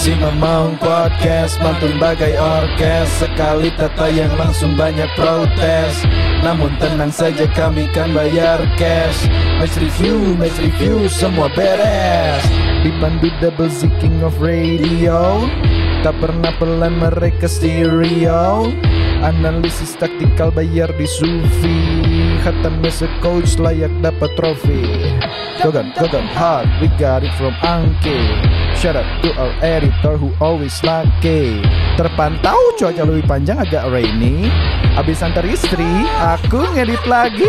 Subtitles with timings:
[0.00, 3.20] Si Mamang Podcast mantun bagai orkes.
[3.20, 6.08] Sekali tak yang langsung banyak protes.
[6.40, 9.28] Namun tenang saja kami kan bayar cash.
[9.60, 12.40] Match review, match review semua beres.
[12.80, 15.44] Dipandu double Z King of Radio.
[16.00, 18.72] Tak pernah pelan mereka stereo.
[19.20, 22.00] Analisis taktikal bayar di Sufi.
[22.40, 25.12] Hatam as coach layak dapat trofi.
[25.60, 28.40] Gogan, Gogan hard, we got it from Anki
[28.76, 31.60] Shout out to our editor who always lucky
[32.00, 34.48] Terpantau cuaca lebih panjang agak rainy.
[34.96, 37.44] Abis antar istri, aku ngedit lagi.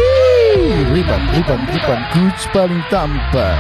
[0.92, 3.56] Riban, riban, riban, coach paling tampan.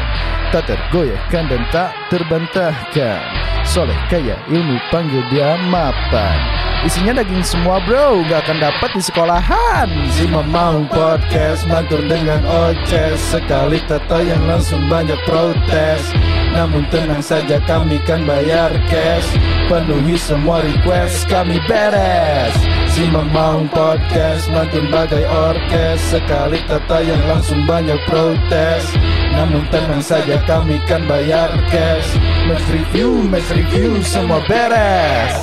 [0.51, 3.23] Tak tergoyahkan dan tak terbantahkan.
[3.63, 6.35] Soleh kaya ilmu panggil dia mapan.
[6.83, 9.87] Isinya daging semua bro, gak akan dapat di sekolahan.
[10.11, 13.21] Si Mamang Podcast mantur dengan oces.
[13.31, 16.11] Sekali tato yang langsung banyak protes
[16.51, 19.39] Namun tenang saja kami kan bayar cash.
[19.71, 22.55] Penuhi semua request kami beres.
[22.91, 26.03] Si Mamang Podcast mantur bagai orkes.
[26.11, 28.83] Sekali tato yang langsung banyak protes.
[29.31, 32.19] Namun tenang saja kami kan bayar cash.
[32.51, 35.39] Match review, match review semua beres.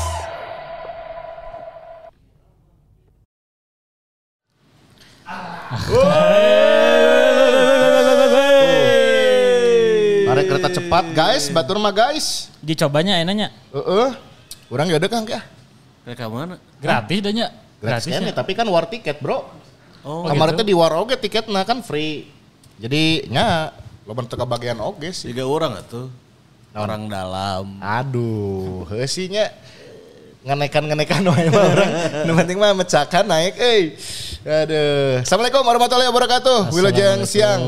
[5.69, 6.67] Ada
[10.89, 12.48] cepat guys, batur mah guys.
[12.64, 13.53] Dicobanya enaknya.
[13.77, 14.08] Heeh.
[14.72, 15.44] Urang ya udah Kang ya.
[16.08, 16.56] Kayak mana?
[16.81, 17.53] Gratis danya.
[17.78, 18.33] Gratis Gratis kan ya.
[18.33, 19.44] tapi kan war tiket, Bro.
[20.00, 22.25] Oh, Kemarin teh di war oge tiketnya kan free.
[22.81, 23.77] Jadi nya
[24.09, 25.28] lo bentuk bagian oge sih.
[25.28, 26.09] Tiga orang atuh.
[26.72, 27.77] Orang dalam.
[27.84, 29.53] Aduh, heusinya
[30.48, 31.91] ngenekan-ngenekan wae mah orang.
[32.25, 33.83] Nu penting mah mecakan naik euy.
[34.48, 35.20] Aduh.
[35.20, 36.72] Assalamualaikum warahmatullahi wabarakatuh.
[36.72, 37.61] Wilujeng siang.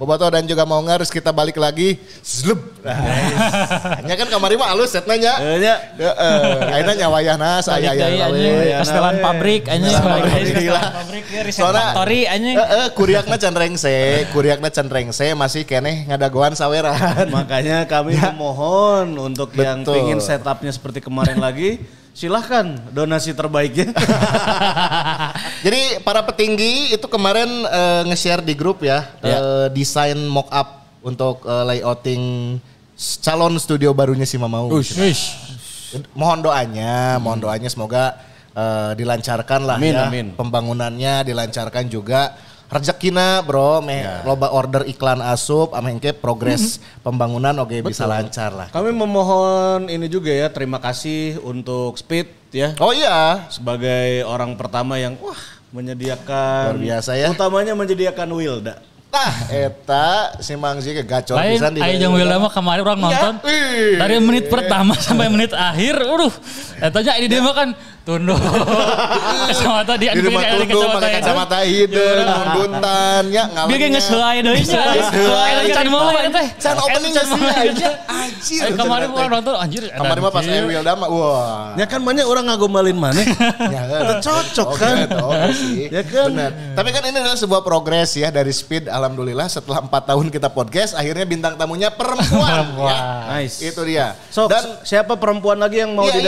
[0.00, 2.00] Boboto dan juga mau ngarus kita balik lagi.
[2.24, 2.56] Zlub.
[4.00, 5.36] Hanya kan kamari mah alus set nanya.
[5.36, 5.76] Eh, nya.
[6.00, 6.72] Heeh.
[6.72, 8.80] Ayeuna nyawayahna saya anjing.
[8.80, 9.92] Kastelan pabrik anjing.
[9.92, 10.24] Kastelan
[10.96, 12.56] pabrik ya, riset Soalnya- factory anjing.
[12.56, 17.28] Heeh, kuriakna can rengse, kuriakna can rengse masih keneh ngadagoan saweran.
[17.28, 21.76] Makanya kami memohon untuk yang pingin setupnya seperti kemarin lagi,
[22.20, 23.96] silahkan donasi terbaiknya.
[25.64, 31.40] Jadi para petinggi itu kemarin eh, nge-share di grup ya, eh, desain mock up untuk
[31.48, 32.22] eh, layouting
[33.24, 34.68] calon studio barunya si Mamau.
[34.68, 34.92] Wish.
[36.12, 38.20] Mohon doanya, mohon doanya semoga
[38.52, 40.04] eh, dilancarkan lah Amin, ya.
[40.04, 40.26] amin.
[40.36, 42.36] Pembangunannya dilancarkan juga.
[42.70, 48.68] Rezekina bro, meh loba order iklan asup, amengke progres pembangunan oke bisa lancar lah.
[48.70, 52.78] kami memohon ini juga ya, terima kasih untuk Speed ya.
[52.78, 57.34] Oh iya, Sebagai orang pertama yang wah menyediakan Luar biasa ya.
[57.34, 58.78] Utamanya menyediakan Wilda.
[59.10, 63.34] Nah, eta si Mangzi ke gacor Lain pisan di jeung Wilda mah kemarin orang nonton.
[63.50, 63.98] Ih.
[63.98, 66.30] Dari menit pertama sampai menit akhir, aduh.
[66.78, 67.68] Eta nya ini dia mah kan
[68.04, 68.38] tunduk.
[69.50, 73.88] Kacamata dia Di rumah tunduk pakai kacamata hideung, nundutan ya Biar kayak ngalengnya.
[73.94, 74.82] ngeselai deui nya.
[74.94, 75.50] Ngeselai.
[75.50, 76.46] Eta can mau teh.
[76.58, 77.90] Can opening geus sih aja.
[78.08, 78.60] Anjir.
[78.62, 79.82] Eh, Kemarin orang nonton anjir.
[79.90, 81.74] Kemarin mah pas Wilda mah wah.
[81.76, 83.22] Ya kan banyak orang ngagombalin mana?
[83.70, 84.96] Ya, cocok Oke, kan?
[85.90, 86.32] Ya kan?
[86.32, 86.50] Benar.
[86.74, 88.90] Tapi kan ini adalah sebuah progres ya dari Speed.
[88.90, 92.66] Alhamdulillah setelah empat tahun kita podcast, akhirnya bintang tamunya perempuan.
[92.76, 92.98] ya.
[93.36, 93.62] Nice.
[93.62, 94.16] Itu dia.
[94.32, 96.18] Dan siapa perempuan lagi yang mau Iya,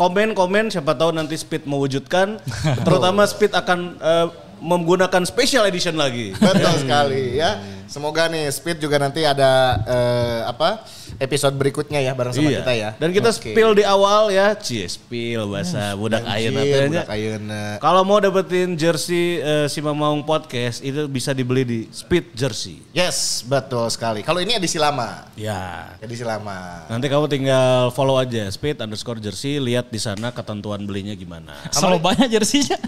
[0.00, 0.32] didatangkan?
[0.32, 2.40] Komen-komen siapa tahu nanti Speed mewujudkan.
[2.86, 4.26] Terutama Speed akan eh,
[4.60, 6.32] menggunakan special edition lagi.
[6.36, 7.60] Betul sekali ya.
[7.90, 10.84] Semoga nih Speed juga nanti ada eh, apa
[11.20, 12.90] episode berikutnya ya bareng sama kita ya.
[12.96, 13.52] Dan kita Oke.
[13.52, 14.56] spill di awal ya.
[14.56, 17.62] Cie, spill bahasa budak Anjir, ayeuna budak ayeuna.
[17.78, 22.80] Kalau mau dapetin jersey eh, si Mamaung Podcast itu bisa dibeli di Speed Jersey.
[22.96, 24.24] Yes, betul sekali.
[24.24, 25.28] Kalau ini edisi lama.
[25.36, 25.92] Ya.
[26.00, 26.88] Edisi lama.
[26.88, 31.52] Nanti kamu tinggal follow aja Speed underscore Jersey, lihat di sana ketentuan belinya gimana.
[31.68, 32.80] Selalu banyak jersinya.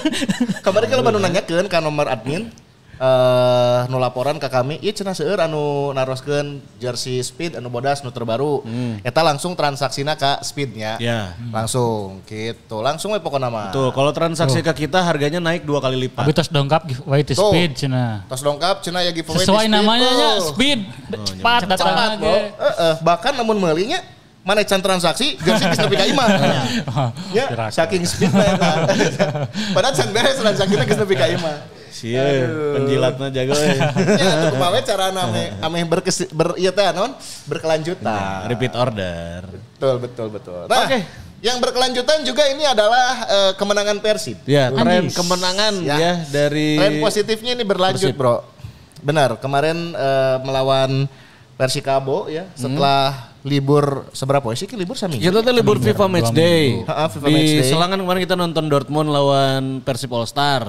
[0.66, 2.52] Kemarin kalau baru nanyakeun ka nomor admin
[3.00, 8.12] eh nu laporan ke kami, ieu cenah seueur anu naroskeun jersey Speed anu bodas nu
[8.12, 8.60] terbaru.
[9.00, 11.00] Eta langsung transaksina ka Speednya.
[11.00, 11.32] Ya.
[11.48, 12.84] Langsung gitu.
[12.84, 13.72] Langsung we pokoknya mah.
[13.72, 16.28] Tuh, kalau transaksi ke kita harganya naik dua kali lipat.
[16.28, 17.48] Tapi tos dongkap giveaway di Tuh.
[17.48, 18.28] speed cenah.
[18.28, 20.52] Tos dongkap cenah ya giveaway Sesuai Speed, namanya nya tuh.
[20.52, 20.80] speed.
[21.24, 22.36] Cepat datang Cepat, bro.
[22.36, 24.04] Heeh, bahkan namun meulingnya
[24.44, 26.28] mana can transaksi jersey geus nepi ka imah.
[27.36, 28.84] Ya, saking speed eta.
[29.76, 31.79] Padahal can beres transaksinya geus nepi ka imah.
[32.00, 32.48] Sia,
[32.80, 33.76] penjilatnya jago eh.
[34.20, 37.12] Ya, itu kumaha we cara ame ame berkes ber ieu teh naon?
[37.44, 38.48] Berkelanjutan.
[38.48, 39.44] Repeat order.
[39.76, 40.64] Betul, betul, betul.
[40.64, 41.04] Nah, Oke.
[41.44, 44.40] yang berkelanjutan juga ini adalah eh, kemenangan Persib.
[44.48, 45.96] Ya, tren kemenangan Ya.
[46.00, 48.48] ya, dari Tren positifnya ini berlanjut, Bro.
[49.04, 51.04] Benar, kemarin eh, melawan
[51.60, 54.76] Persikabo ya, setelah libur seberapa sih Ki?
[54.76, 55.24] libur saminggu?
[55.24, 56.84] Kita tuh libur FIFA Match Day.
[56.84, 57.70] Ha, FIFA Di Match Day.
[57.72, 60.68] Selangan kemarin kita nonton Dortmund lawan Persib All Star.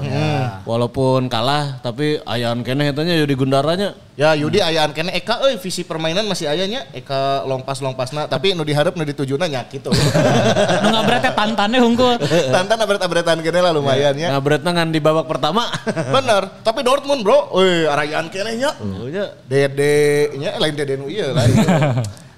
[0.63, 3.91] Walaupun kalah tapi ayaan kene etanya ya di gundaranya.
[4.19, 8.62] Ya Yudi ayaan kene Eka euy visi permainan masih ayahnya Eka longpas lompasna tapi nu
[8.62, 9.89] diharap nu ditujuna nya gitu.
[10.83, 12.15] Nu ngabretnya tantannya hungkul.
[12.56, 14.35] Tantan abret-abretan kene lah lumayan ya.
[14.35, 15.69] Nah, beratnya kan di babak pertama.
[16.15, 18.71] Bener, tapi Dortmund bro, euy arayaan kene nya.
[18.77, 19.31] Oh, ya.
[19.47, 21.45] Dede nya lain Dede nu ieu lah.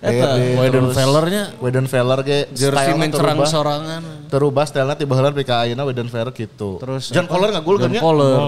[0.03, 3.47] Eta Weidenfellernya Weidenfeller ge jersey stylenya mencerang terubah.
[3.47, 4.01] sorangan.
[4.27, 6.75] Terubah stylenya tiba heula nepi ka ayeuna Weidenfeller gitu.
[6.83, 8.01] Terus John Kohler ngagulkeun John nya.
[8.03, 8.39] Kohler.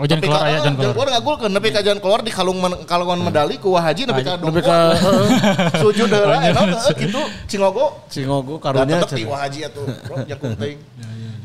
[0.00, 0.94] Oh jangan keluar ya jangan keluar.
[0.96, 4.62] Kohler ngagulkeun nepi ka John Kohler di kalung kalungan medali ku Wahaji nepi ka Lebih
[4.68, 4.76] ke
[5.84, 8.08] sujud heula enak heuh, gitu Cingogo.
[8.08, 10.80] Cingogo karunya tetep di Wahaji atuh, bro, jakung teuing.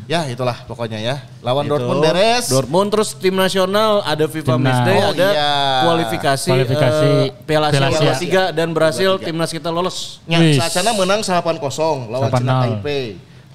[0.08, 1.16] Ya itulah pokoknya ya.
[1.44, 1.76] Lawan Gitu.
[1.76, 2.46] Dortmund beres.
[2.48, 4.64] Dortmund terus tim nasional ada FIFA Timnas.
[4.64, 5.52] Match Day, Oh, ada iya.
[5.84, 8.16] kualifikasi, Kualifikasi eh, Piala Asia Asia.
[8.16, 10.24] 23 dan berhasil timnas kita lolos.
[10.24, 10.56] Ya, Wis.
[10.58, 12.64] Saacana menang 8-0 lawan Cina 8-0.
[12.64, 13.06] Taipei.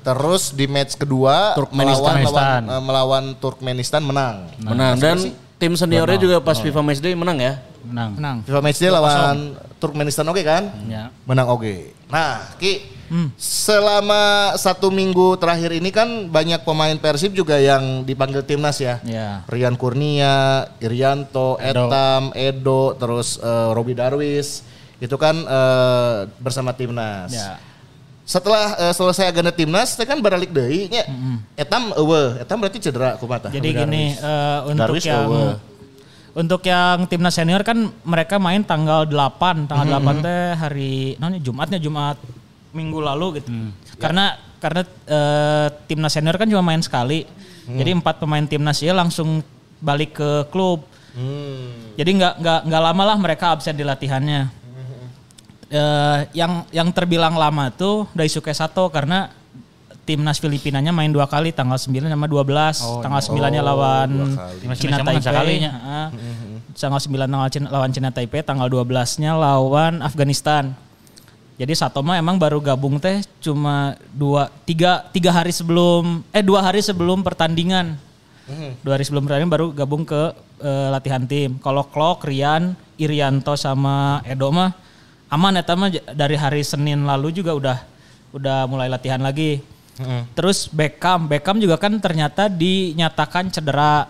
[0.02, 1.96] Terus di match kedua Turkmenistan.
[1.96, 2.60] melawan, lawan, Turkmenistan.
[2.68, 4.34] eh, melawan Turkmenistan menang.
[4.58, 5.16] Menang dan
[5.56, 7.64] tim seniornya juga pas FIFA Match Day menang ya.
[7.82, 8.10] Menang.
[8.14, 8.36] Menang.
[8.42, 9.36] FIFA match day lawan
[9.76, 10.68] Turkmenistan oke kan?
[10.84, 11.08] Ya.
[11.22, 11.96] Menang oke.
[12.06, 12.82] Nah, Ki,
[13.36, 18.98] selama satu minggu terakhir ini kan banyak pemain Persib juga yang dipanggil timnas ya.
[19.04, 19.44] Ya.
[19.48, 21.88] Rian Kurnia, Irianto, Edo.
[21.88, 24.64] Etam, Edo, terus eh, Robi Darwis.
[24.96, 27.36] Itu kan eh, bersama timnas.
[27.36, 27.60] Ya.
[28.24, 31.04] Setelah eh, selesai agenda timnas, teh kan balik deui nya.
[31.58, 33.52] Etam eueuh, Etam berarti cedera kumaha?
[33.52, 35.60] Jadi gini eh, untuk Darwis yang
[36.32, 41.76] untuk yang timnas senior kan mereka main tanggal 8, tanggal 8 teh hari namanya Jumatnya
[41.76, 42.16] Jumat
[42.72, 43.48] minggu lalu gitu.
[44.00, 47.24] Karena karena eh, timnas senior kan cuma main sekali.
[47.62, 49.40] Jadi empat pemain timnas ya langsung
[49.78, 50.82] balik ke klub.
[51.12, 51.94] Hmm.
[51.94, 54.62] Jadi nggak nggak nggak lama lah mereka absen di latihannya.
[55.72, 59.32] Eh, yang yang terbilang lama tuh Daisuke Sato karena
[60.04, 63.00] timnas Filipinanya main dua kali tanggal 9 sama 12.
[63.00, 64.76] tanggal 9-nya lawan dua kali.
[64.76, 65.62] Cina Taipei.
[65.62, 65.72] nya.
[65.72, 66.06] Heeh.
[66.76, 70.74] Tanggal 9 tanggal Cina, lawan Cina Taipei, tanggal 12-nya lawan Afghanistan.
[71.60, 76.64] Jadi Sato mah emang baru gabung teh cuma dua tiga tiga hari sebelum eh dua
[76.64, 77.94] hari sebelum pertandingan.
[78.82, 81.60] Dua hari sebelum pertandingan baru gabung ke eh, latihan tim.
[81.60, 84.72] Kalau Klok, Rian, Irianto sama Edo mah
[85.32, 87.78] aman eta mah dari hari Senin lalu juga udah
[88.36, 89.60] udah mulai latihan lagi.
[90.32, 94.08] Terus Beckham, Beckham juga kan ternyata dinyatakan cedera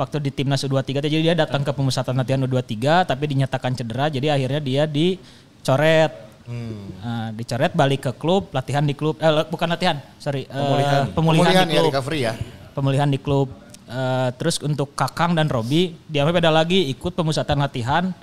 [0.00, 4.32] waktu di timnas U23 jadi dia datang ke pemusatan latihan U23 tapi dinyatakan cedera jadi
[4.32, 6.29] akhirnya dia dicoret.
[6.50, 11.64] Nah, dicoret balik ke klub, latihan di klub eh bukan latihan, sorry, eh, pemulihan, Pemulihan
[11.66, 12.32] di ya klub recovery ya.
[12.74, 13.48] pemulihan di klub.
[13.90, 18.14] Eh, terus untuk Kakang dan Robi, dia beda lagi ikut pemusatan latihan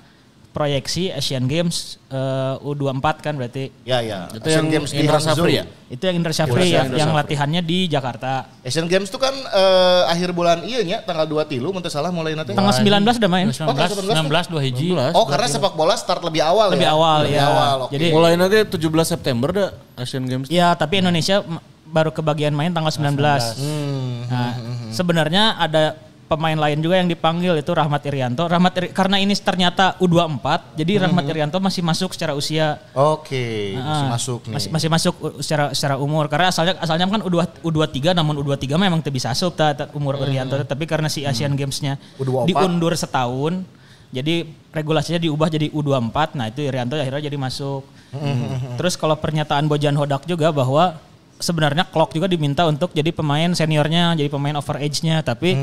[0.48, 3.70] proyeksi Asian Games eh, U24 kan berarti.
[3.84, 4.26] Ya ya.
[4.32, 5.64] Itu yang Indra Safri ya?
[5.86, 8.48] Itu yang Indra Syafri Indra yang, yang latihannya di Jakarta.
[8.64, 12.32] Asian Games itu kan eh, akhir bulan iya nya tanggal 2 tilu mun salah mulai
[12.34, 12.56] nanti.
[12.56, 13.46] Tanggal 19 udah main.
[13.52, 13.68] 19,
[14.08, 14.88] 19 dua hiji.
[15.14, 16.92] Oh karena sepak bola start lebih awal Lebih ya.
[16.96, 17.46] awal lebih ya.
[17.46, 17.76] awal.
[17.86, 17.92] oke.
[17.94, 20.46] Jadi Mulai nanti 17 September dah Asian Games.
[20.48, 23.16] ya tapi Indonesia m- baru kebagian main tanggal 19.
[24.28, 24.52] Nah,
[24.92, 25.96] sebenarnya ada
[26.28, 28.44] pemain lain juga yang dipanggil itu Rahmat Irianto.
[28.44, 32.76] Rahmat Iri- karena ini ternyata U24, jadi Rahmat Irianto masih masuk secara usia.
[32.92, 34.54] Oke, masih Ah, masuk nih.
[34.54, 39.00] Masih, masih masuk secara secara umur karena asalnya asalnya kan U2 U23 namun U23 memang
[39.00, 42.44] tidak bisa asup ta, ta- umur Irianto tapi karena si Asian Games-nya U24.
[42.46, 43.64] diundur setahun
[44.08, 47.82] jadi regulasinya diubah jadi U24 nah itu Irianto akhirnya jadi masuk.
[48.76, 50.96] Terus kalau pernyataan Bojan Hodak juga bahwa
[51.38, 55.54] sebenarnya Klok juga diminta untuk jadi pemain seniornya, jadi pemain over age-nya tapi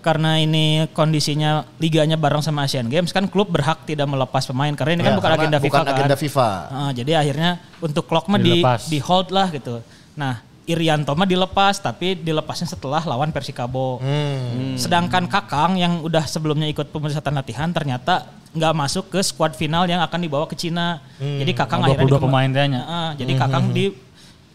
[0.00, 4.92] karena ini kondisinya liganya bareng sama Asian Games kan klub berhak tidak melepas pemain karena
[4.92, 5.92] ini Ya, kan bukan agenda FIFA bukan kan.
[5.92, 6.48] agenda FIFA.
[6.68, 9.82] Ah, jadi akhirnya untuk Klok mah di, di hold lah gitu.
[10.14, 13.98] Nah Irianto mah dilepas tapi dilepasnya setelah lawan Persikabo.
[13.98, 14.74] Hmm.
[14.74, 20.00] Sedangkan Kakang yang udah sebelumnya ikut pemusatan latihan ternyata nggak masuk ke squad final yang
[20.00, 20.98] akan dibawa ke Cina.
[21.18, 22.50] Jadi Kakang Oh, akhirnya 22 dikemba- pemain.
[22.80, 23.70] Ah, jadi Kakang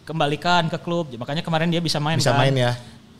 [0.02, 1.06] dikembalikan ke klub.
[1.14, 2.42] Makanya kemarin dia bisa main Bisa kan.
[2.42, 2.72] main ya.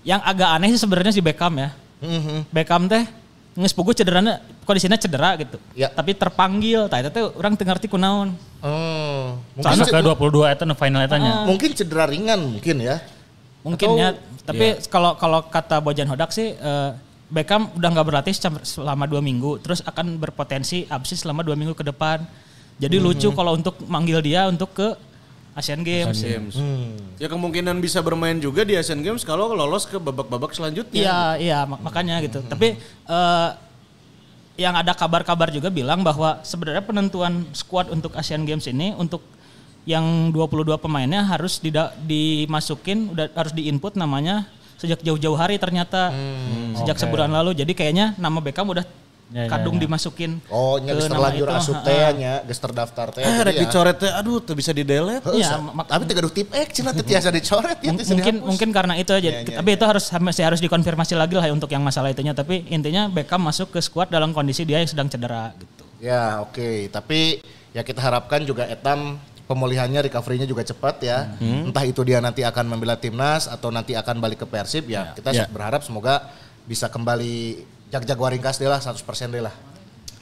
[0.02, 1.70] Yang agak aneh sih sebenarnya si Beckham ya.
[2.02, 2.50] Mhm.
[2.50, 3.06] Beckham teh
[3.54, 5.62] nges pugu cederanya kondisinya cedera gitu.
[5.78, 5.86] Ya.
[5.94, 8.34] Tapi terpanggil, tah eta teh orang teu ngarti kunaon.
[8.62, 11.46] Oh, mungkin, ke cedera, 22 eta final eta nya.
[11.46, 12.98] mungkin cedera ringan mungkin ya.
[13.62, 14.08] Mungkin Atau- ya,
[14.42, 16.90] tapi kalau kalau kata Bojan Hodak sih eh,
[17.30, 18.34] Beckham udah nggak berlatih
[18.66, 22.26] selama dua minggu, terus akan berpotensi absis selama dua minggu ke depan.
[22.76, 24.98] Jadi lucu kalau untuk manggil dia untuk ke
[25.52, 26.16] Asian Games.
[26.16, 26.54] Games.
[26.56, 26.96] Hmm.
[27.20, 30.96] Ya kemungkinan bisa bermain juga di Asian Games kalau lolos ke babak-babak selanjutnya.
[30.96, 32.40] Iya, iya mak- makanya gitu.
[32.40, 33.48] Tapi eh,
[34.56, 39.20] yang ada kabar-kabar juga bilang bahwa sebenarnya penentuan squad untuk Asian Games ini untuk
[39.82, 44.46] yang 22 pemainnya harus dida- dimasukin udah harus diinput namanya
[44.78, 46.14] sejak jauh-jauh hari ternyata
[46.78, 48.86] sejak sebulan lalu jadi kayaknya nama Beckham udah
[49.32, 49.88] Ya, ya, kadung ya.
[49.88, 53.20] dimasukin Oh, nya geus terlanjur asup teh nya, geus terdaftar teh.
[53.20, 55.24] Eh, Jadi rek ya, dicoret teh, aduh, tuh bisa di delete.
[55.24, 58.04] heuh, Iya, sa- mak- tapi teu gaduh tip X cenah teu tiasa dicoret ya, teu
[58.06, 58.44] mungkin dihapus.
[58.44, 61.52] mungkin karena itu aja Iya, iya, tapi itu harus masih harus dikonfirmasi lagi lah ya
[61.52, 65.08] untuk yang masalah itunya tapi intinya Beckham masuk ke squad dalam kondisi dia yang sedang
[65.08, 71.30] cedera gitu Ya oke, tapi ya kita harapkan juga Etam pemulihannya, recovery-nya juga cepat ya.
[71.38, 75.12] Entah itu dia nanti akan membela timnas atau nanti akan balik ke Persib ya.
[75.12, 75.44] Kita Ya.
[75.46, 76.26] berharap semoga
[76.62, 77.62] bisa kembali
[77.92, 78.96] jag-jag waringkas deh lah 100%
[79.28, 79.54] deh lah.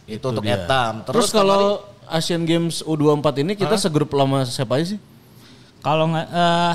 [0.05, 0.59] Itu, untuk dia.
[0.59, 1.07] Etam.
[1.07, 5.01] Terus, kalau Asian Games U24 ini kita segrup lama siapa aja sih?
[5.81, 6.75] kalau nggak eh,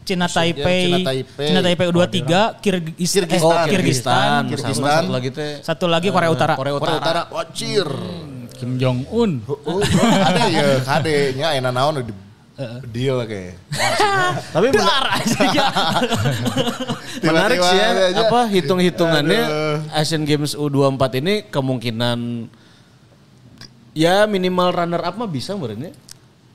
[0.00, 1.46] Cina Taipei Cina Taipei.
[1.50, 2.24] Cina Taipei U23
[2.56, 3.36] Kirgis, Kirgistan.
[3.36, 4.40] eh, Oh, Kirgistan.
[4.40, 4.80] Sama Kirgistan.
[4.96, 6.96] satu lagi teh satu lagi Korea Utara Korea Korea Utara.
[6.96, 7.84] Utara, wacir.
[8.56, 9.44] Kim Jong Un.
[9.44, 12.14] Oh, kade ya, kade nya enak naon di
[12.86, 13.60] deal kayak.
[14.54, 14.80] Tapi men-
[17.22, 18.22] menarik sih ya, aja.
[18.22, 19.42] apa hitung-hitungannya
[19.92, 22.18] Asian Games U24 ini kemungkinan
[23.92, 25.92] ya minimal runner up mah bisa sebenarnya.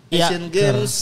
[0.10, 0.28] Iya.
[0.28, 0.96] Asian Games.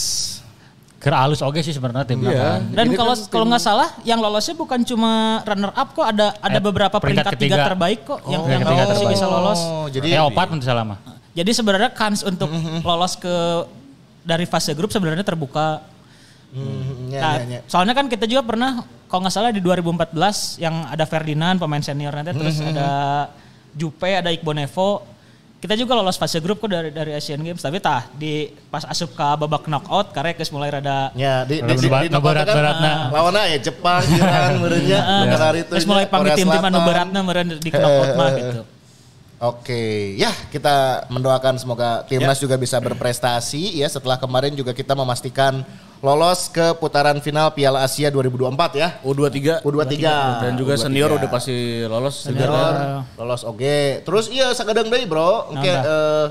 [0.96, 2.44] Ker alus oke sih sebenarnya timnya Iya.
[2.46, 2.60] kan.
[2.74, 6.36] Dan Ini kalau kan kalau nggak salah yang lolosnya bukan cuma runner up kok ada
[6.36, 7.66] ada Eh, beberapa peringkat peringkat, tiga ketiga.
[7.66, 9.16] terbaik kok yang peringkat yang masih terbaik.
[9.16, 9.60] bisa lolos.
[9.62, 10.98] Oh, jadi Jadi opat nanti salah mah.
[11.30, 12.52] Jadi sebenarnya kans untuk
[12.88, 13.36] lolos ke
[14.22, 15.80] dari fase grup sebenarnya terbuka.
[16.50, 17.60] Hmm, ya, Nah, ya, ya.
[17.64, 18.70] soalnya kan kita juga pernah
[19.06, 20.14] kalau nggak salah di 2014
[20.58, 22.88] yang ada Ferdinand pemain senior nanti terus ada
[23.70, 25.06] Jupe, ada Iqbal Nevo.
[25.56, 29.12] Kita juga lolos fase grup kok dari dari Asian Games tapi tah di pas asup
[29.12, 32.80] ke babak knockout karena geus mulai rada Ya, di, di, di, berat- di knockout berat-beratna.
[32.80, 35.72] kan, lawannya ya Jepang, Iran, merenya, negara itu.
[35.84, 38.60] Mulai pamit tim-tim anu beratna meureun di knockout mah gitu.
[39.40, 42.44] Oke, ya kita mendoakan semoga timnas Ya.
[42.44, 45.64] juga bisa berprestasi ya setelah kemarin juga kita memastikan
[46.04, 49.00] lolos ke putaran final Piala Asia 2024 ya.
[49.00, 49.96] U23 U23.
[50.44, 50.84] dan juga U23.
[50.84, 51.56] senior udah pasti
[51.88, 52.20] lolos.
[52.20, 52.52] Senior
[53.16, 54.04] lolos oke.
[54.04, 56.26] Terus iya sakadang deui bro, engke eh,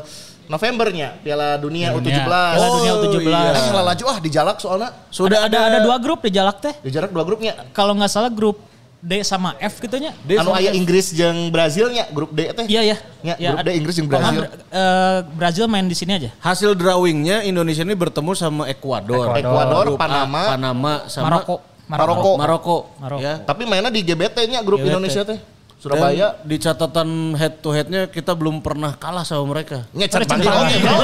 [0.45, 2.13] Novembernya Piala Dunia Dunia.
[2.13, 2.29] U17.
[2.29, 3.25] Piala Dunia U17.
[3.25, 3.51] iya.
[3.73, 4.89] Eh, laju ah di jalak soalnya.
[5.09, 6.77] Sudah ada, ada dua grup di Jalak teh.
[6.85, 7.57] Di jarak dua grupnya.
[7.73, 8.61] Kalau nggak salah grup
[8.99, 10.11] D sama F gitu nya.
[10.27, 12.65] D anu sama aya Inggris jeung Brazilnya grup D teh.
[12.67, 12.97] Iya ya.
[13.23, 14.41] Ya, grup D Inggris jeung Kalau Brazil.
[14.75, 16.29] eh, Brazil main di sini aja.
[16.43, 21.55] Hasil drawingnya Indonesia ini bertemu sama Ekuador, Ekuador, Grup A, Panama, Panama sama Maroko.
[21.89, 22.31] Maroko.
[22.37, 22.77] Maroko.
[22.99, 23.23] Maroko.
[23.23, 23.39] Ya.
[23.41, 24.89] Tapi mainnya di GBT-nya grup GBT.
[24.91, 25.39] Indonesia teh.
[25.79, 26.35] Surabaya.
[26.35, 27.09] Dan di catatan
[27.39, 29.87] head to headnya kita belum pernah kalah sama mereka.
[29.95, 30.95] Ngecat panggil oke bro.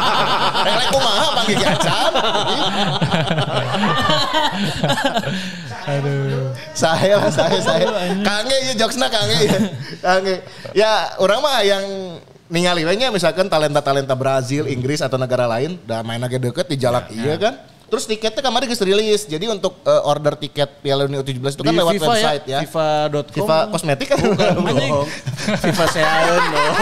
[0.74, 2.12] Elek kumaha panggil acan.
[5.86, 6.50] Aduh.
[6.74, 7.86] Saya lah, saya, saya.
[8.26, 9.58] Kange ya jokesna kange ya.
[10.02, 10.34] Kange.
[10.74, 11.84] Ya orang mah yang
[12.50, 16.74] ningali we nya misalkan talenta-talenta Brazil, Inggris atau negara lain dan main lagi deket di
[16.74, 17.54] jalak iya kan.
[17.88, 19.24] Terus tiketnya kemarin geus rilis.
[19.24, 22.58] Jadi untuk eh, order tiket Piala Dunia U17 itu kan Di lewat FIFA website ya.
[22.64, 23.32] FIFA.com.
[23.32, 24.18] FIFA kosmetik kan?
[24.20, 24.92] Anjing.
[25.56, 26.74] FIFA seaeun dong.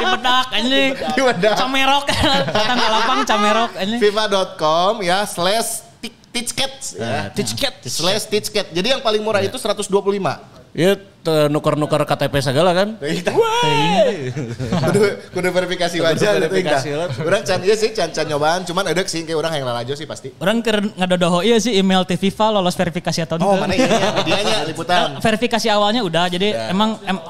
[0.00, 0.90] Di bedak anjing.
[0.96, 1.56] Di bedak.
[1.60, 2.04] Camerok.
[2.48, 4.00] Tanggal lapang camerok anjing.
[4.00, 5.89] FIFA.com ya slash
[6.30, 7.30] ti- ticket ya.
[7.30, 7.74] Ticket.
[7.84, 8.66] Slash ticket.
[8.68, 9.90] Jadi yang paling murah itu 125.
[10.70, 12.94] Ya te- nuker-nuker KTP segala kan.
[14.86, 17.08] kudu, kudu verifikasi wajah gitu verifikasi enggak.
[17.10, 17.26] lah.
[17.26, 20.06] Orang can iya sih can can nyobaan cuman ada sih kayak orang yang lalajo sih
[20.06, 20.30] pasti.
[20.38, 23.60] Orang keur ngadodoho ieu sih email FIFA lolos verifikasi atau Oh enggak.
[23.60, 23.88] mana iya
[24.22, 25.18] dianya liputan.
[25.18, 27.24] Eh, verifikasi awalnya udah jadi emang em-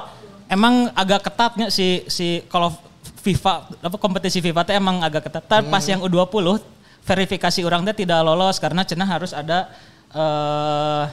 [0.46, 2.76] emang agak ketat nggak si si kalau
[3.20, 5.44] FIFA apa kompetisi FIFA teh emang agak ketat.
[5.44, 6.60] Tapi pas yang U20
[7.02, 9.68] verifikasi orang teh tidak lolos karena cenah harus ada
[10.10, 11.04] eh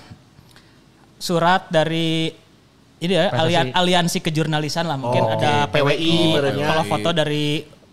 [1.18, 2.30] surat dari
[2.98, 5.74] ini ya alian- aliansi kejurnalisan lah mungkin Oh, ada oke.
[5.74, 6.62] PWI, PWI berarti.
[6.64, 7.46] kalau foto dari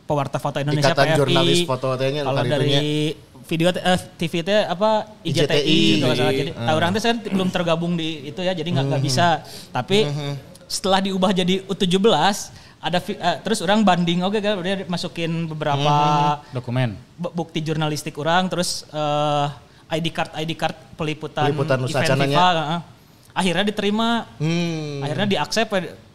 [0.05, 3.13] pewarta foto Indonesia Ikatan PFI, Jurnalis Foto kalau dari
[3.45, 6.01] video eh, TV teh apa IJTI, IJTI.
[6.03, 6.33] salah.
[6.33, 9.45] Jadi nah, orang teh kan belum tergabung di itu ya jadi nggak nggak bisa.
[9.71, 10.09] Tapi
[10.67, 12.01] setelah diubah jadi U17
[12.85, 15.89] ada eh, terus orang banding oke kan dia masukin beberapa
[16.53, 17.01] Dokumen.
[17.15, 19.47] bu- bukti jurnalistik orang terus eh,
[19.91, 22.21] ID card ID card peliputan, Peliputan event.
[22.21, 22.81] FIFA heeh.
[23.33, 25.01] akhirnya diterima Hmm.
[25.01, 25.73] akhirnya di accept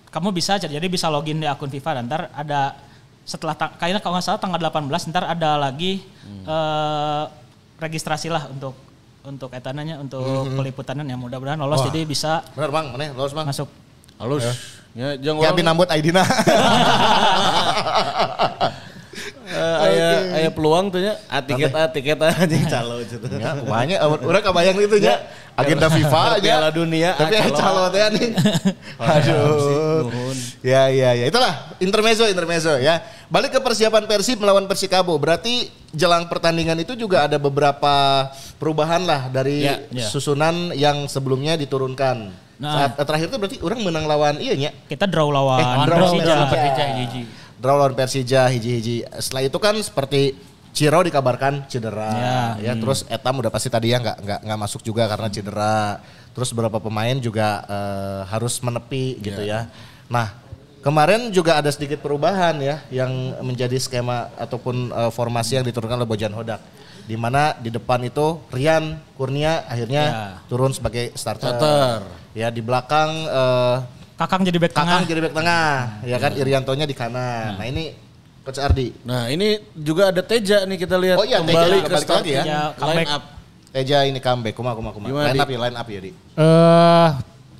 [0.07, 2.77] kamu bisa jadi bisa login di akun FIFA dan ntar ada
[3.23, 6.05] setelah kayaknya kalau nggak salah tanggal 18 ntar ada lagi
[6.43, 7.23] eh,
[7.77, 8.77] registrasi lah untuk
[9.21, 13.45] untuk etananya untuk peliputannya yang mudah-mudahan lolos jadi bisa Bener bang, mana lolos bang?
[13.45, 13.69] masuk
[14.15, 14.45] Halus.
[14.99, 16.27] Ya, jangan Ya binambut ID-na.
[19.49, 23.17] Eh, aya aya peluang tuh nya ah, tiket ah tiket ah anjing calo gitu.
[23.33, 25.25] Ya, kumanya urang kabayang itu nya
[25.57, 26.53] agenda FIFA nya.
[26.53, 28.29] Piala Dunia, Tapi ah, aya calo teh nih.
[29.01, 30.05] Aduh.
[30.61, 33.01] Ya ya ya itulah intermezzo intermezzo ya.
[33.33, 35.17] Balik ke persiapan Persib melawan Persikabo.
[35.17, 38.29] Berarti jelang pertandingan itu juga ada beberapa
[38.61, 40.05] perubahan lah dari Ya, ya.
[40.05, 42.48] susunan yang sebelumnya diturunkan.
[42.59, 42.91] Nah.
[42.91, 44.71] Saat terakhir itu berarti orang menang lawan iya nya.
[44.85, 46.45] Kita draw lawan Eh, Lawan draw Persija, Persija.
[46.51, 47.21] Persija hiji.
[47.55, 48.95] Draw lawan Persija hiji-hiji.
[49.15, 50.21] Setelah itu kan seperti
[50.69, 55.09] Ciro dikabarkan cedera, ya, terus Etam udah pasti tadi ya nggak nggak nggak masuk juga
[55.09, 55.97] karena cedera.
[56.35, 59.65] Terus beberapa pemain juga eh, harus menepi gitu ya.
[60.11, 60.29] Nah
[60.79, 63.09] kemarin juga ada sedikit perubahan ya yang
[63.41, 66.61] menjadi skema ataupun eh, formasi yang diturunkan oleh Bojan Hodak.
[67.09, 70.23] Di mana di depan itu Rian Kurnia akhirnya Ya.
[70.45, 71.49] turun sebagai starter.
[71.57, 71.99] Starter.
[72.37, 73.77] Ya di belakang eh,
[74.19, 74.99] Kakang jadi back tengah.
[74.99, 75.67] Kakang jadi back tengah,
[76.03, 77.55] ya kan Iriantonya di kanan.
[77.55, 77.95] Nah ini
[78.43, 78.91] Coach Ardi.
[79.07, 82.23] Nah, ini juga ada Teja nih kita lihat Oh iya, Teja kembali juga ke start
[82.25, 82.43] lagi ya.
[82.43, 83.07] Teja line comeback.
[83.15, 83.23] up.
[83.69, 85.05] Teja ini comeback, kuma kuma kuma.
[85.07, 85.39] Gimana, line Di?
[85.39, 86.11] up ya, line up ya di.
[86.35, 87.09] Eh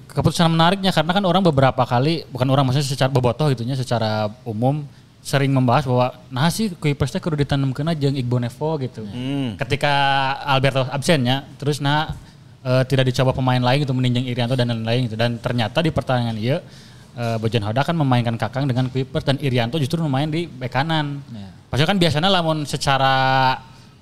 [0.10, 4.82] keputusan menariknya karena kan orang beberapa kali bukan orang maksudnya secara bobotoh gitunya secara umum
[5.22, 9.06] sering membahas bahwa nah sih Kuipers teh kudu ditanamkeun aja jeung Igbo Nevo gitu.
[9.62, 9.94] Ketika
[10.44, 12.18] Alberto absennya terus nah
[12.64, 16.38] eh, tidak dicoba pemain lain gitu meninjang Irianto dan lain-lain gitu dan ternyata di pertandingan
[16.40, 16.58] iya
[17.16, 21.20] eh, Bojan Hoda kan memainkan Kakang dengan Kuipers dan Irianto justru main di bek kanan.
[21.70, 23.14] Padahal kan biasanya lamun secara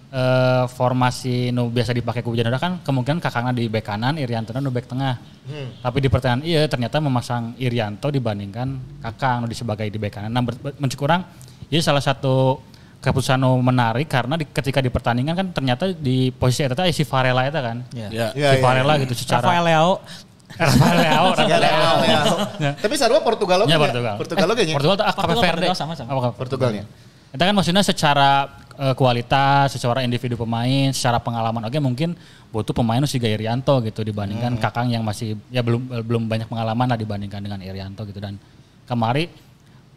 [0.07, 4.55] eh, formasi nu biasa dipakai ku Bojan Hoda kan kemungkinan Kakangna di bek kanan, Irianto
[4.57, 5.17] nu bek tengah.
[5.83, 10.31] Tapi di pertandingan iya ternyata memasang Irianto dibandingkan Kakang nu di sebagai di bek kanan.
[10.31, 11.27] Nah, ber- mencik kurang
[11.67, 12.63] ini salah satu
[12.97, 17.59] keputusan menarik karena di, ketika di pertandingan kan ternyata di posisi itu si Varela itu
[17.61, 17.77] kan.
[17.93, 18.09] Ya.
[18.09, 18.27] Ya.
[18.33, 19.91] Iya, si Varela gitu secara Rafael Leao.
[20.57, 21.95] Rafael Leao, Rafael Leao.
[22.57, 22.71] Ya.
[22.73, 23.77] Tapi sarua Portugal oke Ya?
[23.77, 24.15] Portugal.
[24.17, 24.75] Portugal oke nya?
[24.75, 25.57] Portugal tuh Cape Portugal, Verde.
[25.69, 26.09] Portugal sama-sama.
[26.09, 26.83] Apa, Portugalnya.
[27.27, 28.29] Itu kan maksudnya secara
[28.81, 32.17] eh, kualitas, secara individu pemain, secara pengalaman oke mungkin
[32.49, 36.97] butuh pemain si Irianto gitu dibandingkan Kakang yang masih ya belum belum banyak pengalaman lah
[36.97, 38.39] dibandingkan dengan Irianto gitu dan
[38.87, 39.27] kemari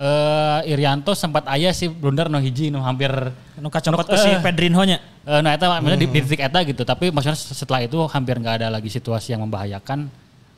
[0.00, 3.12] eh Irianto sempat aya sih blunder no hiji no hampir
[3.61, 4.40] Nu kacampat ke si Eh.
[4.40, 4.97] Pedrinho nya.
[5.28, 8.65] Eh, nah itu maksudnya di, di titik eta gitu tapi maksudnya setelah itu hampir nggak
[8.65, 10.08] ada lagi situasi yang membahayakan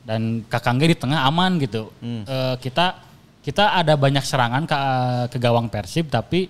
[0.07, 3.03] dan kakangnya di tengah aman gitu Eh, kita
[3.43, 4.77] kita ada banyak serangan ke,
[5.35, 6.47] ke gawang persib tapi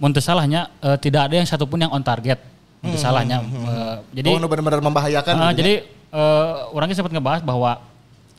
[0.00, 2.40] Montes salahnya eh, tidak ada yang satupun yang on target
[2.80, 5.32] Montes salahnya Eh, jadi oh, benar-benar membahayakan.
[5.36, 5.72] Ah, gitu jadi
[6.08, 7.76] eh, orangnya sempat ngebahas bahwa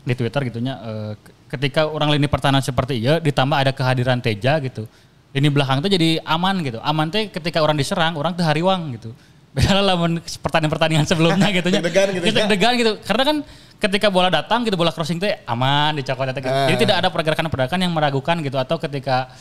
[0.02, 1.14] di Twitter gitunya eh,
[1.46, 4.90] ketika orang lini pertahanan seperti iya ditambah ada kehadiran Teja gitu.
[5.36, 6.80] Lini belakang tuh jadi aman gitu.
[6.80, 9.12] Aman teh ketika orang diserang, orang tuh hariwang gitu.
[9.56, 11.80] Beda lawan pertandingan-pertandingan sebelumnya gitu nya.
[11.80, 12.34] Deg-degan gitu ya.
[12.44, 12.92] Deg-degan gitu.
[13.04, 13.38] Karena kan
[13.76, 16.48] ketika bola datang gitu bola crossing teh aman dicokot gitu.
[16.48, 16.68] Ah.
[16.72, 19.32] Jadi tidak ada pergerakan-pergerakan yang meragukan gitu atau ketika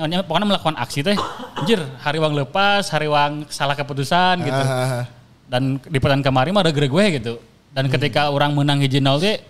[0.00, 1.18] Pokoknya melakukan aksi teh,
[1.60, 5.04] anjir, hariwang lepas, hariwang salah keputusan gitu ah.
[5.44, 7.36] dan di pertandingan kemarin mah ada gue gitu
[7.70, 7.92] dan Hmm.
[7.92, 9.44] ketika orang menang hiji nol teh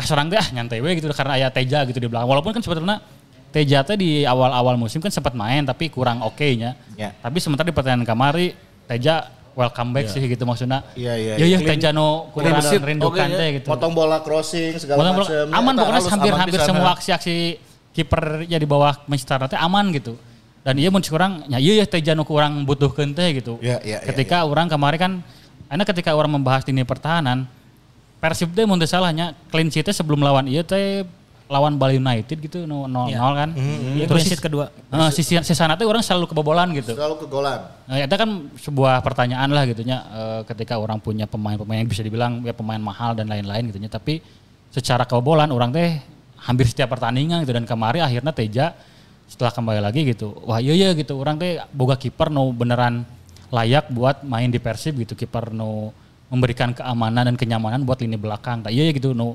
[0.00, 2.98] kasorang teh ah nyantai we gitu karena aya Teja gitu di belakang walaupun kan sebetulnya
[3.50, 7.10] Teja teh di awal-awal musim kan sempat main tapi kurang oke nya Ya.
[7.18, 8.54] tapi sementara di pertandingan kemarin
[8.86, 11.58] Teja welcome back sih gitu maksudnya Iya, iya, ya iya.
[11.58, 13.56] ya Teja no kurang rindukan oke, teh ya.
[13.58, 15.26] gitu Potong bola crossing segala macam.
[15.50, 17.36] aman Eta pokoknya halus, hampir aman hampir pisan, semua aksi-aksi
[17.90, 20.14] kiper ya di bawah Manchester United teh aman gitu.
[20.60, 23.58] Dan iya mun kurang ya iya ya Teja nu kurang butuhkeun teh gitu.
[23.58, 25.12] Ya, ya, ya, ketika orang kemarin kan
[25.66, 27.50] karena ketika orang membahas lini pertahanan
[28.20, 31.08] Persib teh mun teu salahnya clean sheet teh sebelum lawan ieu teh
[31.50, 33.18] lawan Bali United gitu 0 0 Iya.
[33.18, 33.50] kan.
[33.50, 34.70] Iya, Terus clean si- sheet kedua.
[34.70, 36.94] Eh, sisi sisana teh orang selalu kebobolan gitu.
[36.94, 37.58] Selalu ke golan.
[37.90, 42.38] Nah, itu kan sebuah pertanyaan lah gitunya eh, ketika orang punya pemain-pemain yang bisa dibilang
[42.40, 44.22] ya pemain mahal dan lain-lain gitunya tapi
[44.70, 45.98] secara kebobolan orang teh
[46.40, 48.66] hampir setiap pertandingan gitu dan kemarin akhirnya Teja
[49.26, 53.02] setelah kembali lagi gitu wah iya iya gitu orang teh boga kiper no beneran
[53.50, 55.90] layak buat main di Persib gitu kiper no
[56.30, 58.62] memberikan keamanan dan kenyamanan buat lini belakang.
[58.70, 59.12] Iya iya gitu.
[59.12, 59.34] No.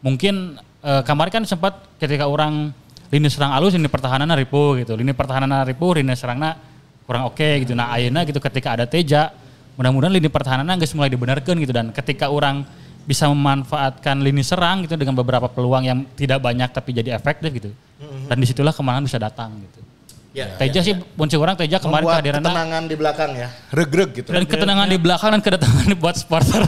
[0.00, 0.56] Mungkin
[0.86, 2.70] eh, kemarin kan sempat ketika orang
[3.10, 4.94] lini serang alus lini pertahanan ribu gitu.
[4.94, 6.54] Lini pertahanan ribu lini serangna
[7.04, 7.74] kurang oke gitu.
[7.74, 9.34] Nah ayeuna gitu ketika ada Teja
[9.74, 11.74] mudah-mudahan lini pertahanan geus mulai dibenarkan gitu.
[11.74, 12.62] Dan ketika orang
[13.06, 17.70] bisa memanfaatkan lini serang gitu dengan beberapa peluang yang tidak banyak tapi jadi efektif gitu.
[18.30, 19.85] Dan di situlah kemenangan bisa datang gitu
[20.36, 23.48] Ya, Teja sih punci orang Teja kemarin Membuat kehadirannya ketenangan di belakang ya.
[23.72, 24.28] Regreg gitu.
[24.28, 26.60] dan ketenangan di belakang dan kedatangan buat supporter.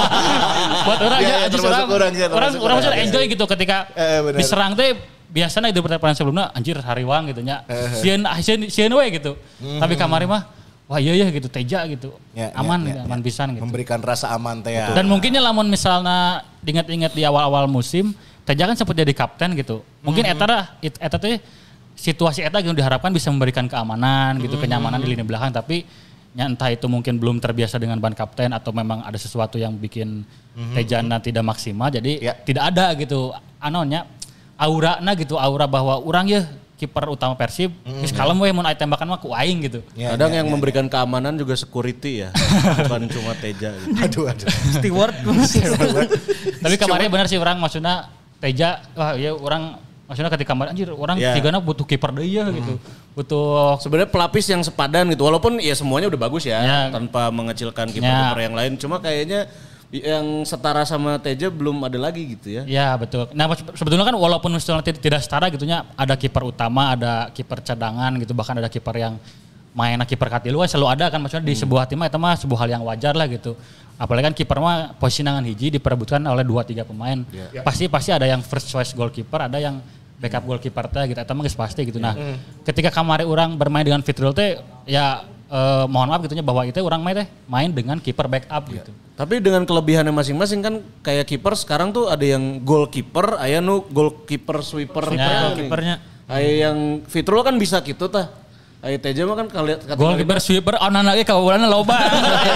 [0.88, 3.76] buat orang Iya, ya, iya, termasuk orang, orang, iya, orang, orang maksudnya enjoy gitu ketika
[3.92, 4.38] Eh, benar.
[4.40, 4.96] diserang teh
[5.28, 7.68] biasanya itu pertandingan sebelumnya anjir hariwang gitu nya.
[8.00, 9.36] Sieun sieun sieun we gitu.
[9.60, 10.42] Tapi kemarin mah
[10.88, 12.16] wah iya iya gitu Teja gitu.
[12.32, 13.04] Ya, ya, aman ya, gitu, ya.
[13.04, 13.60] aman pisan gitu.
[13.60, 14.96] Memberikan rasa aman teh ya.
[14.96, 19.84] Dan mungkinnya lamun misalnya diingat-ingat di awal-awal musim, Teja kan sempat jadi kapten gitu.
[20.00, 21.36] Mungkin eta dah, it- eta teh
[21.96, 25.82] situasi eta gitu diharapkan bisa memberikan keamanan gitu kenyamanan di lini belakang tapi
[26.36, 30.22] ya entah itu mungkin belum terbiasa dengan ban kapten atau memang ada sesuatu yang bikin
[30.76, 32.32] Tejana tidak maksimal jadi Ya.
[32.36, 34.04] tidak ada gitu anonya
[34.60, 36.40] aura gitu aura bahwa orang ya
[36.76, 39.80] kiper utama Persib geus kalem we mun aya tembakan mah ku aing gitu.
[39.96, 40.52] Ya, Kadang ya, yang ya.
[40.52, 42.28] memberikan keamanan juga security ya,
[42.84, 43.72] bukan cuma Teja.
[43.72, 43.96] Gitu.
[44.04, 44.48] Aduh, aduh.
[44.76, 45.16] Steward.
[46.64, 51.34] Tapi kemarin benar sih orang maksudnya Teja wah ya orang maksudnya ketika anjir orang Ya.
[51.34, 52.78] tigana butuh kiper deui ya gitu.
[53.12, 56.78] Butuh Sebenarnya pelapis yang sepadan gitu, walaupun ya semuanya udah bagus ya, Ya.
[56.90, 58.72] tanpa mengecilkan kiper-kiper yang lain.
[58.76, 59.50] Cuma kayaknya
[59.86, 62.62] yang setara sama Teja belum ada lagi gitu ya.
[62.66, 63.30] Ya betul.
[63.32, 67.62] Nah se- sebetulnya kan walaupun misalnya tid- tidak setara gitunya ada kiper utama, ada kiper
[67.62, 69.14] cadangan gitu, bahkan ada kiper yang
[69.76, 72.64] main kiper katilu kan selalu ada kan maksudnya di sebuah tim mah itu mah sebuah
[72.64, 73.52] hal yang wajar lah gitu.
[74.00, 77.20] Apalagi kan kiper mah posisi nangan hiji diperebutkan oleh dua tiga pemain.
[77.60, 79.84] Pasti pasti ada yang first choice goalkeeper, ada yang
[80.16, 81.20] backup goalkeeper teh gitu.
[81.20, 82.00] Itu mah geus pasti gitu.
[82.00, 82.16] Nah,
[82.64, 84.56] ketika kemarin orang bermain dengan Fitril teh
[84.88, 88.92] ya eh, mohon maaf gitunya bahwa itu orang main teh main dengan kiper backup gitu.
[89.16, 94.60] Tapi dengan kelebihannya masing-masing kan kayak kiper sekarang tuh ada yang goalkeeper, aya nu goalkeeper
[94.60, 95.04] sweeper.
[95.16, 95.94] Ya, kipernya.
[96.28, 98.28] Aya yang Fitrul kan bisa gitu tah.
[98.86, 101.98] Aya Teja mah kan kali kata Gol kiper sweeper onan lagi kabupaten loba.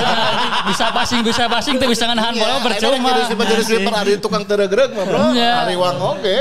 [0.71, 3.11] bisa passing bisa passing tapi bisa nganahan bola percuma.
[3.11, 5.19] Jadi sweeper jadi sweeper ada tukang teregreg mah bro.
[5.35, 5.67] Iya.
[5.67, 6.39] Hari wang oge.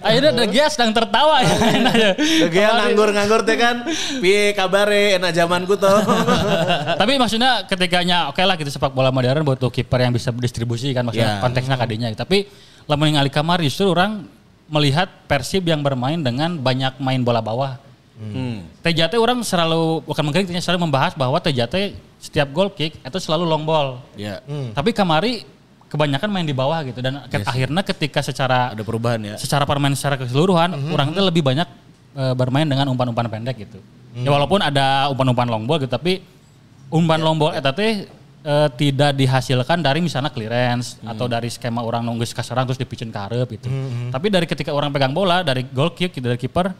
[0.00, 1.52] Akhirnya De Gea sedang tertawa ya.
[1.92, 2.10] ya.
[2.48, 3.84] Lagi nganggur-nganggur teh kan.
[4.24, 6.00] Piye kabare enak zamanku tuh.
[7.00, 11.04] Tapi maksudnya ketiganya oke lah gitu sepak bola modern butuh kiper yang bisa distribusi kan
[11.04, 11.44] maksudnya Ya.
[11.44, 12.08] konteksnya kadinya.
[12.16, 12.48] Tapi
[12.88, 14.24] lamun ningali kamar justru orang
[14.72, 17.89] melihat Persib yang bermain dengan banyak main bola bawah.
[18.20, 18.68] Hmm.
[18.84, 23.64] TJT orang selalu bukan mengkritiknya selalu membahas bahwa TJT setiap goal kick itu selalu long
[23.64, 24.04] ball.
[24.12, 24.44] Ya.
[24.76, 25.48] Tapi kamari
[25.88, 29.34] kebanyakan main di bawah gitu dan ke- akhirnya ketika secara Ada perubahan ya.
[29.34, 31.66] secara permainan secara keseluruhan orang itu lebih banyak
[32.14, 33.80] eh, bermain dengan umpan-umpan pendek gitu.
[34.14, 36.20] Ya walaupun ada umpan-umpan long ball gitu tapi
[36.92, 38.04] umpan long ball eta teh
[38.44, 43.18] eh, tidak dihasilkan dari misalnya clearance atau dari skema orang nunggu kaserang terus dipicin ke
[43.18, 43.66] hareup gitu.
[44.12, 46.70] Tapi dari ketika orang pegang bola dari goal kick gitu dari kiper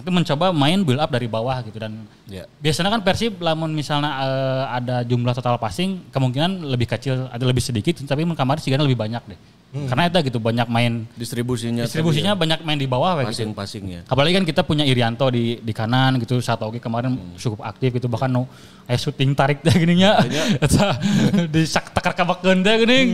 [0.00, 2.46] itu mencoba main build up dari bawah gitu dan Ya.
[2.62, 7.58] biasanya kan Persib lamun misalnya eh, ada jumlah total passing kemungkinan lebih kecil ada lebih
[7.58, 9.40] sedikit tapi mun kamari sih lebih banyak deh.
[9.70, 11.86] Karena itu gitu banyak main Distribusinya.
[11.86, 13.46] distribusinya banyak main di bawah we, gitu.
[13.46, 14.02] Passing-passingnya.
[14.10, 18.34] Apalagi kan kita punya Irianto di di kanan gitu, Satogi kemarin cukup aktif gitu bahkan
[18.34, 18.50] no
[18.90, 20.18] aya syuting tarik teh gini nya.
[20.58, 20.98] Eta
[21.54, 23.08] di sak tekar kabakeun teh geuning.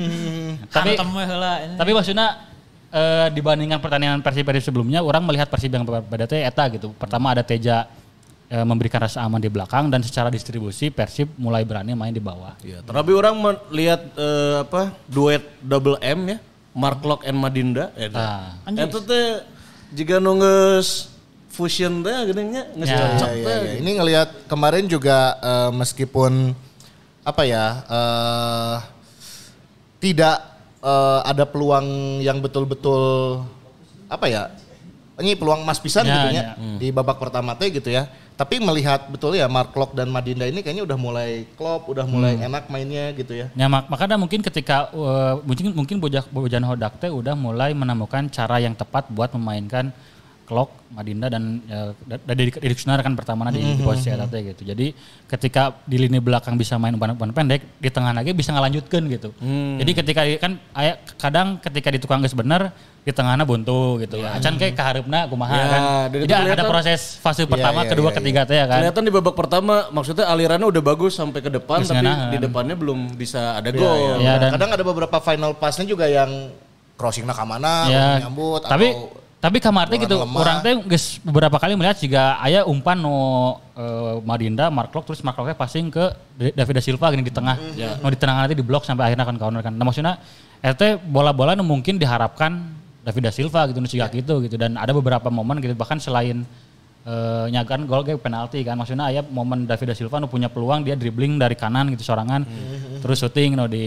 [0.73, 0.97] Tapi
[1.77, 2.56] tapi maksudnya
[2.97, 6.97] eh, dibandingkan pertandingan Persib Persib sebelumnya, orang melihat Persib yang berbeda teh eta gitu.
[6.97, 7.85] Pertama ada Teja
[8.49, 12.57] eh, memberikan rasa aman di belakang dan secara distribusi Persib mulai berani main di bawah.
[12.65, 16.39] Ya, terlebih orang melihat eh, apa duet double M ya,
[16.73, 17.93] Mark Lock and Madinda.
[17.95, 18.57] Eh, Ah.
[18.67, 19.45] Itu teh
[19.93, 21.13] jika nunggus
[21.49, 22.99] fusion teh geuning nya geus Ya.
[22.99, 23.59] cocok Iya, teh.
[23.59, 23.73] iya.
[23.81, 26.33] Ini ngelihat kemarin juga eh, meskipun
[27.23, 28.77] apa ya eh,
[29.99, 30.56] tidak
[30.87, 31.87] eh, ada peluang
[32.23, 33.43] yang betul-betul
[34.07, 34.43] apa ya
[35.17, 36.53] ini peluang emas pisan Ya, gitu ya ya.
[36.77, 38.05] di babak pertama teh gitu ya.
[38.37, 42.37] Tapi melihat betul ya Mark Lok dan Madinda ini kayaknya udah mulai klop, udah mulai
[42.37, 43.49] enak mainnya gitu ya.
[43.57, 45.97] Ya mak makanya mungkin ketika uh, mungkin mungkin
[46.29, 49.89] Bojan Hodak teh udah mulai menemukan cara yang tepat buat memainkan
[50.47, 51.91] Klok, Madinda dan uh,
[52.23, 54.63] dari Sunar kan pertama di, di posisi eta teh gitu.
[54.63, 54.95] Jadi
[55.27, 59.35] ketika di lini belakang bisa main umpan-umpan pendek, di tengah lagi bisa ngelanjutkan gitu.
[59.83, 62.71] Jadi ketika kan aya kadang ketika di tukang geus bener
[63.03, 64.23] di tengahnya buntu gitu.
[64.23, 65.81] Acan kayak kaharupna kumaha Ya, kan.
[66.15, 68.79] Jadi ada proses fase pertama, iya, kedua, iya, ketiga teh ya kan.
[68.87, 72.31] Kelihatan di babak pertama maksudnya alirannya udah bagus sampai ke depan Terus tapi nganahan.
[72.31, 73.95] di depannya belum bisa ada Iya, gol.
[73.99, 74.15] iya.
[74.31, 76.55] Nah, dan- kadang ada beberapa final passnya juga yang
[76.95, 80.39] crossing ke mana, ya, nyambut tapi atau tapi kamar teh bola gitu lemah.
[80.41, 83.17] orang teh geus beberapa kali melihat jika aya umpan no
[83.77, 87.31] eh, Madinda Mark Lok terus Mark Lok passing ke Da- David da Silva gini di
[87.31, 87.57] tengah.
[88.01, 89.77] No di tengah nanti di blok sampai akhirnya kan counter kan.
[89.77, 90.17] Nah maksudnya
[90.65, 92.59] eta teh bola-bola nu mungkin diharapkan
[93.05, 94.57] David da Silva gitu nu siga gitu gitu.
[94.57, 96.43] Dan ada beberapa momen gitu bahkan selain
[97.07, 98.75] eh nyagaan gol kayak penalti kan.
[98.81, 102.41] Maksudnya aya momen David da Silva nu punya peluang dia dribbling dari kanan gitu sorangan.
[103.05, 103.85] Terus syuting no di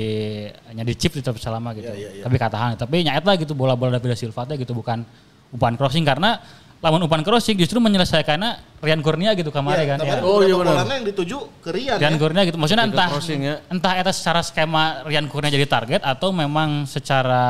[0.78, 1.90] nya di chip tetap selama gitu.
[2.22, 5.02] Tapi katahan tapi nyaet lah gitu bola-bola David da Silva teh gitu bukan
[5.50, 6.38] umpan crossing karena
[6.80, 10.04] lawan umpan crossing justru menyelesaikannya Rian Kurnia gitu kemarin Iya, kan ya.
[10.16, 10.88] kemarin Oh, iya benar.
[10.88, 12.18] yang dituju ke Rian Rian ya.
[12.18, 13.56] Kurnia gitu maksudnya ke entah crossing ya.
[13.68, 17.44] entah itu secara skema Rian Kurnia jadi target atau memang secara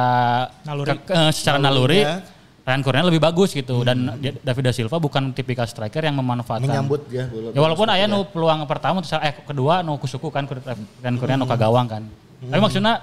[0.64, 0.98] Naluri.
[0.98, 2.38] ke- eh, secara naluri Nalurinya.
[2.62, 6.66] Rian Kurnia lebih bagus gitu dan dia- David da Silva bukan tipikal striker yang memanfaatkan
[6.66, 7.50] menyambut ya bola.
[7.50, 10.46] Ya walaupun aya nu peluang pertama terus eh kedua nu kusuku kan
[11.00, 11.54] dan Korea nu Hmm.
[11.54, 12.04] kagawang kan.
[12.40, 13.02] Tapi maksudnya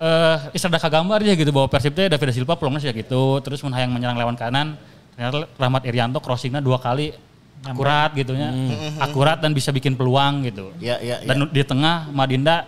[0.00, 3.60] eh isada kagambar aja gitu bahwa Persib teh David da Silva peluangnya sih gitu terus
[3.60, 4.80] mun hayang menyerang lawan kanan
[5.12, 7.12] ternyata Rahmat Irianto crossingnya dua kali
[7.60, 8.48] akurat gitu nya.
[8.96, 10.72] Akurat dan bisa bikin peluang gitu.
[10.80, 11.28] Iya, iya, iya.
[11.28, 12.64] Dan di tengah Madinda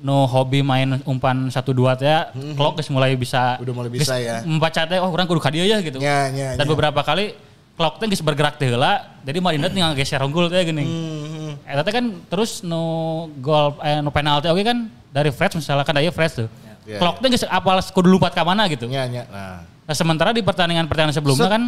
[0.00, 2.08] no hobi main umpan satu dua teh
[2.56, 4.40] clock geus mulai bisa Udah mulai bisa ya.
[4.42, 6.00] membaca teh oh orang kudu ka dieu ya gitu.
[6.00, 6.70] Ya, ya, Dan ya.
[6.72, 7.36] beberapa kali
[7.76, 10.88] clock teh geus bergerak teh heula jadi Madinda tinggal geser unggul teh geuning.
[10.88, 15.84] Hmm, Eta teh kan terus no gol eh no penalti oke kan dari Fred misalnya
[15.84, 16.48] kan aya Fred tuh.
[16.82, 18.90] Ya, clock teh geus apal kudu lompat ka mana gitu.
[18.90, 19.22] Nya, nya.
[19.30, 19.62] Nah.
[19.82, 21.62] Nah, sementara di pertandingan-pertandingan sebelumnya kan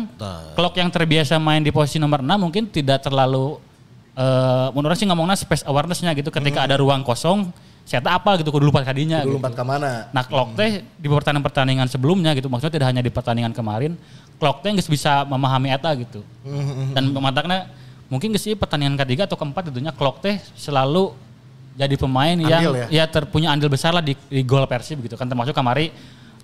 [0.54, 3.59] Clock yang terbiasa main di posisi nomor 6 mungkin tidak terlalu
[4.14, 7.50] eh menurut sih ngomongnya space awareness-nya gitu ketika ada ruang kosong
[7.83, 9.35] saya tak apa gitu kudu lompat kadinya Hmm.
[9.35, 9.59] Kudu gitu.
[9.59, 10.09] ke mana?
[10.14, 13.98] Nah, Clock teh di pertandingan-pertandingan sebelumnya gitu maksudnya tidak hanya di pertandingan kemarin
[14.38, 16.22] Clock teh geus bisa memahami eta gitu.
[16.46, 17.66] Hmm, Dan pemantaknya
[18.07, 21.18] mungkin geus ieu pertandingan ketiga atau keempat tentunya Clock teh selalu
[21.74, 25.26] jadi pemain yang Andil ya, terpunya andil besar lah di, di gol Persib gitu kan
[25.26, 25.90] termasuk kemari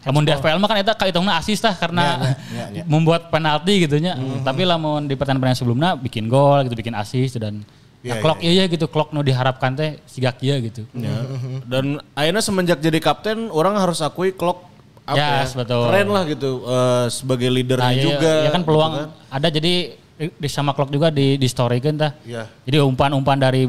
[0.01, 2.17] namun di FPL mah kan eta kahitungna asis tah karena
[2.51, 2.85] Ya, ya, ya.
[2.93, 4.17] membuat penalti gitu nya.
[4.17, 4.41] Hmm.
[4.41, 7.61] Tapi lamun di pertandingan sebelumnya bikin gol gitu, bikin asis dan
[8.01, 10.89] Ya, nah, clock iya gitu, clock nu diharapkan teh siga kieu gitu.
[10.97, 11.21] Ya.
[11.69, 14.65] Dan akhirnya semenjak jadi kapten orang harus akui Klok
[15.05, 15.85] apa ya, Yes, betul.
[15.85, 18.33] keren lah gitu eh, sebagai leadernya Nah, iya, juga.
[18.41, 19.37] iya kan peluang gitu kan.
[19.37, 19.73] ada jadi
[20.17, 22.17] di, sama clock juga di di story kan tah.
[22.25, 22.49] Iya.
[22.65, 23.69] Jadi umpan-umpan dari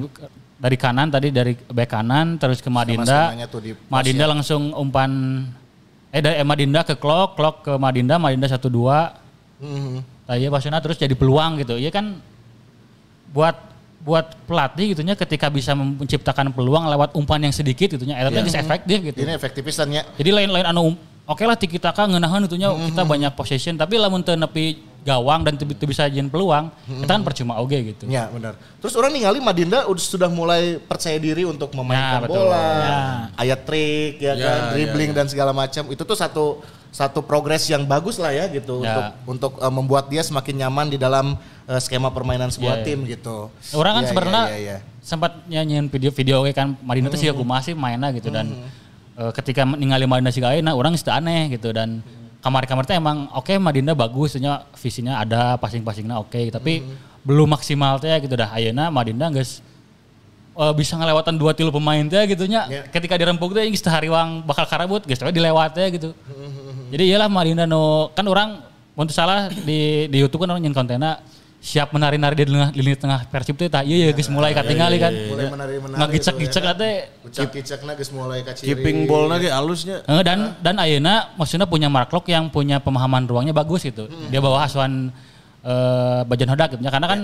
[0.62, 3.34] dari kanan tadi dari back kanan terus ke Madinda.
[3.50, 5.10] Tuh di Madinda langsung umpan
[6.14, 9.66] eh dari Madinda ke clock, clock ke Madinda, Madinda 1 2.
[9.66, 9.98] Mhm.
[10.30, 11.82] Nah, iya maksudnya terus jadi peluang gitu.
[11.82, 12.22] Iya kan
[13.34, 13.58] buat
[14.02, 18.58] buat pelatih gitunya ketika bisa menciptakan peluang lewat umpan yang sedikit gitunya eta teh geus
[18.58, 19.18] efektif gitu.
[19.18, 20.02] Ini efektifisannya.
[20.18, 24.38] Jadi lain-lain anu oke lah tiki taka ngeunaheun itunya kita banyak possession tapi lamun teu
[24.38, 26.70] nepi gawang dan teu bisa jieun peluang
[27.02, 28.06] eta kan percuma oge gitu.
[28.06, 28.54] Ya benar.
[28.78, 32.38] Terus orang ningali Madinda udah sudah mulai percaya diri untuk memainkan Ya, betul.
[32.46, 32.98] bola, Ya.
[33.34, 35.90] ayat trik ya, Ya, kan, ya, dribbling dan segala macam.
[35.90, 36.46] Itu tuh satu
[36.92, 38.94] satu progres yang bagus lah ya gitu Ya.
[38.94, 41.34] untuk untuk eh, membuat dia semakin nyaman di dalam
[41.66, 42.86] eh, skema permainan sebuah Ya, ya.
[42.86, 43.50] tim gitu.
[43.74, 44.78] Orang kan Ya, sebenarnya ya, ya, ya.
[45.02, 48.54] sempat nyanyiin video-video oke kan Madinda tuh sih aku masih mainnya gitu dan
[49.18, 52.06] eh, ketika ningali Madinda sih nah orang itu aneh gitu dan
[52.42, 56.82] kamar-kamar teh emang oke Madinda bagus nya visinya ada passing-passingnya oke tapi
[57.22, 58.50] belum maksimal teh gitu dah.
[58.50, 59.62] Ayeuna Madinda geus
[60.58, 62.82] eh, bisa ngelewatan dua tilu pemain teh gitu nya Ya.
[62.90, 66.10] ketika dirempuk teh geus hariwang bakal karabut geus dilewat teh gitu.
[66.92, 68.60] Jadi iyalah Madinda no kan orang
[68.98, 71.22] untuk salah di di YouTube kan orang nyen kontennya
[71.62, 74.98] siap menari-nari di tengah di lini tengah Persib teh tah iya ya geus mulai katingali
[74.98, 76.82] kan Mulai menari-menari ngagicek-gicek itu ya kan.
[76.82, 78.66] teh Ucak-kicakna geus mulai kaciri.
[78.74, 80.02] Keeping ball lagi halusnya.
[80.10, 84.10] Eh, dan dan ayeuna maksudnya punya Mark Locke yang punya pemahaman ruangnya bagus gitu.
[84.34, 85.14] Dia bawa asuhan
[85.62, 86.82] eh Bajan Hodak gitu.
[86.82, 87.20] Karena kan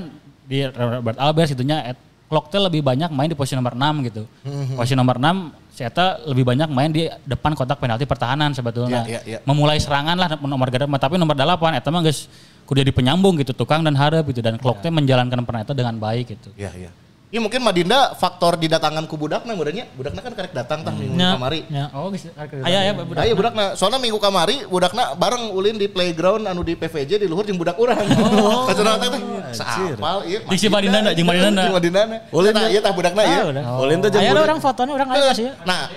[0.45, 1.97] di Robert Albert itunya
[2.27, 4.27] Klok teh lebih banyak main di posisi nomor 6 gitu.
[4.75, 9.07] Posisi nomor 6 si Eta lebih banyak main di depan kotak penalti pertahanan sebetulnya.
[9.07, 9.39] Iya, iya, iya.
[9.47, 12.27] Memulai serangan lah nomor ganda tapi nomor 8 Eta mah geus
[12.67, 15.95] kudu jadi penyambung gitu, tukang dan harap gitu dan Klok teh menjalankan peran Eta dengan
[15.95, 16.51] baik gitu.
[16.59, 16.91] Iya, iya.
[17.27, 19.83] Ya mungkin Madinda faktor didatangan ku budakna mudanya.
[19.99, 21.59] Budakna kan karek datang tah minggu Ya, kamari.
[21.67, 21.91] ya.
[21.91, 22.31] Oh, geus
[22.63, 23.19] Aya aya budak.
[23.19, 27.43] Ayo budakna, soalnya minggu kamari budakna bareng ulin di playground anu di PVJ di luhur
[27.43, 27.99] jeung budak urang.
[27.99, 28.63] Oh.
[28.71, 29.21] Kacana teh teh.
[29.51, 30.39] Saapal ieu.
[30.47, 31.67] Di si Madinana, jeung Madinana.
[31.67, 32.17] Jeung Madinana.
[32.31, 33.43] Ulin ieu tah budakna ieu.
[33.75, 35.51] Olin tuh jeung Aya orang fotonya orang aya masih.
[35.67, 35.91] Nah,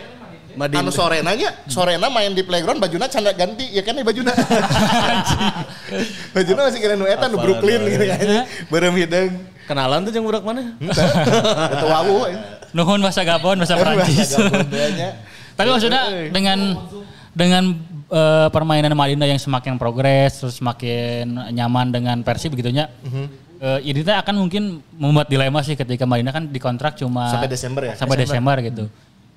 [0.61, 0.85] Madinda.
[0.85, 4.37] anu sorena nya, sorena main di playground bajuna canda ganti, ya kan nih bajuna.
[6.37, 8.21] bajuna masih kira nu eta nu Brooklyn gitu kan.
[8.69, 9.33] Beureum hideung.
[9.65, 10.75] kenalan tuh jeung budak mana?
[10.83, 12.27] Eta wawu.
[12.27, 12.37] eh.
[12.75, 14.35] Nuhun bahasa Gabon, bahasa Prancis.
[14.35, 15.09] Gabondanya.
[15.59, 16.03] Tapi maksudnya
[16.35, 16.59] dengan
[17.31, 17.65] dengan
[18.11, 22.91] eh, permainan Madinda yang semakin progres, terus semakin nyaman dengan Persib begitunya.
[23.61, 27.83] eh, ini teh akan mungkin membuat dilema sih ketika Madinda kan dikontrak cuma Sampai Desember
[27.87, 27.95] ya?
[27.95, 28.85] Sampai Desember, gitu.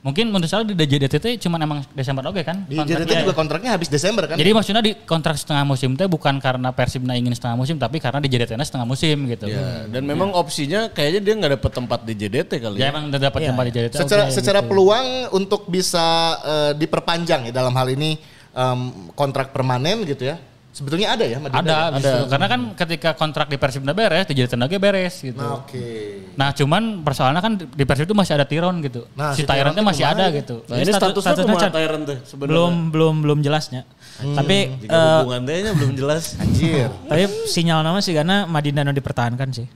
[0.03, 2.67] Mungkin menurut saya di JDT teh cuma emang Desember oke kan?
[2.67, 2.75] Di.
[2.75, 4.35] JDT juga kontraknya habis Desember kan?
[4.35, 8.19] Jadi maksudnya di kontrak setengah musim teh bukan karena Persibna ingin setengah musim tapi karena
[8.19, 9.47] di JDT -nya setengah musim gitu.
[9.47, 12.91] Ya, dan memang opsinya kayaknya dia nggak dapet tempat di JDT kali Ya ya.
[12.91, 13.93] emang udah dapat tempat di JDT.
[14.03, 14.69] secara oke, secara gitu.
[14.75, 16.05] peluang untuk bisa
[16.43, 18.19] eh, diperpanjang ya dalam hal ini
[18.51, 18.79] em,
[19.15, 20.35] kontrak permanen gitu ya.
[20.73, 21.61] Sebetulnya ada ya Madinda?
[21.61, 21.85] Ada, ya?
[22.01, 22.23] justru.
[22.33, 25.37] Karena kan ketika kontrak di Persib udah beres, di lagi beres gitu.
[25.37, 25.85] Nah, Oke.
[26.33, 29.05] Nah cuman persoalannya kan di Persib itu masih ada Tiron gitu.
[29.13, 30.41] Nah, si si Tyron masih ada ya?
[30.41, 30.65] gitu.
[30.65, 31.69] Nah, ini Status- statusnya Chan.
[31.69, 32.49] Tyron tuh sebenarnya.
[32.57, 33.85] Belum belum belum jelasnya.
[34.17, 36.23] Tapi Jika eh, hubungan tehnya belum jelas.
[36.41, 36.89] Anjir.
[37.05, 39.69] tapi sinyal nama sih karena Madinda nu dipertahankan sih.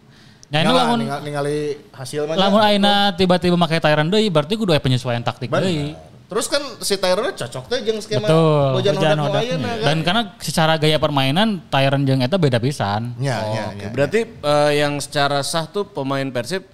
[0.48, 2.40] Nah ini lamun ningali, hasil mah.
[2.40, 5.94] lamun Aina tiba-tiba pakai Tyron deui berarti kudu aya penyesuaian taktik deui.
[6.28, 8.68] Terus kan si Tyron cocok teh jeung skema Betul.
[8.76, 9.86] Bojan Hodak nu ayeuna kan.
[9.88, 13.16] Dan karena secara gaya permainan Tyron jeung eta beda pisan.
[13.16, 13.90] Ya, ya, Oke, ya.
[13.96, 16.68] berarti eh, yang secara sah tuh pemain Persib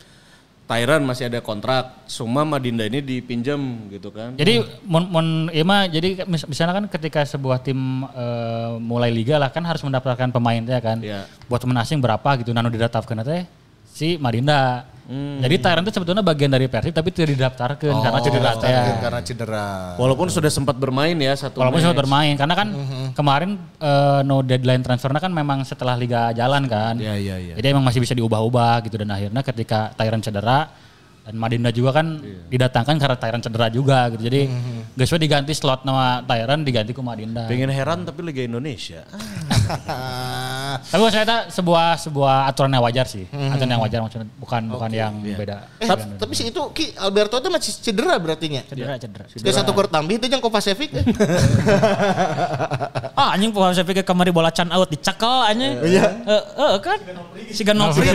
[0.65, 3.61] Tyran masih ada kontrak, Suma Madinda ini dipinjam
[3.93, 4.33] gitu kan.
[4.33, 9.37] Jadi mon, mon iya mah jadi mis- misalnya kan ketika sebuah tim eh, mulai liga
[9.37, 10.97] lah kan harus mendaftarkan pemain teh kan.
[10.97, 11.29] Iya.
[11.45, 13.45] Buat pemain asing berapa gitu nanu didaftarkan teh
[13.85, 14.89] si Madinda.
[15.11, 18.51] Jadi Tyran itu sebetulnya bagian dari Persib tapi tidak didaftarkan karena cedera.
[18.55, 19.65] Mungkin karena cedera.
[19.99, 21.85] Walaupun sudah sempat bermain ya satu Walaupun match.
[21.91, 22.67] sempat bermain karena kan
[23.11, 26.95] kemarin eh, no deadline transfernya kan memang setelah liga jalan kan.
[26.95, 27.53] Iya, iya, iya.
[27.59, 30.71] Jadi emang masih bisa diubah-ubah gitu dan akhirnya ketika Tyran cedera
[31.23, 32.19] dan Madinda juga kan
[32.51, 34.27] didatangkan karena Tyran cedera juga gitu.
[34.27, 34.51] Jadi
[34.91, 37.47] guys diganti slot nama Tyran diganti ke Madinda.
[37.47, 39.07] Pengen heran tapi Liga Indonesia.
[40.73, 43.29] Tapi maksud saya tak, sebuah sebuah aturan yang wajar sih.
[43.29, 45.69] Aturan yang wajar maksudnya bukan bukan yang beda.
[45.77, 45.85] Eh,
[46.17, 48.65] tapi sih itu Ki Alberto itu masih cedera berarti nya.
[48.65, 49.23] Cedera, cedera.
[49.29, 50.89] Dia satu kor tambi itu yang Kovacevic.
[53.13, 55.77] Ah anjing pikir kemari bola can out dicekel anjing.
[55.85, 56.05] Iya.
[56.25, 56.97] Eh kan.
[57.53, 58.09] Si Ganopri.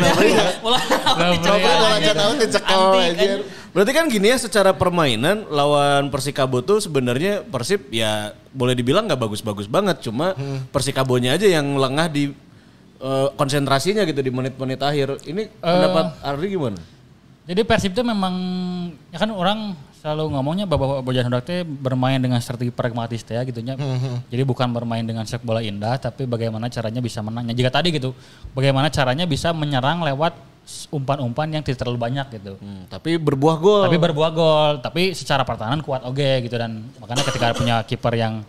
[0.58, 0.78] Bola
[1.14, 3.46] bola can out dicekel anjir.
[3.70, 9.20] Berarti kan gini ya secara permainan lawan Persikabo tuh sebenarnya Persib ya boleh dibilang nggak
[9.20, 10.34] bagus-bagus banget, cuma
[10.74, 12.34] Persikabonya aja yang lengah di
[12.98, 15.22] eh, konsentrasinya gitu di menit-menit akhir.
[15.24, 16.80] Ini pendapat Ardi gimana?
[17.48, 18.34] Jadi Persib itu memang
[19.08, 23.42] ya kan orang selalu ngomongnya bahwa Bojan Hodak teh bermain dengan strategi pragmatis teh ya
[23.42, 23.74] gitunya.
[24.30, 27.56] Jadi bukan bermain dengan sepak bola indah tapi bagaimana caranya bisa menangnya.
[27.56, 28.14] Jika tadi gitu,
[28.54, 30.38] bagaimana caranya bisa menyerang lewat
[30.92, 32.60] umpan-umpan yang tidak terlalu banyak gitu.
[32.60, 33.82] Hmm, tapi berbuah gol.
[33.88, 38.44] Tapi berbuah gol, tapi secara pertahanan kuat oke gitu dan makanya ketika punya kiper yang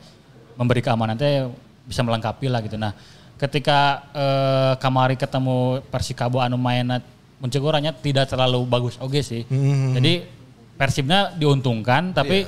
[0.60, 1.48] memberi keamanan teh
[1.88, 2.76] bisa melengkapi lah gitu.
[2.76, 2.92] Nah,
[3.40, 7.00] ketika eh, Kamari ketemu Persikabo anu mainnya
[7.40, 9.48] muncul orangnya tidak terlalu bagus oke sih.
[9.96, 10.38] Jadi
[10.80, 12.48] Persibnya diuntungkan tapi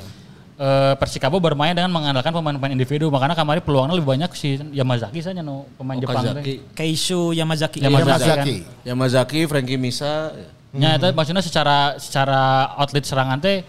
[0.62, 5.42] eh, Persikabo bermain dengan mengandalkan pemain-pemain individu makanya Kamari peluangnya lebih banyak si Yamazaki saja
[5.42, 6.38] no pemain Jepang Okazaki.
[6.46, 6.58] teh.
[6.78, 7.82] Keishu Yamazaki.
[7.82, 8.14] Yamazaki.
[8.22, 8.58] Yamazaki.
[8.86, 10.30] Yamazaki, Frankie Misa.
[10.72, 13.66] Ya, itu maksudnya secara secara outlet serangan teh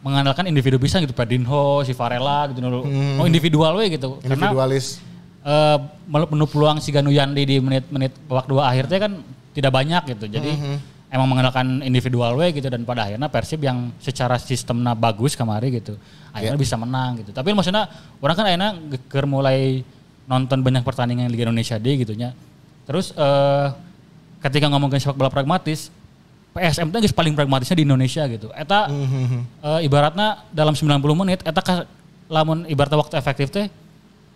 [0.00, 2.86] mengandalkan individu bisa gitu, Pedinho, si Varela gitu dulu.
[3.18, 4.22] Oh individual we gitu.
[4.22, 5.02] Karena Individualis.
[5.44, 5.76] eh
[6.08, 9.20] menu peluang si Ganu Yandi di menit-menit babak dua akhir teh kan
[9.52, 10.24] tidak banyak gitu.
[10.30, 10.50] Jadi
[11.08, 15.96] emang mengandalkan individual we gitu dan pada akhirnya Persib yang secara sistemnya bagus kemarin gitu.
[16.32, 17.32] Akhirnya bisa menang gitu.
[17.32, 17.88] Tapi maksudnya
[18.20, 19.80] orang kan akhirnya geker mulai
[20.28, 22.36] nonton banyak pertandingan Liga Indonesia D gitu nya.
[22.84, 23.66] Terus eh
[24.38, 25.90] ketika ngomongin sepak bola pragmatis,
[26.54, 28.52] PSM itu paling pragmatisnya di Indonesia gitu.
[28.52, 28.86] Eta
[29.64, 31.88] eh, ibaratnya dalam 90 menit eta ka-
[32.28, 33.72] lamun ibaratnya waktu efektif teh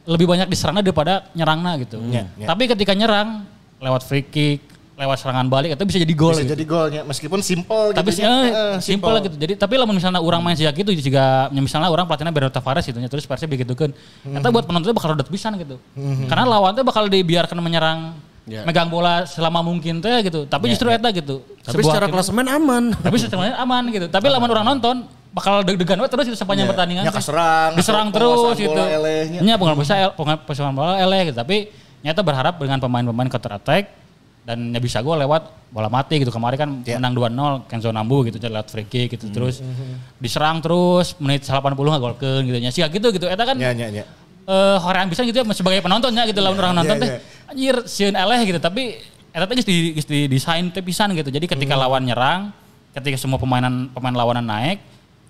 [0.09, 2.01] lebih banyak diserangnya daripada nyerangnya gitu.
[2.09, 2.47] Iya, iya.
[2.49, 3.45] Tapi ketika nyerang
[3.79, 4.65] lewat free kick,
[5.03, 6.53] lewat serangan balik itu bisa jadi gol Bisa gitu.
[6.53, 8.23] jadi golnya meskipun simple Tapi gitu.
[8.23, 9.35] eh, Eh, simple gitu.
[9.35, 12.85] Jadi tapi lamun misalnya orang main sejak itu juga ya misalnya orang pelatihnya Bernardo Tavares
[12.85, 13.91] gitu terus Persib begitu kan.
[14.25, 15.77] Eta buat penontonnya bakal rodet pisan gitu.
[16.25, 18.01] Karena lawannya bakal dibiarkan menyerang
[18.43, 18.67] Ya.
[18.67, 20.43] megang bola selama mungkin teh gitu.
[20.45, 21.47] Tapi justru eta gitu.
[21.63, 22.91] Tapi Sebuah secara klasemen aman.
[22.91, 24.07] tapi sebenarnya aman gitu.
[24.07, 27.07] Tapi lamun orang nonton bakal deg-degan we terus itu sepanjang pertandingan.
[27.07, 28.83] Ya, keserang, Diserang terus gitu.
[29.41, 31.39] Nya penguasaan bisa penguasaan bola eleh gitu.
[31.39, 31.71] Tapi
[32.03, 33.95] nyata berharap dengan pemain-pemain counter attack
[34.43, 36.29] dan ya bisa gue lewat bola mati gitu.
[36.29, 36.99] Kemarin kan Ya.
[36.99, 39.63] menang 2-0 Kenzo Nambu gitu lewat free kick gitu terus
[40.19, 42.71] diserang terus menit 80 nggak golkeun gitu nya.
[42.71, 43.27] Sih gitu gitu.
[43.27, 44.05] Eta kan Ya, ya, ya.
[44.43, 47.11] eh horean bisa gitu ya sebagai penontonnya gitu lawan orang nonton Iya, teh
[47.47, 48.99] anjir sieun eleh gitu tapi
[49.31, 51.31] eta teh geus di geus di desain teh pisan gitu.
[51.31, 51.83] Jadi ketika Hmm.
[51.83, 52.41] lawan nyerang,
[52.91, 54.83] ketika semua pemainan pemain lawanan naik,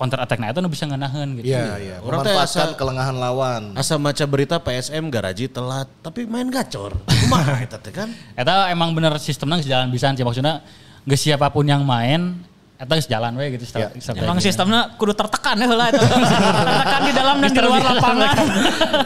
[0.02, 1.46] counter attack na eta nu bisa ngeunaheun gitu.
[1.46, 1.96] Iya, iya.
[2.02, 3.62] Orang teh Memanfaatkan asa- kelengahan lawan.
[3.78, 6.98] Asa maca berita PSM garaji telat, tapi main gacor.
[7.06, 8.10] Kumaha eta teh kan?
[8.34, 10.66] Eta emang bener sistemnya geus jalan pisan sih maksudnya
[11.06, 12.42] geus siapa pun yang main
[12.82, 13.94] eta geus jalan we gitu Iya.
[13.94, 14.26] strategi.
[14.26, 16.02] Emang sistemnya kudu tertekan ya eta.
[16.66, 18.34] tertekan di dalam dan di luar lapangan.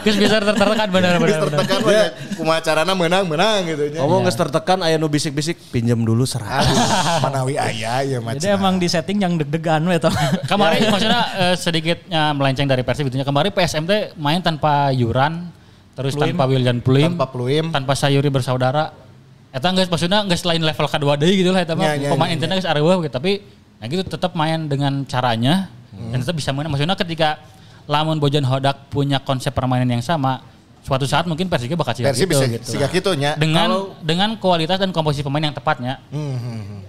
[0.01, 1.21] Geus bisa tertekan bener.
[1.21, 1.39] bener.
[1.45, 2.01] Tertekan we
[2.35, 4.01] kumaha carana menang-menang gitu nya.
[4.01, 6.41] Ngomong geus tertekan aya nu bisik-bisik pinjam dulu 100.
[6.41, 6.77] Aduh,
[7.21, 8.41] manawi aya ya macam.
[8.41, 10.13] Jadi emang di setting yang deg-degan we toh.
[10.49, 13.21] Kemarin maksudnya eh, sedikitnya melenceng dari Persib gitu.
[13.21, 15.53] Kemarin PSM teh main tanpa Yuran,
[15.93, 17.69] terus tanpa William Pluim, Tanpa Pluim.
[17.69, 19.05] tanpa Sayuri bersaudara.
[19.53, 21.93] Eta enggak maksudnya enggak selain level kedua deui gitu lah eta mah.
[21.93, 23.13] Ya, ya, Pemain ya, intinya geus areueuh gitu.
[23.13, 23.33] Tapi
[23.77, 26.69] nah gitu tetap main dengan caranya dan tetap bisa main.
[26.69, 27.41] Maksudnya ketika
[27.89, 30.43] lamun Bojan Hodak punya konsep permainan yang sama,
[30.85, 32.69] suatu saat mungkin Persib bakal siga Persib gitu, bisa gitu.
[32.77, 33.35] siga gitu nya.
[33.35, 35.99] Dengan dengan kualitas dan komposisi pemain yang tepatnya.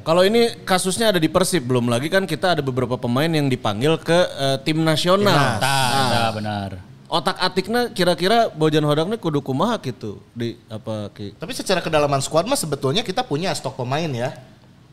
[0.04, 3.98] Kalau ini kasusnya ada di Persib, belum lagi kan kita ada beberapa pemain yang dipanggil
[4.02, 5.60] ke eh, tim nasional.
[5.60, 6.72] Tah, tah, benar.
[7.08, 11.40] Otak atiknya kira-kira Bojan Hodaknya kudu kumaha gitu di apa ki.
[11.40, 14.36] Tapi secara kedalaman squad mah sebetulnya kita punya stok pemain ya.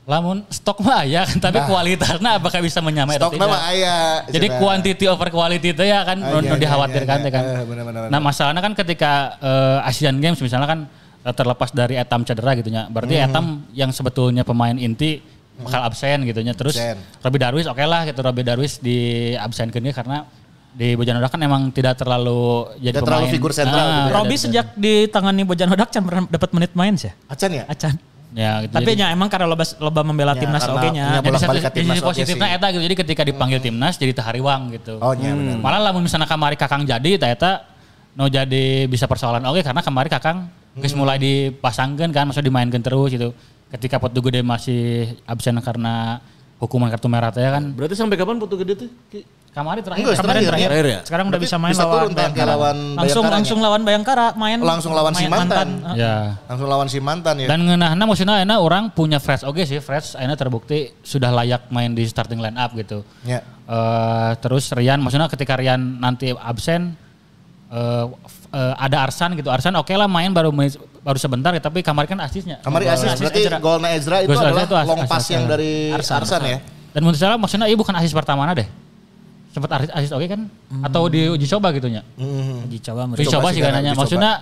[0.04, 3.72] Lamun stok mah aya kan, tapi kualitasnya apakah bisa menyamai atau Stok nama tidak?
[3.72, 3.96] aya.
[4.28, 4.60] Jadi Cenah.
[4.60, 7.42] quantity over quality itu ya kan Ah, iya, iya, dikhawatirkan iya, teh kan.
[7.42, 7.56] iya.
[7.56, 10.80] Eh, benar, benar, Nah masalahnya kan ketika eh, Asian Games misalnya kan
[11.20, 12.84] eh, terlepas dari Etam cedera gitu ya.
[12.86, 13.24] Berarti Mhm.
[13.24, 15.24] Etam yang sebetulnya pemain inti
[15.56, 16.52] bakal absen gitu nya.
[16.52, 17.00] Terus Absen.
[17.18, 18.98] Robby Darwis oke lah gitu Robby Darwis di
[19.32, 20.28] absenkeun ge karena
[20.70, 23.34] di Bojanodak kan emang tidak terlalu jadi Tidak terlalu pemain.
[23.40, 24.12] figur sentral gitu ya.
[24.12, 27.08] Robi sejak ditangani Bojan Hodak can pernah dapat menit main sih.
[27.24, 27.64] Acan ya?
[27.64, 27.96] Acan.
[28.34, 28.74] Ya, gitu.
[28.74, 31.22] Tapi Jadi- nya emang karena loba loba membela Ya, timnas oge nya.
[31.22, 32.82] Jadi satu ke timnas oke positifnya eta gitu.
[32.82, 34.98] Jadi ketika dipanggil timnas jadi tahariwang gitu.
[34.98, 35.62] Oh iya benar.
[35.62, 37.52] Malah lamun misalnya kamari Kakang jadi eta eta
[38.18, 40.38] no jadi bisa persoalan oke karena kemarin Kakang
[40.74, 41.06] geus Hmm.
[41.06, 43.30] mulai dipasangkan kan maksudnya dimainkan terus gitu.
[43.70, 46.18] Ketika Potu Gede masih absen karena
[46.58, 47.70] hukuman kartu merah teh kan.
[47.70, 48.90] Berarti sampai kapan Putu Gede tuh?
[49.54, 50.02] Kamari terakhir.
[50.02, 50.66] Enggak, Kemarin terakhir, terakhir.
[50.68, 51.00] terakhir ya?
[51.06, 52.46] Sekarang udah Berarti bisa main bisa lawan turun Bayangkara.
[52.50, 53.30] lawan langsung Bayangkaranya.
[53.30, 54.58] langsung lawan Bayangkara main.
[54.58, 55.68] Langsung lawan si main mantan.
[55.78, 55.96] Heeh.
[55.96, 56.14] Ya.
[56.44, 57.46] Langsung lawan si mantan ya.
[57.46, 59.78] Dan ngeunahna maksudnya enak orang punya Freds oke sih.
[59.78, 63.06] Freds akhirnya terbukti sudah layak main di starting line up gitu.
[63.22, 63.46] Ya.
[63.64, 66.98] Eh, terus Rian maksudnya ketika Rian nanti absen
[67.70, 69.48] eh, f- eh, ada Arsan gitu.
[69.48, 72.58] Arsan oke lah main baru menit- baru sebentar ya tapi kamari kan asisnya.
[72.58, 73.58] Kamari Gol- asis berarti Ezra.
[73.58, 75.52] golnya Ezra itu Gol Ezra adalah itu as- long asis pass yang Arsan.
[75.54, 76.58] dari Arsan, ya.
[76.90, 78.66] Dan menurut saya maksudnya iya bukan asis pertama deh.
[79.54, 80.50] Sempat asis, asis oke kan?
[80.82, 82.02] Atau di uji coba gitu nya.
[82.18, 82.66] Hmm.
[82.66, 84.02] Uji coba Uji coba sih kan, coba.
[84.02, 84.32] Maksudnya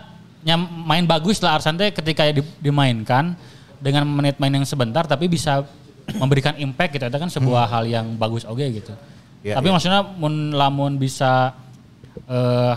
[0.43, 3.37] yang main bagus lah Arsan teh ketika di- dimainkan
[3.77, 5.69] dengan menit main yang sebentar tapi bisa
[6.23, 7.05] memberikan impact gitu.
[7.05, 8.97] Itu kan sebuah hal yang bagus oke gitu.
[9.45, 9.73] Ya, tapi ya.
[9.77, 11.53] maksudnya mun lamun bisa
[12.25, 12.77] eh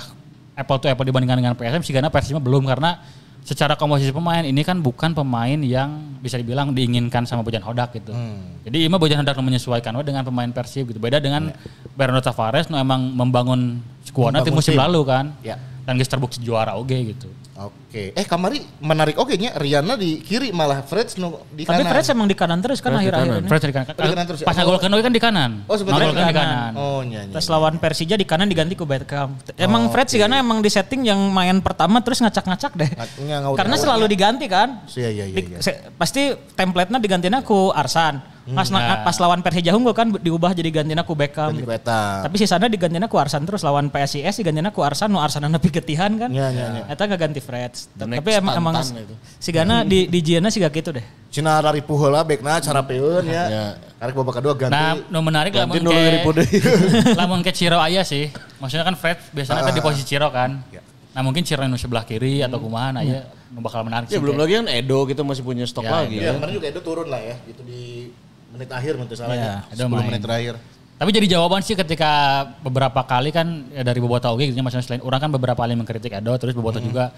[0.56, 3.00] apple to apple dibandingkan dengan PSM sih karena PSM belum karena
[3.46, 8.10] secara komposisi pemain ini kan bukan pemain yang bisa dibilang diinginkan sama Bojan Hodak gitu.
[8.10, 8.58] Hmm.
[8.66, 10.98] Jadi Ima Bojan Hodak menyesuaikan dengan pemain Persib gitu.
[10.98, 11.54] Beda dengan
[11.94, 14.82] Bernardo Tavares nu emang membangun skuadnya Membangun musim tim.
[14.82, 15.26] lalu kan.
[15.46, 15.62] Ya.
[15.86, 17.30] Dan geus terbukti juara oge gitu.
[17.56, 18.12] Oke.
[18.12, 21.94] Eh kamari menarik oke nya Riana di kiri malah Freds nu di Tapi kanan.
[21.94, 23.48] Fred emang di kanan terus kan akhir-akhir ini.
[23.48, 23.88] Fred di kanan.
[23.88, 24.46] Oh, di kanan terus ya?
[24.50, 24.74] Pas Oh.
[24.76, 25.52] oge kan di kanan.
[25.64, 26.36] Oh, sebetulnya di di kanan.
[26.36, 26.72] kanan.
[26.76, 27.32] Oh nya nya.
[27.32, 29.40] Terus lawan Persija di kanan diganti ke Beckham.
[29.56, 32.92] Emang Fred sih karena emang di setting yang main pertama terus ngacak-ngacak deh.
[33.24, 34.84] Ngawur- Karena selalu diganti kan.
[34.90, 35.38] Iya iya iya.
[35.56, 35.94] Iya.
[35.96, 38.35] pasti template-nya digantinya ku Arsan.
[38.46, 38.98] Pas, na- Nah.
[39.02, 41.50] pas lawan Persija Unggul kan diubah jadi gantinya ku Beckham.
[41.50, 41.74] Ganti gitu.
[41.74, 42.22] eta.
[42.22, 46.14] Tapi sisanya digantinya ku Arsan terus lawan PSIS digantinya ku Arsan, nu Arsan nepi ketihan
[46.14, 46.30] kan.
[46.30, 46.84] Iya, iya, iya.
[46.88, 47.74] Eta ganti Fred.
[47.92, 49.16] The Tapi emang emang Tantan itu.
[49.36, 51.02] si Gana di di Jiana sih gak gitu deh.
[51.28, 53.44] Cina dari puheula bekna cara peun ya.
[53.48, 53.66] Ya.
[53.98, 54.72] Karek babak kedua ganti.
[54.72, 56.58] Nah, nu menarik lamun ke ribu deui.
[57.20, 58.30] lamun ke Ciro aya sih.
[58.58, 60.62] Maksudnya kan Fred biasanya kan di posisi Ciro kan.
[60.70, 60.86] Ya.
[61.12, 64.20] Nah mungkin Ciro nu sebelah kiri atau kumaha nah ya nu bakal menarik Ya sih.
[64.20, 66.32] belum kayak- lagi kan Edo gitu masih punya stok Ya, lagi Iya, ya.
[66.36, 68.12] kemarin juga itu turun lah ya, gitu di
[68.56, 69.68] menit akhir nanti salahnya.
[69.68, 70.08] Iya, ada 10 main.
[70.08, 70.56] menit terakhir.
[70.96, 72.12] Tapi jadi jawaban sih ketika
[72.60, 76.08] beberapa kali kan ya dari Boboto oke gitu maksudnya selain orang kan beberapa kali mengkritik
[76.10, 77.12] Edo terus Boboto juga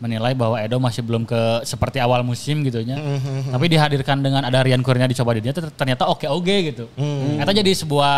[0.00, 2.98] menilai bahwa Edo masih belum ke seperti awal musim gitu nya.
[3.46, 6.90] Tapi dihadirkan dengan ada Rian Kurnia dicoba di dia ter- ternyata oke oke gitu.
[6.96, 8.14] Ternyata jadi sebuah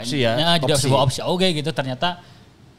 [0.00, 0.82] Opsi ya, jadi opsi.
[0.82, 2.24] sebuah opsi oke gitu ternyata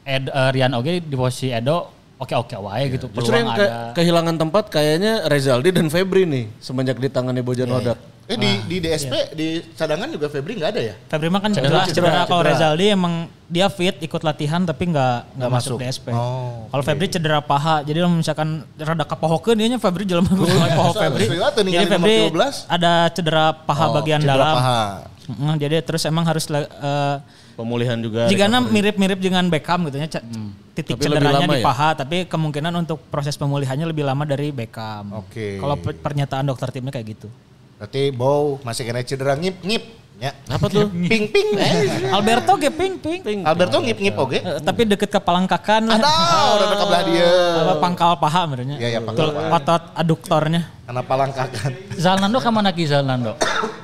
[0.02, 1.86] Ed, eh, Rian oke di posisi Edo
[2.16, 3.06] oke oke wae gitu.
[3.12, 3.94] Justru yang ke- ada.
[3.94, 8.00] kehilangan tempat kayaknya Rezaldi dan Febri nih semenjak ditangani Bojan Hodak.
[8.26, 10.94] Eh di di DSP di cadangan juga Febri nggak ada ya?
[11.06, 12.26] Febri mah kan Cedera, cedera.
[12.26, 12.42] Kalau.
[12.42, 13.14] Rezaldi emang
[13.46, 15.78] dia fit ikut latihan tapi nggak nggak masuk, masuk.
[15.80, 16.06] DSP.
[16.10, 20.98] Oh, Kalau Febri cedera paha, jadi kalau misalkan rada kapohokeun dia nya Febri jelema Masa
[21.00, 21.30] Febri.
[21.70, 22.66] Jadi Febri nomor 12?
[22.66, 24.54] ada cedera paha Oh, bagian cedera dalam.
[24.56, 24.82] paha.
[25.26, 27.16] Mm, jadi terus emang harus eh,
[27.54, 28.26] Pemulihan juga.
[28.26, 30.26] jika mirip-mirip dengan Beckham gitu ya, ce-
[30.74, 31.64] titik Tapi cederanya di ya?
[31.64, 35.08] paha, tapi kemungkinan untuk proses pemulihannya lebih lama dari Beckham.
[35.16, 35.56] Oke.
[35.56, 37.28] Kalau pe- pernyataan dokter timnya kayak gitu.
[37.76, 39.84] Berarti Bow masih kena cedera ngip-ngip.
[40.16, 40.32] Ya.
[40.48, 40.88] Apa tuh?
[41.12, 41.48] Ping ping.
[41.60, 43.44] Eh, Alberto ge ping ping.
[43.44, 44.38] Alberto ngip-ngip oke.
[44.40, 46.00] Eh, tapi deket ke palangkakan lah.
[46.00, 46.08] Ada,
[46.56, 47.30] udah dekat belah dia.
[47.60, 48.76] Apa pangkal paha sebenarnya.
[48.80, 49.48] Iya, iya, pangkal paha.
[49.60, 50.62] Otot aduktornya.
[50.88, 51.70] Karena palangkakan.
[52.00, 53.32] Zalnando ke mana ki Zalnando?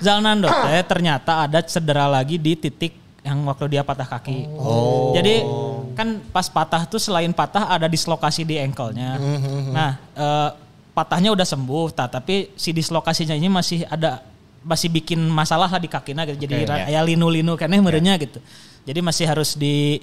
[0.01, 4.49] Zalnando teh ternyata ada cedera lagi di titik yang waktu dia patah kaki.
[4.57, 5.13] Oh.
[5.13, 5.45] Jadi
[5.93, 9.21] kan pas patah tuh selain patah ada dislokasi di ankle-nya.
[9.69, 10.49] Nah, eh,
[10.93, 14.21] patahnya udah sembuh, ta, tapi si dislokasinya ini masih ada
[14.63, 16.45] masih bikin masalah lah di kakinya gitu.
[16.45, 18.39] Jadi Oke, ra- aya linu-linu keneh merenya gitu.
[18.85, 19.99] Jadi masih harus di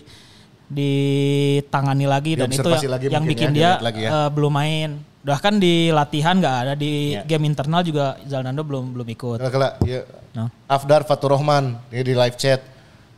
[0.70, 4.10] ditangani lagi dan itu yang, lagi yang bikin ya, dia lagi ya.
[4.10, 4.90] eh, belum main.
[5.20, 7.26] Bahkan di latihan nggak ada di Ya.
[7.28, 9.38] game internal juga Zalnando belum belum ikut.
[9.42, 10.02] Kela, ya.
[10.32, 10.48] No.
[10.66, 12.62] Afdar Fatur Rahman ini di live chat.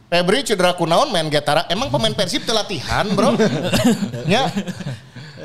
[0.07, 1.63] Febri cedera kunaon main getara.
[1.67, 3.36] Emang pemain Persib latihan, Bro?
[4.28, 4.49] ya.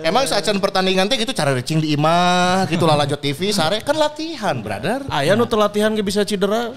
[0.04, 3.96] Emang saat pertandingan teh gitu cara recing di imah gitu lah lanjut TV sare kan
[3.96, 5.06] latihan, brother.
[5.08, 6.74] Aya nu teu latihan ge bisa cedera.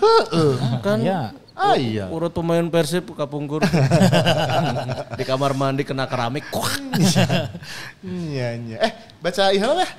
[0.84, 1.36] Kan Ya.
[1.60, 2.08] Ah iya.
[2.08, 3.60] urut pemain Persib kapungkur.
[5.20, 6.48] di kamar mandi kena keramik.
[8.00, 8.78] Iya, iya.
[8.80, 9.90] Eh, baca ihala lah.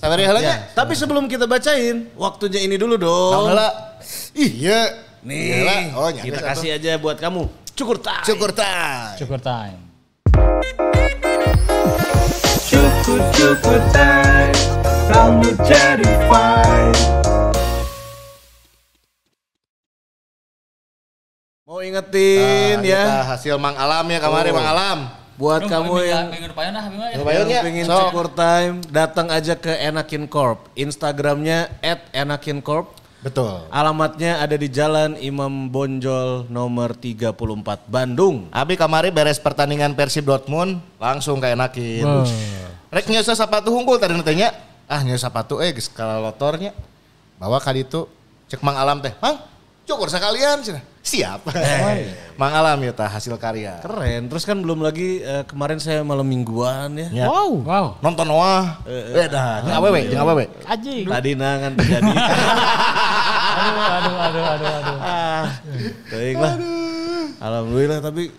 [0.00, 0.48] Sabar ihala nya.
[0.48, 3.30] Ya, tapi sebelum kita bacain, waktunya ini dulu dong.
[3.30, 3.68] Naon heula?
[4.32, 4.80] Iya.
[5.22, 5.92] Nih.
[5.92, 7.46] Oh, kita kasih aja buat kamu.
[7.76, 8.24] Cukur tak.
[8.24, 9.16] Syukur time.
[9.20, 9.89] Cukur time.
[15.10, 15.50] Kamu
[21.66, 24.58] Mau ingetin Nah, ya kita hasil Mang Alam ya kemarin Oh.
[24.62, 24.98] Mang Alam.
[25.40, 27.64] buat kamu yang Bima ya.
[27.66, 30.70] Pengen cukur time datang aja ke Enakin Corp.
[30.78, 31.66] Instagramnya
[32.14, 32.94] @enakincorp.
[33.26, 33.66] Betul.
[33.74, 38.46] Alamatnya ada di Jalan Imam Bonjol nomor 34 Bandung.
[38.54, 42.04] Abi kemarin beres pertandingan Persib Dortmund langsung kayak enakin.
[42.90, 44.50] Rek nyesa sepatu unggul tadi nantinya.
[44.90, 46.74] Ah nyesa sepatu eh geus lotornya.
[47.38, 48.10] Bawa kali itu
[48.50, 49.14] cek Mang Alam teh.
[49.22, 49.38] Mang,
[49.86, 50.82] cukur sekalian cenah.
[51.00, 51.46] Siap.
[52.40, 53.78] Mang Alam ya tah hasil karya.
[53.78, 54.26] Keren.
[54.26, 57.24] Terus kan belum lagi eh, kemarin saya malam mingguan ya.
[57.24, 57.26] Ya.
[57.30, 57.62] Wow.
[57.62, 57.86] Wow.
[58.02, 58.82] Nonton wah.
[58.90, 60.44] Eh dah, jeung awewe, jeung awewe.
[60.66, 61.06] Aji.
[61.06, 62.10] Tadi nangan terjadi.
[63.60, 64.98] Aduh, aduh, aduh, aduh, aduh.
[66.10, 66.54] Baiklah.
[67.38, 68.32] Alhamdulillah tapi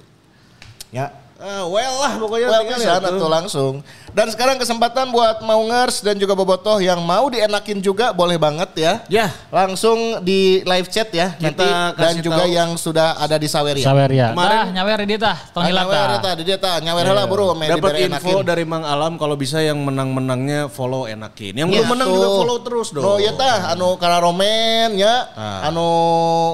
[0.91, 1.20] Ya.
[1.41, 3.27] Ah, well lah pokoknya Well, tinggal ya tuh.
[3.27, 3.73] langsung.
[4.11, 8.93] Dan sekarang kesempatan buat Maungers dan juga Bobotoh yang mau dienakin juga boleh banget ya.
[9.07, 9.27] Ya.
[9.47, 11.47] Langsung di live chat ya Kita
[11.95, 12.51] nanti dan juga tahu.
[12.51, 13.81] yang sudah ada di Saweria.
[13.81, 14.31] Sawer ya.
[14.31, 15.37] Kemarin- Tah, nyawer di dia tah.
[15.49, 16.19] Tong Ah, hilang nyawer tah.
[16.19, 18.43] eta, di dia tah, nyawer heula buru main Dapat info enakin.
[18.43, 21.55] dari Mang Alam kalau bisa yang menang-menangnya follow enakin.
[21.55, 22.15] Yang Ya, belum menang tuh.
[22.17, 23.01] juga follow terus dong.
[23.01, 25.65] Oh iya tah, anu kararomen ya, Ah.
[25.65, 25.87] anu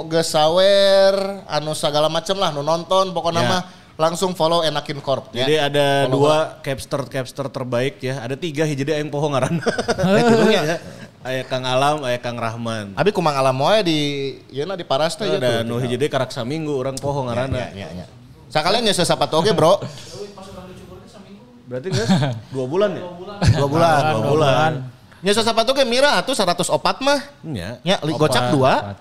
[0.05, 1.15] geus sawer,
[1.45, 3.49] anu segala macem lah, anu nonton pokoknya Ya.
[3.49, 3.61] mah
[3.97, 5.43] langsung follow enakin corp ya.
[5.43, 8.21] Jadi ada Follow dua capster capster terbaik ya.
[8.21, 9.57] Ada tiga hiji yang poho ngaran.
[10.53, 10.77] ya.
[11.25, 12.93] Aya Kang Alam, aya Kang Rahman.
[12.95, 13.99] Abi kumang alam wae di
[14.53, 17.73] ieu na di Paras teh ya Ada nu hiji deui karak saminggu orang poho ngaranna.
[17.75, 18.05] Ya, ya, ya.
[18.47, 19.81] Sakalian ya sepatu oke bro.
[21.67, 22.07] Berarti guys
[22.55, 23.03] dua bulan ya?
[23.59, 24.01] Dua bulan.
[24.15, 24.71] Dua bulan.
[25.17, 27.19] Nyesa sepatu ke mira atuh 100 opat mah.
[27.41, 27.81] Ya.
[27.81, 28.93] Ya, li- gocap dua.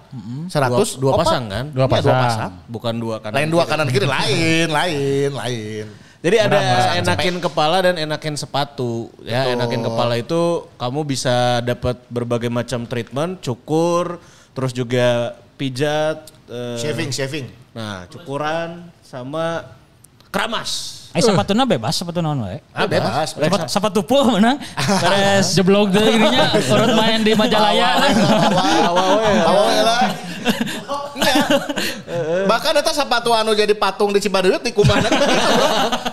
[0.49, 1.65] 100 dua, pasang kan?
[1.69, 2.17] Dua Iya, dua pasang.
[2.25, 2.53] pasang.
[2.67, 3.35] Bukan dua kanan.
[3.37, 5.87] Lain dua kanan kiri lain, lain, lain.
[6.25, 6.59] Jadi ada
[6.97, 9.13] enakin kepala dan enakin sepatu.
[9.23, 14.17] Ya, enakin kepala itu kamu bisa dapat berbagai macam treatment, cukur,
[14.51, 17.47] terus juga pijat, eh, Shaving, shaving.
[17.77, 19.69] Nah, cukuran sama
[20.33, 21.05] keramas.
[21.17, 22.61] Eh sepatuna bebas, sepatu naon wae.
[22.77, 23.33] Ah, bebas.
[23.33, 24.61] Sepatu, sepatu puh menang.
[25.03, 27.97] Beres jeblok deui dirinya urut main di Majalaya.
[29.49, 30.01] Awawe lah.
[31.17, 31.35] Nya.
[32.47, 35.09] Bahkan eta sepatu anu jadi patung di Cibadeut di kumaha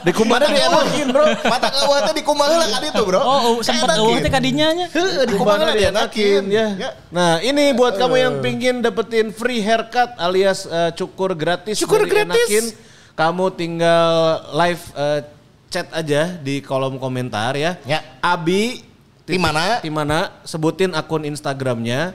[0.01, 1.26] Di kumaha di enakin, Bro.
[1.45, 3.20] Mata kawah teh di kumaha heula kan itu, Bro.
[3.22, 4.88] Oh, sempat eueuh teh kadinya nya.
[4.89, 6.66] Heeh, di Kumaha kumaha dienakin ya.
[6.80, 6.89] Ya.
[7.12, 12.74] Nah, ini buat kamu yang pingin dapetin free haircut alias eh, cukur gratis Cukur gratis.
[13.14, 15.22] Kamu tinggal live eh,
[15.70, 17.78] chat aja di kolom komentar ya.
[17.86, 18.01] Ya.
[18.22, 18.82] Abi
[19.24, 19.80] Di mana?
[19.80, 20.36] Di mana?
[20.43, 22.11] Sebutin akun Instagramnya.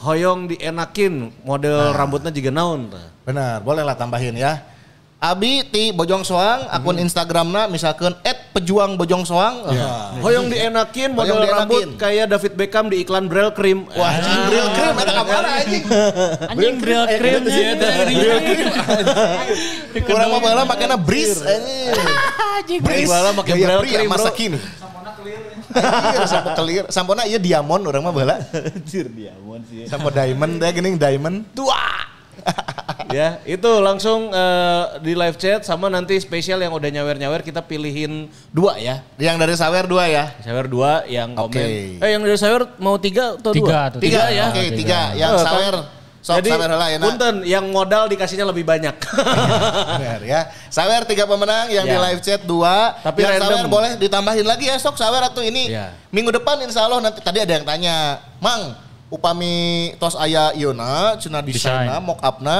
[0.00, 2.88] Hoyong dienakin model rambutnya juga naon.
[3.28, 4.64] Benar, bolehlah tambahin ya.
[5.16, 8.12] Abi ti Bojong Soang, akun Instagramna misalkan
[8.52, 9.64] @pejuang Bojong Soang.
[9.64, 10.12] Ah.
[10.20, 11.56] Hoyong dienakin model Hoyong dienakin.
[11.56, 13.88] rambut kayak David Beckham di iklan Brel Cream.
[13.96, 15.84] Wah, anjing real cream eta kamana anjing.
[16.52, 17.56] Anjing grill creamnya
[19.88, 21.96] itu Kurang mah baheula makana breeze anjing.
[22.60, 23.08] Anjing Breeze.
[23.08, 24.60] Baheula make Gaya Brel cream, masa kini.
[25.76, 26.84] Iya, sampo clear.
[26.92, 28.36] Sampona ieu diamond urang mah baheula.
[28.52, 29.88] Anjir diamond sih.
[29.88, 31.40] Sampo diamond teh geuning diamond.
[31.56, 32.15] Tua.
[33.16, 38.26] ya itu langsung eh, di live chat sama nanti spesial yang udah nyawer-nyawer kita pilihin
[38.50, 39.02] dua ya.
[39.16, 40.24] Yang dari Sawer dua ya.
[40.40, 41.50] Sawer dua yang komen.
[41.50, 41.64] Oke.
[41.98, 43.92] Eh yang dari sawer mau tiga atau Tiga dua?
[43.92, 44.44] tuh, Tiga, ya.
[44.48, 45.00] Oke, tiga.
[45.12, 45.76] Yang Eh, Sawer
[46.18, 46.98] sok Jadi Sawer ya.
[46.98, 48.94] punten yang modal dikasihnya lebih banyak.
[50.02, 50.40] Benar ya.
[50.68, 52.02] Sawer tiga pemenang yang di Ya.
[52.02, 52.98] live chat dua.
[52.98, 53.50] Tapi yang random.
[53.54, 55.94] Sawer boleh ditambahin lagi ya sok Sawer atau ini Ya.
[56.10, 58.74] minggu depan insya Allah nanti tadi ada yang tanya, Mang,
[59.08, 62.04] upami tos aya iona, cina desainna, Desain.
[62.04, 62.58] mock upna,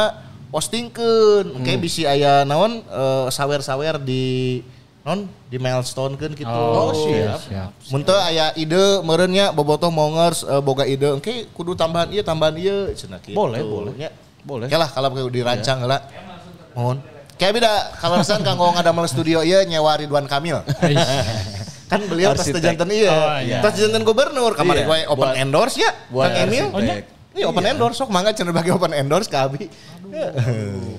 [0.54, 4.62] postingkeun, oke bisi aya naon eh, sawer-sawer di
[5.06, 6.50] non di milestone kan gitu.
[6.50, 7.38] Oh, siap.
[7.46, 7.70] siap.
[7.94, 12.58] Mun teu aya ide meureunnya bobotoh mongers eh, boga ide engke kudu tambahan ieu tambahan
[12.58, 13.38] ieu cenah kitu.
[13.38, 13.94] Boleh, boleh.
[13.94, 14.10] Nya.
[14.42, 14.66] Boleh.
[14.66, 16.02] Oke lah kalau dirancang heula.
[16.74, 16.98] Mohon.
[17.36, 20.58] Kayak beda kalau resan kanggo ngadamel studio ieu nyewa Ridwan Kamil.
[21.86, 23.06] kan beliau tas tejanten ieu.
[23.06, 23.62] Oh, iya.
[23.62, 25.90] Tas tejanten gubernur kamari Iya, gue open buat- endorse ya.
[26.08, 26.66] buat Kang Emil.
[26.70, 27.04] arsitek.
[27.36, 29.68] Iya open endorse sok mangga cenah bagi open endorse ka abi.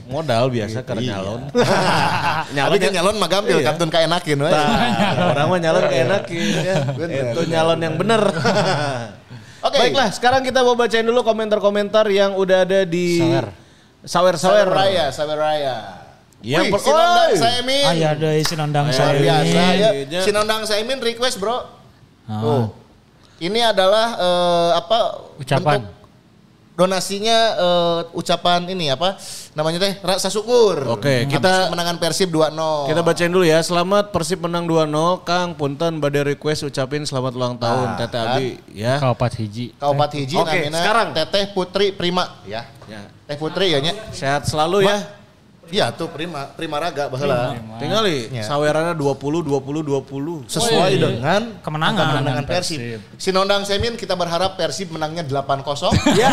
[0.08, 1.12] modal biasa karena Iya.
[1.18, 1.42] nyalon.
[2.56, 3.68] Nyalon kan nyalon mah gampil Iya.
[3.68, 4.50] kantun kaenakin we.
[4.50, 6.76] Nah, orang mah nyalon kayak enakin ya.
[7.28, 8.22] Itu nyalon yang bener.
[9.68, 9.78] Oke.
[9.82, 13.50] Baiklah, sekarang kita mau bacain dulu komentar-komentar yang udah ada di Sawer.
[14.06, 14.64] Sawer-sawer.
[14.64, 15.78] Sawer Raya, Sawer Raya.
[16.46, 17.32] Yang Wih, Sinondang.
[17.34, 17.86] Saimin.
[17.88, 19.18] Aya deui si nondang Luar saya.
[19.18, 19.90] biasa ya.
[20.06, 20.22] Iya.
[20.22, 21.66] Sinondang Saimin request bro.
[22.30, 22.42] Ah.
[22.42, 22.66] Tuh.
[23.38, 25.00] Ini adalah eh, apa?
[25.38, 25.82] Ucapan.
[25.82, 25.96] bentuk
[26.78, 29.18] donasinya eh, ucapan ini apa?
[29.58, 30.86] Namanya teh rasa syukur.
[30.86, 32.86] Oke, Atas kita- kemenangan Persib 2-0.
[32.86, 33.58] Kita bacain dulu ya.
[33.66, 35.26] Selamat Persib menang 2-0.
[35.26, 38.38] Kang Punten badai request ucapin selamat ulang tahun Nah, Tete kan.
[38.38, 39.02] Abi ya.
[39.02, 39.74] Kaupat hiji.
[39.74, 41.08] Kaupat hiji Oke, namanya sekarang.
[41.18, 42.70] Teteh Putri Prima ya.
[42.86, 43.10] Ya.
[43.26, 43.98] Teh Putri ya nya.
[44.14, 45.17] Sehat selalu ya.
[45.68, 47.60] Iya tuh prima prima raga bahala.
[47.76, 48.44] Tinggal ya.
[48.48, 51.02] sawerana 20 20 20 sesuai Woy.
[51.02, 52.80] dengan kemenangan kemenangan Persib.
[52.80, 53.00] Persib.
[53.20, 53.30] Si
[53.68, 55.92] Semin kita berharap Persib menangnya 8-0.
[56.18, 56.30] Iya.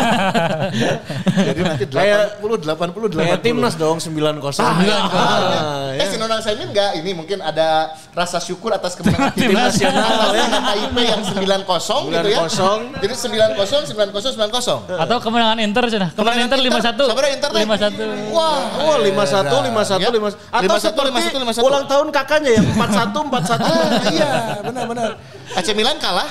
[1.51, 3.19] Jadi nanti 80 80 80.
[3.19, 4.39] Kayak timnas dong 9-0.
[4.39, 4.55] 9-0.
[4.55, 5.99] Ah, ya.
[5.99, 10.47] eh Sinondang Semin enggak ini mungkin ada rasa syukur atas kemenangan timnas nasional ya.
[10.79, 11.67] AIP yang 9-0
[12.07, 12.39] gitu ya.
[12.47, 13.03] 9-0.
[13.03, 15.03] Jadi 9-0 9-0 9-0.
[15.03, 16.09] Atau kemenangan Inter cenah.
[16.15, 17.11] Kemenangan Inter 5-1.
[17.11, 18.31] Sabar Inter 5-1.
[18.31, 21.21] Wah, wah 5 satu lima satu lima atau seperti
[21.61, 23.67] ulang tahun kakaknya yang empat satu empat satu.
[23.67, 24.31] Ah, iya
[24.63, 25.09] benar-benar
[25.57, 26.29] AC Milan kalah.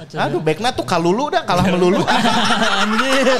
[0.00, 2.00] Aduh backnya tuh kalulu dah kalah melulu
[2.80, 3.38] anjir.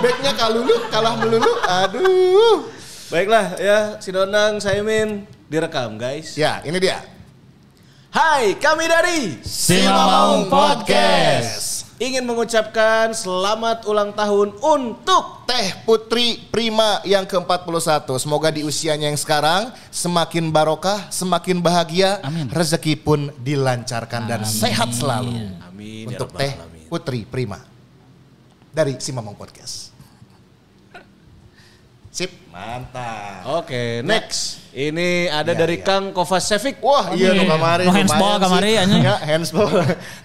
[0.00, 2.68] Backnya kalulu kalah melulu aduh.
[3.10, 6.38] Baiklah ya si Donang Saimin direkam guys.
[6.38, 7.02] Ya ini dia.
[8.10, 17.28] Hai, kami dari Simamaung Podcast ingin mengucapkan selamat ulang tahun untuk Teh Putri Prima yang
[17.28, 18.08] ke-41.
[18.16, 22.48] Semoga di usianya yang sekarang semakin barokah, semakin bahagia, Amin.
[22.48, 25.52] rezeki pun dilancarkan dan sehat selalu.
[25.60, 26.56] Amin ya Untuk Teh.
[26.88, 27.60] Putri Prima
[28.72, 29.89] dari Simamong Podcast.
[32.20, 33.48] Sip, mantap.
[33.64, 34.60] Oke, next.
[34.76, 35.88] Ini ada Ya, dari ya.
[35.88, 36.76] Kang Kovacevic.
[36.84, 37.88] Wah iya no kamari.
[37.88, 38.82] No handsball lumayan kamari, sih.
[38.84, 39.02] anjing.
[39.08, 39.72] Ya handsball.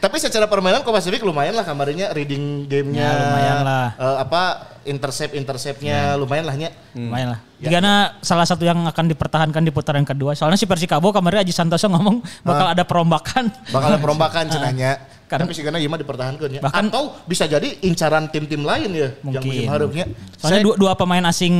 [0.03, 2.99] Tapi secara permainan Kovacevic lumayan lah kamarinya reading gamenya.
[2.99, 3.87] Ya, lumayan lah.
[3.95, 4.41] Eh, apa
[4.83, 6.69] intercept interceptnya lumayan lah nya.
[6.91, 7.39] Lumayan lah.
[7.63, 7.79] Ya.
[7.79, 10.35] Karena salah satu yang akan dipertahankan di putaran kedua.
[10.35, 13.47] Soalnya si Persikabo kemarin Aji Santoso ngomong bakal ada perombakan.
[13.71, 14.99] Bakal ada perombakan cenahnya.
[15.25, 16.61] Kan- Tapi karena Yima dipertahankan ya.
[16.61, 19.49] Bahkan- Atau bisa jadi incaran tim-tim lain ya yang Mungkin.
[19.49, 20.05] musim harapnya.
[20.37, 21.53] Soalnya dua, dua pemain asing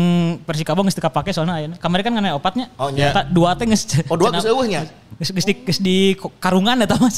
[0.45, 1.75] Persikabo geus teu kapake soalnya ayeuna.
[1.81, 2.69] Kemarin kan ngana opatnya.
[2.77, 3.09] Oh, nya.
[3.09, 4.85] Ta- dua teh geus Oh dua geus eueuhnya.
[5.17, 5.97] geus geus di, geus di
[6.37, 7.17] karungan eta mas.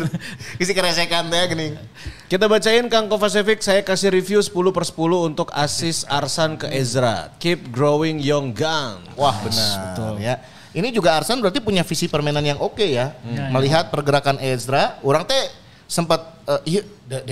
[0.62, 1.74] Isi keresekan teh geuning.
[2.30, 4.94] Kita bacain Kang Kovacevic, saya kasih review 10 per 10
[5.26, 7.34] untuk asis Arsan ke Ezra.
[7.42, 9.02] Keep growing young gun.
[9.18, 10.38] Wah benar ya.
[10.70, 13.18] Ini juga Arsan berarti punya visi permainan yang oke ya.
[13.26, 13.50] Hmm.
[13.50, 15.50] Melihat pergerakan Ezra, orang teh
[15.90, 16.82] sempat eh, iya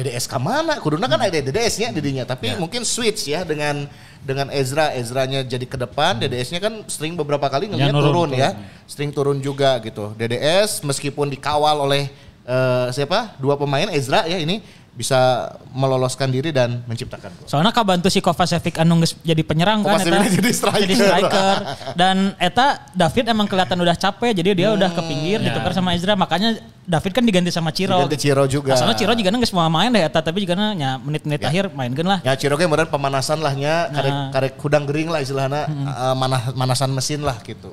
[0.03, 0.83] ke mana?
[0.83, 3.87] Kuduna kan ada DDS-nya didinya, tapi mungkin switch ya dengan
[4.19, 8.43] dengan Ezra, Ezranya jadi ke depan, DDS-nya kan sering beberapa kali ngelihat nurun, turun, turun.
[8.43, 8.51] ya.
[8.91, 10.11] Sering turun juga gitu.
[10.19, 12.11] DDS meskipun dikawal oleh
[12.43, 13.39] eh, siapa?
[13.39, 14.59] Dua pemain Ezra ya ini
[14.99, 17.47] bisa meloloskan diri dan menciptakan gol.
[17.47, 20.35] Soalnya kabantu si Kovacevic anu geus jadi penyerang kan Kovacevic eta.
[20.43, 20.83] jadi striker.
[20.83, 21.57] Jadi striker.
[21.95, 26.19] Dan eta David emang kelihatan udah capek jadi dia udah ke pinggir ditukar sama Ezra
[26.19, 27.95] makanya David kan diganti sama Ciro.
[27.95, 28.75] Diganti Ciro juga.
[28.75, 31.47] Asalnya Ciro juga geus mau main deh eta tapi juga nya menit-menit Ya.
[31.47, 32.19] akhir mainkeun lah.
[32.27, 34.29] Ya Ciro ge meureun pemanasan lah nya, karek Nah.
[34.35, 37.71] karek hudang gering lah istilahnya, eh, manah, manasan mesin lah gitu.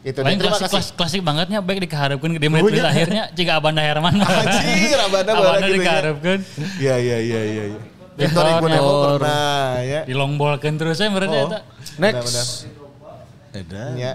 [0.00, 0.72] Itu Lain terima klasik, kasih.
[0.72, 2.88] klasik, klasik bangetnya baik dikaharapkan di menit-menit iya.
[2.88, 4.16] akhirnya jika Abanda Herman.
[4.40, 5.76] Anjir, Abanda Abanda gitu ya.
[5.76, 6.38] dikaharapkan.
[6.80, 7.64] Iya iya iya iya.
[7.76, 7.80] iya.
[8.16, 9.18] Victor Victor, Ibu Victor.
[9.20, 10.00] pernah ya.
[10.08, 11.46] Dilongbolkan terus ya berarti Oh.
[11.52, 11.58] eta.
[12.00, 12.32] Next.
[13.52, 13.92] Benar-benar.
[14.00, 14.12] Ya.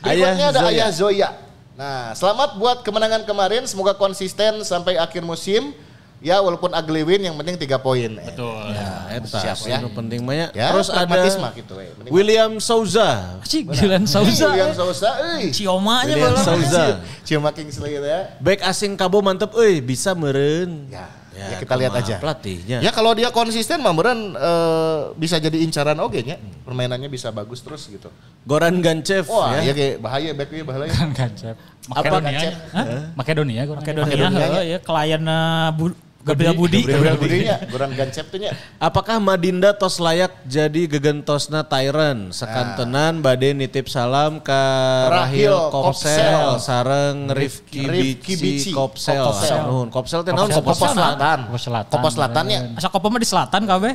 [0.00, 0.70] Ayah Berikutnya ada Zoya.
[0.70, 1.28] Ayah Zoya.
[1.74, 3.66] Nah, selamat buat kemenangan kemarin.
[3.66, 5.74] Semoga konsisten sampai akhir musim.
[6.20, 8.12] Ya, walaupun ugly win, yang penting tiga poin.
[8.20, 8.52] Betul.
[8.76, 9.80] Nah, eta Siap, ya.
[9.80, 10.52] anu penting banyak.
[10.52, 11.88] Ya, Terus ada pragmatisme gitu, we.
[11.96, 12.12] Penting.
[12.12, 13.40] William Souza.
[13.48, 14.52] Si Dylan Souza.
[14.52, 15.48] William Souza, euy.
[15.48, 16.36] Ciomanya William.
[16.36, 17.00] Souza.
[17.26, 18.36] Ciuma Kingsley itu ya.
[18.36, 20.92] Back asing Kabo mantep euy, bisa meren.
[20.92, 21.08] Ya,
[21.56, 22.16] ya, kita lihat aja.
[22.20, 22.84] Pelatihnya.
[22.84, 26.36] Ya kalau dia konsisten mah beneran eh, bisa jadi incaran oge nya.
[26.68, 28.12] Permainannya bisa bagus terus gitu.
[28.44, 29.70] Goran Gancev Wah, ya.
[29.70, 30.92] ya kayak bahaya back ieu bahaya.
[30.92, 31.56] Kan kancep.
[31.88, 32.40] Makedonia.
[32.76, 32.84] Hah?
[33.16, 33.76] Makedonia gua.
[33.80, 36.84] Makedonia, Makedonia, heuh, ya eh, Bu- Gabriel Budi.
[36.84, 38.52] Gabriel Budinya, Goran Gancep tuh nya.
[38.76, 42.36] Apakah Madinda tos layak jadi gegentosna Tyrant?
[42.36, 44.62] Sekantenan bade nitip salam ke
[45.08, 46.12] Rahil Rahil Kopsel.
[46.12, 49.16] Kopsel sareng Rifki Rifki Bici Kopsel.
[49.16, 49.58] Kopsel.
[49.64, 49.88] Nuhun.
[49.88, 50.92] Kopsel teh naon Kopo Kopsel?
[50.92, 51.38] Selatan.
[51.48, 51.92] Kopo Selatan.
[51.96, 52.60] Kopo Selatan ya.
[52.76, 53.92] Asa kopo mah di selatan kabeh.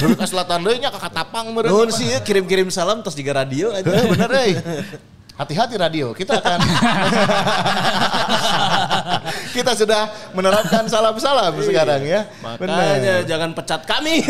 [0.00, 1.68] Dulu ke selatan deui nya ka Katapang meureun.
[1.68, 3.84] Nuhun sih kirim-kirim salam tos juga radio aja.
[3.84, 4.52] Bener euy.
[5.40, 6.60] Hati-hati radio, kita akan
[9.56, 12.28] kita sudah menerapkan salam-salam sekarang ya.
[12.44, 14.20] Makanya jangan pecat kami.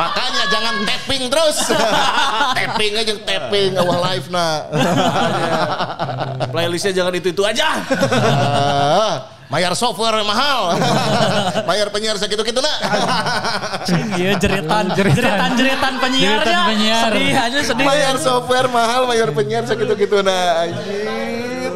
[0.00, 1.60] Makanya jangan tapping terus.
[2.56, 4.64] tapping aja tapping awal live nah.
[6.48, 7.84] Playlistnya jangan itu-itu aja.
[9.50, 10.78] Mayar software mahal.
[11.68, 12.78] Mayar penyiar segitu gitu nak.
[14.14, 16.38] Iya jeritan, jeritan, jeritan penyiarnya.
[16.38, 17.02] Jeritan penyiar.
[17.10, 17.82] Sedih aja sedih.
[17.84, 20.62] Mayar software mahal, mayar penyiar segitu gitu nah.
[20.70, 21.70] Anjir.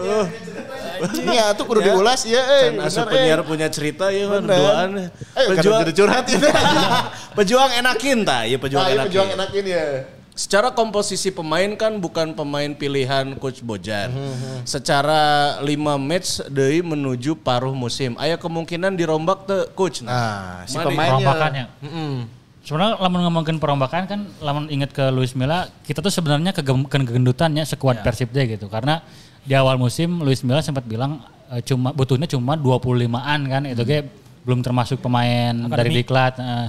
[1.04, 2.64] Iya tuh kudu diulas ya eh.
[2.70, 3.18] Dan asup eh.
[3.18, 4.90] penyiar punya cerita ya kan duaan.
[5.10, 6.48] Eh, Pejuang, jadi curhat ini.
[7.42, 9.10] pejuang enakin ta, ya pejuang Ah, iya, enakin.
[9.10, 9.84] pejuang enakin ya.
[10.34, 14.10] Secara komposisi pemain kan bukan pemain pilihan coach Bojan.
[14.66, 15.66] Secara 5
[15.98, 18.18] match deui menuju paruh musim.
[18.18, 20.02] Aya kemungkinan dirombak teu coach.
[20.02, 20.86] Nah, si Mari.
[20.90, 21.12] pemainnya.
[21.14, 21.64] Perombakannya.
[21.80, 22.12] Mm-mm.
[22.64, 27.62] Sebenarnya lamun ngomongin perombakan kan lamun inget ke Luis Milla, kita tuh sebenarnya kegem- kegendutannya
[27.62, 28.66] sekuat Persib deh gitu.
[28.66, 29.04] Karena
[29.44, 31.20] di awal musim Luis Milla sempat bilang
[31.52, 34.08] eh, cuma butuhnya cuma 25-an kan itu ge
[34.44, 36.36] belum termasuk pemain dari diklat.
[36.36, 36.68] eh.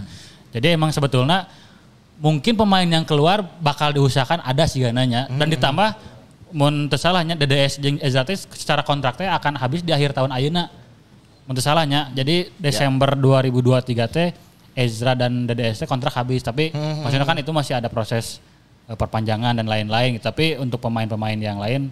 [0.51, 1.47] jadi emang sebetulnya
[2.16, 5.89] mungkin pemain yang keluar bakal diusahakan ada sih gananya dan ditambah
[6.55, 10.72] mun salahnya DDS jeung Ezra teh secara kontraknya akan habis di akhir tahun ayeuna.
[11.45, 12.09] Mun salahnya.
[12.16, 14.32] Jadi Desember 2023 teh
[14.72, 16.39] Ezra dan DDS teh kontrak habis.
[16.47, 18.39] Tapi maksudnya kan itu masih ada proses
[18.88, 20.16] eh, perpanjangan dan lain-lain.
[20.24, 21.91] Tapi untuk pemain-pemain yang lain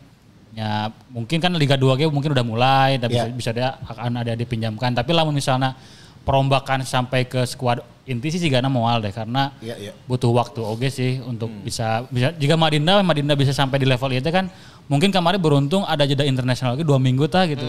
[0.54, 3.34] ya mungkin kan Liga 2 ge mungkin udah mulai dan bisa, Ya.
[3.34, 4.96] bisa dia akan ada dipinjamkan.
[4.96, 5.76] Tapi lamun misalnya
[6.24, 9.92] perombakan sampai ke skuad inti sih gak moal deh karena Iya, iya.
[10.08, 10.60] butuh waktu.
[10.60, 14.52] Oke sih untuk bisa bisa jika Madinda Madinda bisa sampai di level itu kan
[14.92, 17.64] mungkin kemarin beruntung ada jeda internasional lagi dua minggu tah gitu.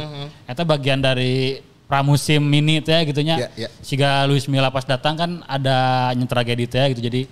[0.47, 3.69] Itu bagian dari pramusim mini teh gitunya Iya, iya.
[3.85, 7.29] Siga Luis Milla pas datang kan ada yang tragedi teh gitu jadi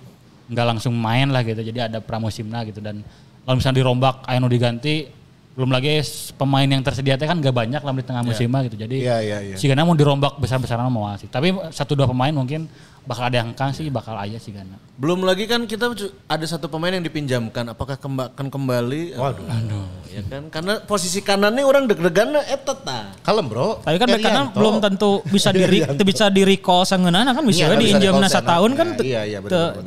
[0.47, 2.79] nggak langsung main lah gitu jadi ada pramusimna gitu.
[2.79, 3.03] Dan
[3.43, 5.23] kalau misalnya dirombak anu diganti
[5.53, 6.01] belum lagi
[6.33, 8.73] pemain yang tersedia teh kan gak banyak lah di tengah musim mah gitu.
[8.73, 9.55] Jadi Iya, iya, iya.
[9.57, 11.29] si Gana mau dirombak besar-besaran mau sih.
[11.29, 12.65] Tapi satu dua pemain mungkin
[13.03, 15.89] bakal ada yang kang sih bakal aja sih Gana Belum lagi kan kita
[16.29, 17.65] ada satu pemain yang dipinjamkan.
[17.65, 19.17] Apakah kemba- akan kembali?
[19.17, 19.49] Waduh.
[20.13, 23.09] Ya kan karena posisi kanannya orang deg-degan eta tah.
[23.25, 23.81] Kalem bro.
[23.81, 24.57] Tapi kan bek kanan Herianto.
[24.61, 28.29] belum tentu bisa diri teu bisa di recall sangeunana kan bisa Iya, we bisa diinjamna
[28.29, 29.37] di-call satahun kan Iya, iya,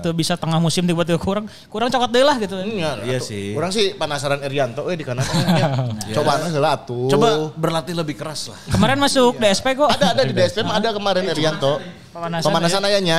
[0.02, 2.58] teu bisa tengah musim tiba-tiba kurang kurang cokot deui lah gitu.
[2.58, 3.54] Iya, Iya sih.
[3.54, 5.22] Orang sih penasaran Erianto eh di kanan.
[6.18, 7.06] Coba heula atuh.
[7.06, 8.58] Coba berlatih lebih keras lah.
[8.74, 9.86] Kemarin masuk DSP kok.
[9.86, 11.78] ada ada di DSP mah ada kemarin Erianto.
[12.16, 13.18] Pemanasan, Pemanasan ayahnya.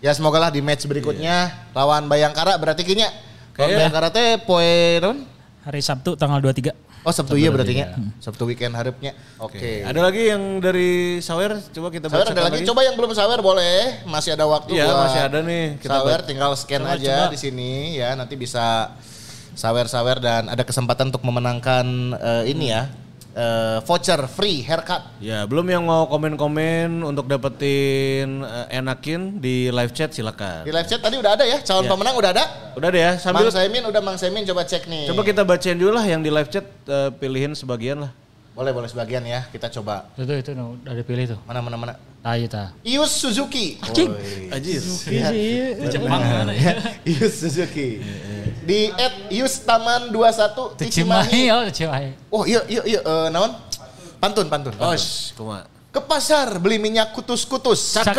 [0.00, 3.12] Ya semoga lah di match berikutnya lawan Bayangkara berarti kinya.
[3.52, 5.18] Lawan Kayak- Bayangkara teh poe naon?
[5.62, 6.72] Hari Sabtu tanggal 23.
[7.02, 7.92] Oh Sabtu iya berarti nya.
[8.18, 9.12] Sabtu weekend harapnya.
[9.36, 9.82] Oke.
[9.82, 12.64] Ada lagi yang dari Sawer coba kita Sawer baca ada lagi.
[12.64, 14.02] Coba yang belum sawer boleh.
[14.04, 15.66] Masih ada waktu Iya, buat masih ada nih.
[15.78, 16.26] Kita sawer baca.
[16.26, 17.30] tinggal scan Coba, aja coba.
[17.30, 18.16] di sini ya.
[18.16, 18.90] Nanti bisa
[19.54, 21.86] sawer-sawer dan ada kesempatan untuk memenangkan
[22.16, 22.90] eh, ini ya.
[23.36, 25.04] Eh, voucher free haircut.
[25.20, 30.64] Ya, belum yang mau komen-komen untuk dapetin eh, enakin di live chat silakan.
[30.64, 31.60] Di live chat tadi udah ada ya.
[31.60, 31.90] Calon Ya.
[31.92, 32.44] pemenang udah ada.
[32.72, 35.12] Udah deh ya, sambil Mang Saimin udah Mang Saimin coba cek nih.
[35.12, 38.12] coba kita bacain dulu lah yang di live chat eh, pilihin sebagian lah.
[38.56, 39.44] Boleh boleh sebagian ya.
[39.52, 40.08] Kita coba.
[40.16, 41.92] itu itu no, udah dipilih tuh Mana mana mana.
[42.24, 43.76] tahu ta Ius Suzuki.
[44.48, 45.04] Ajis.
[45.92, 46.24] Jepang
[47.12, 48.00] Ius Suzuki.
[48.64, 51.42] Di at Ius Taman 21 Cimahi Cimahi.
[51.52, 53.52] oh Cimahi Oh iya iya iya eh, naon?
[54.16, 54.72] Pantun pantun.
[54.80, 55.36] Oh, pantun.
[55.36, 55.62] kumaha.
[55.92, 57.92] Ke pasar beli minyak kutus-kutus.
[57.94, 58.16] cakep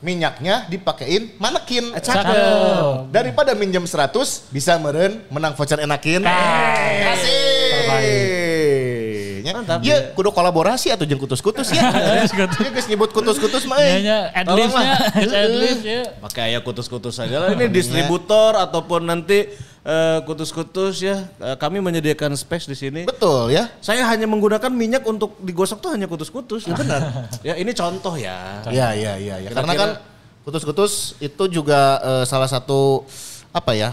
[0.00, 1.92] Minyaknya dipakein manekin.
[2.00, 6.24] cakep Daripada minjem 100 bisa meren menang voucher enakin.
[6.24, 8.43] Kasih.
[9.52, 9.84] Mantap.
[9.84, 11.92] Ya, kudu kolaborasi atau jeung kutus-kutus ya.
[11.92, 13.76] Dia geus nyebut kutus-kutus mah.
[13.76, 14.00] eh.
[14.00, 17.48] Nya adlibsnya adlibs ya Pakai ayah kutus-kutus aja lah.
[17.52, 19.52] Ini distributor ataupun nanti
[19.84, 21.28] eh, kutus-kutus ya.
[21.42, 23.00] Eh, kami menyediakan space di sini.
[23.04, 23.68] Betul ya.
[23.84, 26.64] Saya hanya menggunakan minyak untuk digosok tuh hanya kutus-kutus.
[26.64, 27.28] Ya benar.
[27.44, 28.64] ya ini contoh ya.
[28.70, 29.50] Iya iya iya ya.
[29.52, 29.90] Karena kan
[30.44, 33.04] kutus-kutus itu juga eh, salah satu
[33.52, 33.92] apa ya?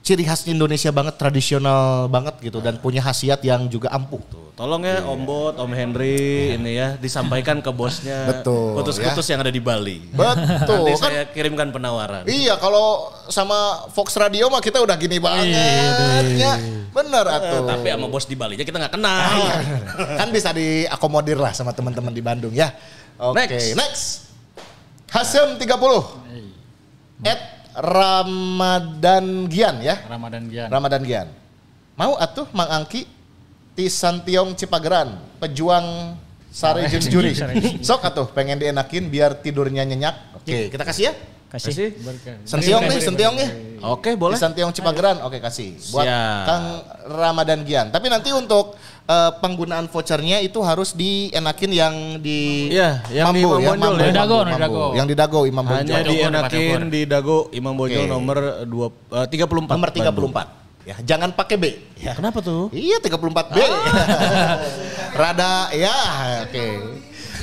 [0.00, 4.20] Ciri khas Indonesia banget, tradisional banget gitu dan punya khasiat yang juga ampuh.
[4.56, 8.28] Tolong ya Om Bot, Om Henry ini ya disampaikan ke bosnya.
[8.28, 10.04] Betul, Kutus-kutus yang ada di Bali.
[10.12, 10.84] Betul.
[10.84, 12.28] Nanti kan saya kirimkan penawaran.
[12.28, 15.52] Iya kalau sama Fox Radio mah kita udah gini banget
[16.36, 16.60] ya.
[16.90, 17.64] Bener Eh, atuh.
[17.64, 19.30] tapi sama bos di Bali aja kita nggak kenal.
[20.18, 22.68] kan bisa diakomodir lah sama teman-teman di Bandung ya.
[23.16, 23.76] Oke, Next.
[23.76, 24.04] next.
[25.08, 25.70] Hasem 30.
[27.20, 30.02] At Ramadan Gian ya.
[30.06, 31.26] Ramadan Gian Ramadan Gian.
[31.94, 33.04] Mau atuh Mang Angki
[33.76, 36.16] ti Santiong Cipageran, pejuang
[36.50, 37.30] Sare jeung juri.
[37.86, 40.34] Sok atuh pengen dienakin biar tidurnya nyenyak.
[40.42, 41.14] Oke, kita kasih ya.
[41.50, 41.98] Kasih.
[42.46, 43.48] Sentiong nih, Sentiong nih.
[43.82, 44.38] Oke, boleh.
[44.38, 45.74] Di Santiong Cipageran, oke kasih.
[45.90, 46.46] Buat Siap.
[46.46, 46.64] Kang
[47.10, 47.90] Ramadan Gian.
[47.90, 53.60] Tapi nanti untuk eh, penggunaan vouchernya itu harus dienakin yang di Iya, yang di Imam
[53.60, 54.04] ya, Bonjol Mambo, ya.
[54.04, 54.60] Di Dago, Mambo, di Mambo.
[54.60, 54.84] Dago.
[54.92, 56.10] Yang di Dago Imam Hanya Bonjol.
[56.10, 58.12] dienakin di Dago Imam Bonjol Oke.
[58.12, 59.72] nomor 2 eh, 34.
[59.72, 60.10] Nomor 34.
[60.10, 60.32] Bandung.
[60.80, 61.64] Ya, jangan pakai B.
[62.00, 62.16] Ya.
[62.16, 62.72] Kenapa tuh?
[62.72, 63.56] Iya 34 B.
[65.20, 65.94] Rada ya,
[66.48, 66.66] oke.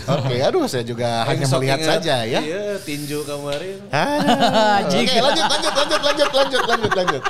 [0.08, 2.39] Oke, aduh saya juga hanya melihat ingat, saja ya.
[2.39, 3.84] Iya, tinju kemarin.
[3.91, 7.22] Ah, Oke, lanjut lanjut lanjut lanjut lanjut lanjut lanjut.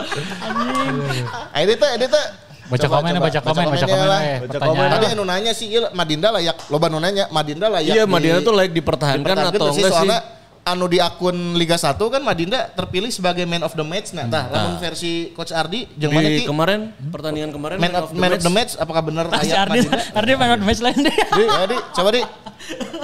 [1.52, 2.26] Ah, Ini teh, ini teh.
[2.68, 3.26] Baca Coba, komen, coba.
[3.26, 4.06] baca komen, baca komen.
[4.06, 4.20] lah.
[4.22, 4.88] eh, Baca komen.
[4.92, 8.40] Tadi anu nanya sih, iya, Madinda layak, loba nu nanya, Madinda layak Iya, di- Madinda
[8.42, 9.88] tuh layak dipertahankan dipertahankan atau enggak sih?
[9.90, 10.20] soalnya
[10.64, 14.52] anu di akun Liga 1 kan Madinda terpilih sebagai man of the match nah tah
[14.52, 18.52] lamun versi coach Ardi jeung mana ki kemarin pertandingan kemarin man of, man of the
[18.52, 19.96] match apakah benar ayat Ardi, Madinda?
[20.12, 21.16] Ardi main out match lain deh.
[21.16, 22.22] Di, ya, di, coba di.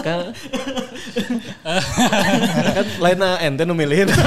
[0.04, 0.20] kan,
[2.68, 4.12] kan lain ente nu milihin.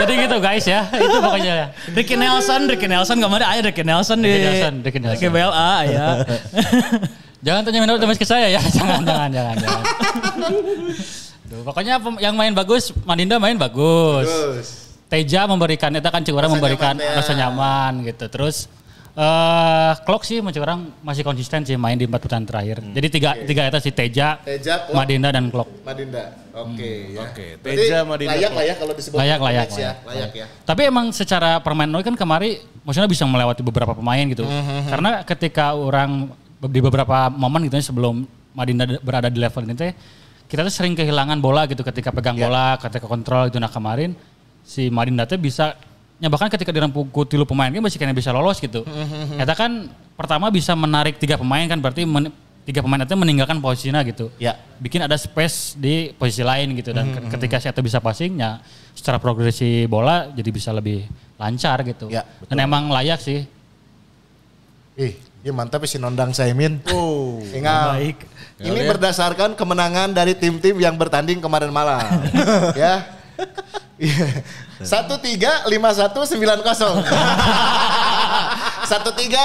[0.00, 0.86] Jadi gitu guys ya.
[0.90, 1.66] Itu pokoknya ya.
[1.94, 5.14] Ricky Nelson, Ricky Nelson gak ada aja Ricky Nelson di Ricky Nelson, Ricky Nelson.
[5.18, 6.06] Ricky BLA ya.
[7.44, 8.60] Jangan tanya minum teman ke saya ya.
[8.76, 9.84] Jangan, jangan, jangan, jangan.
[11.44, 14.24] Duh, pokoknya yang main bagus, Madinda main bagus.
[15.12, 17.18] Teja memberikan, itu kan Cik Urang Rasa memberikan nyaman, ya.
[17.20, 18.24] rasa nyaman gitu.
[18.32, 18.56] Terus
[19.14, 22.76] eh Klok sih Cik Urang masih konsisten sih main di empat pertandingan terakhir.
[22.82, 24.94] Jadi tiga tiga itu si Teja, Teja, Klok.
[24.98, 25.68] Madinda dan Klok.
[25.86, 26.24] Madinda.
[26.54, 27.22] Oke ya.
[27.30, 29.74] Oke, Berarti Teja, Madinda, Layak lah ya kalau disebut Layak, of the layak, ya.
[29.74, 29.96] layak.
[30.06, 30.46] Layak ya.
[30.66, 34.42] Tapi emang secara permainan kan kemarin maksudnya bisa melewati beberapa pemain gitu.
[34.90, 39.92] Karena ketika orang di beberapa momen gitu ya, sebelum Madinda berada di level ini teh
[40.46, 44.14] kita tuh sering kehilangan bola gitu ketika pegang bola, ketika kontrol itu nah kemarin
[44.62, 45.74] si Madinda teh bisa
[46.22, 48.86] ya bahkan ketika dirempuk ku tilu pemain kan masih kena bisa lolos gitu.
[49.36, 52.32] Eta kan pertama bisa menarik tiga pemain kan berarti men-
[52.64, 54.32] tiga pemain itu meninggalkan posisinya gitu.
[54.40, 54.56] Ya.
[54.80, 59.84] Bikin ada space di posisi lain gitu dan ke- ketika saya bisa passingnya secara progresi
[59.84, 61.04] bola jadi bisa lebih
[61.36, 62.08] lancar gitu.
[62.08, 63.44] Ya, dan emang layak sih.
[64.94, 66.78] Ih, ya mantap ya si Nondang Saimin.
[66.94, 67.42] Oh.
[67.58, 67.98] Ingat.
[67.98, 68.18] Baik.
[68.62, 72.00] Ini berdasarkan kemenangan dari tim-tim yang bertanding kemarin malam.
[72.78, 73.02] ya.
[74.82, 76.96] Satu tiga lima satu sembilan kosong.
[78.90, 79.40] Satu tiga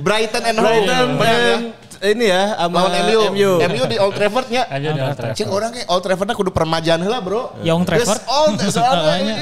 [0.00, 0.66] Brighton and Hove.
[0.66, 1.38] Brighton Menang ya.
[1.38, 1.60] dan
[2.02, 3.20] ini ya sama Lawan MU.
[3.30, 3.52] MU.
[3.62, 4.66] MU di Old Trafford nya.
[4.74, 5.38] Aja di Old Trafford.
[5.38, 7.54] Cing orang kayak Old Traffordnya kudu permajaan heula bro.
[7.62, 8.18] Young Trafford.
[8.18, 9.34] Geus old soalnya.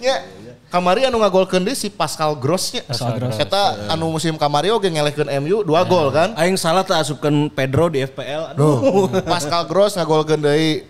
[0.00, 0.16] Ya.
[0.72, 2.82] Kamari anu ngagolkeun deui si Pascal Gross nya.
[2.82, 3.36] Pascal Gross.
[3.38, 6.32] Eta anu musim kamari oge ngelehkeun MU dua gol kan.
[6.40, 8.56] Aing salah tak asupkan Pedro di FPL.
[8.56, 9.06] Aduh.
[9.22, 10.82] Pascal Gross ngagolkeun deui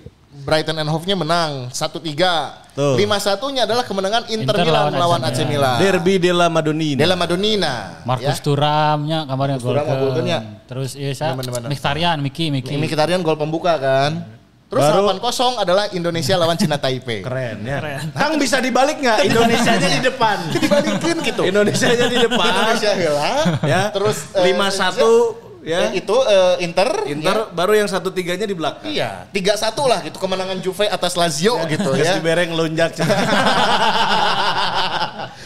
[0.45, 2.76] Brighton and Hove-nya menang 1-3.
[2.76, 2.99] Tuh.
[2.99, 5.78] 5-1-nya adalah kemenangan Inter, Inter Milan lawan lawan AC Milan.
[5.78, 6.99] Derby della Madonnina.
[7.01, 7.72] Della Madonnina.
[8.05, 8.45] Marcus ya.
[8.45, 10.26] Turamnya kemarin Marcus Thuram ngagolkeun golkeun.
[10.28, 10.40] ya.
[10.66, 11.32] Terus iya saya.
[11.38, 12.74] Mkhitaryan, Miki, Miki.
[12.76, 14.26] Mkhitaryan gol pembuka kan.
[14.64, 17.22] Terus Baru- 8-0 adalah Indonesia lawan Cina Taipei.
[17.22, 17.78] Keren ya.
[18.11, 19.22] Kang bisa dibalik nggak?
[19.30, 20.36] Indonesia aja di depan.
[20.51, 21.42] Dibalikin gitu.
[21.47, 22.49] Indonesia aja di depan.
[22.59, 23.30] Indonesia heula.
[23.62, 23.82] ya.
[23.95, 25.89] Terus eh, lima satu ya.
[25.89, 26.89] eh, itu eh, Inter.
[27.09, 28.87] Inter baru yang satu tiganya di belakang.
[28.87, 29.27] ya.
[29.33, 32.15] Iya, 3-1 lah gitu kemenangan Juve atas Lazio gitu Terus ya.
[32.21, 32.93] dibereng lonjak.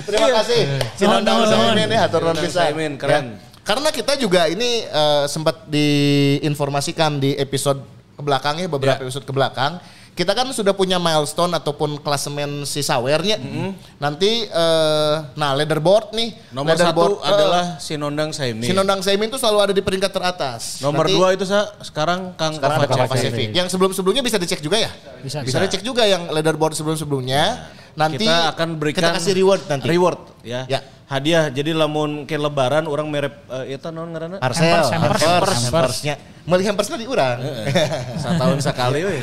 [0.08, 0.60] Terima kasih.
[0.96, 2.22] Si Nuhun, Nondang nuhun, Saimin ya, hatur.
[2.48, 3.24] Saimin, keren.
[3.38, 3.46] Ya.
[3.62, 7.84] Karena kita juga ini eh, sempat diinformasikan di episode
[8.16, 9.04] ke belakangnya beberapa Ya.
[9.04, 9.76] episode ke belakang.
[10.18, 13.38] Kita kan sudah punya milestone ataupun klasemen si sawernya.
[14.02, 16.34] Nanti eh, nah leaderboard nih.
[16.50, 18.66] Nomor leaderboard, satu eh, adalah si Nondang Saimi.
[18.66, 20.82] si Nondang Saimin tuh selalu ada di peringkat teratas.
[20.82, 23.54] Nomor Nanti- dua itu sa, sekarang Kang sekarang Pacific.
[23.54, 24.90] Yang sebelum-sebelumnya bisa dicek juga ya?
[25.22, 27.70] Bisa, Bisa dicek juga yang leaderboard sebelum-sebelumnya.
[27.94, 29.86] Nanti kita akan berikan kita kasih reward nanti.
[29.86, 30.66] Reward ya.
[30.66, 30.82] Ya.
[31.06, 31.46] Hadiah.
[31.48, 34.42] Jadi lamun ke lebaran orang merek eh, eta naon ngaranna?
[34.42, 35.62] Parcel, Hampers, hampers, hampers, hampers.
[35.70, 36.14] hampersnya.
[36.48, 37.44] Meli hampersnya di urang.
[38.16, 39.20] Setahun sekali we.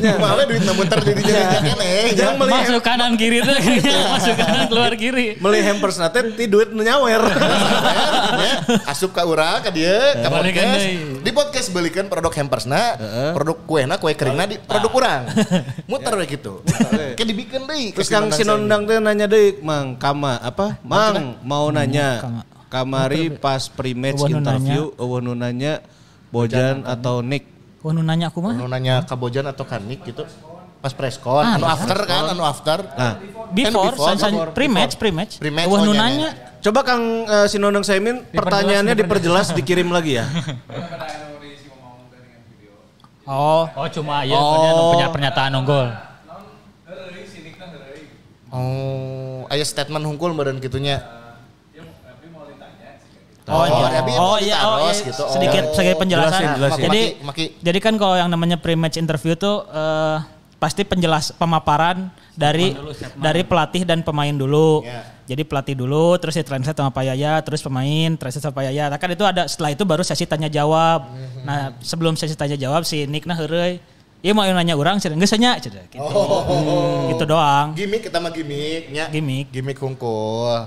[0.00, 2.16] Kumaha duit na muter di dinya keneh.
[2.16, 3.52] Jangan beli Masuk kanan kiri tuh,
[4.16, 5.36] masuk kanan keluar kiri.
[5.36, 7.20] Beli hampers nate ti duit nu nyawer.
[8.38, 9.90] Ya, Asup ka urang ka dieu
[10.22, 10.84] ka podcast.
[11.26, 12.94] Di podcast belikan produk hampersna,
[13.34, 15.22] produk kuehna, kue keringna di produk urang.
[15.90, 16.62] Muter we gitu.
[17.18, 17.90] Kayak dibikin deui.
[17.92, 20.78] Terus Kang Sinondang teh nanya deui, Mang, kama apa?
[20.86, 22.22] Mang, mau nanya.
[22.22, 22.40] Kama.
[22.68, 25.80] Kamari pas pre-match interview, eueuh nu nanya
[26.28, 27.44] Bojan atau Nick.
[27.80, 28.52] Wah nu nanya aku mah.
[28.52, 30.26] Anu nanya Kabojan atau Kanik gitu.
[30.78, 32.78] Pas preskon, Ah, anu after kan, anu after.
[32.94, 33.18] Nah,
[33.50, 35.42] Before, before, san- san- before, pre-match, pre-match.
[35.42, 36.30] Pre-match, oh, nu nanya.
[36.30, 36.30] nanya.
[36.58, 40.26] coba Kang eh, Sinondang Saimin pertanyaannya diperjelas dikirim lagi ya.
[43.28, 44.96] Oh, Oh cuma ya oh.
[44.96, 45.92] punya pernyataan unggul.
[48.48, 51.04] Oh, aya statement hungkul meureun gitunya.
[53.48, 53.74] Oh, iya.
[53.74, 55.08] Oh mau iya, oh, ditaros iya.
[55.08, 55.22] gitu.
[55.24, 55.32] Oh.
[55.32, 56.40] sedikit sebagai penjelasan.
[56.40, 56.82] Jelasin, jelasin.
[56.84, 60.16] Jadi, Maki- maki- jadi kan kalau yang namanya pre-match interview tuh eh,
[60.58, 62.74] pasti penjelas pemaparan dari
[63.18, 64.84] dari pelatih dan pemain dulu.
[64.84, 65.16] Ya.
[65.28, 68.88] Jadi pelatih dulu, terus di translate sama Pak Yaya, terus pemain, translate sama Pak Yaya.
[68.88, 71.04] Nah, kan itu ada setelah itu baru sesi tanya jawab.
[71.04, 71.44] Mhm.
[71.44, 73.76] Nah sebelum sesi tanya jawab si Nick nah heureuy.
[74.18, 75.78] Iya mau nanya orang, sih nggak sanya, gitu.
[76.02, 77.06] Oh.
[77.06, 77.70] Gitu doang.
[77.78, 79.06] Gimik kita mah gimik nya.
[79.14, 79.46] Gimik.
[79.54, 80.66] Gimik hungkul.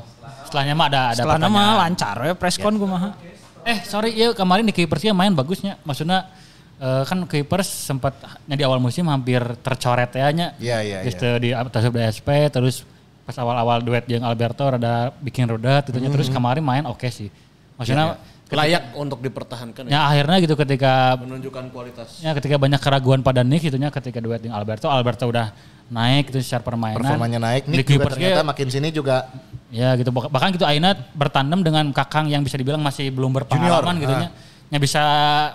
[0.52, 3.16] Setelahnya mah ada ada Setelah nama lancar ya preskon kumaha.
[3.64, 5.80] Eh sorry ya kemarin di Keepersnya main bagusnya.
[5.88, 6.28] Maksudnya
[6.76, 10.48] eh, kan Keepers sempat di awal musim hampir tercoret ya nya.
[10.60, 12.84] Iya, iya, Gitu di atas BSP terus
[13.24, 16.12] pas awal-awal duet yang Alberto rada bikin rodat gitu nya.
[16.12, 16.36] Terus Mhm.
[16.36, 17.32] kemarin main oke sih.
[17.80, 18.20] Maksudnya
[18.52, 19.92] layak untuk dipertahankan ya.
[19.96, 22.20] Ya akhirnya gitu ketika Menunjukkan kualitas.
[22.20, 25.56] ya ketika banyak keraguan pada Nick gitunya ketika duet dengan Alberto, Alberto udah
[25.88, 27.00] naik gitu secara permainan.
[27.00, 27.64] Performanya naik.
[27.64, 29.32] Di Nick juga Clippers ternyata makin sini juga
[29.72, 33.96] Ya gitu Bah- bahkan gitu Aina bertandem dengan Kakang yang bisa dibilang masih belum berpengalaman
[33.98, 34.22] Junior, gitu ah.
[34.28, 34.30] nya.
[34.72, 35.04] Ya bisa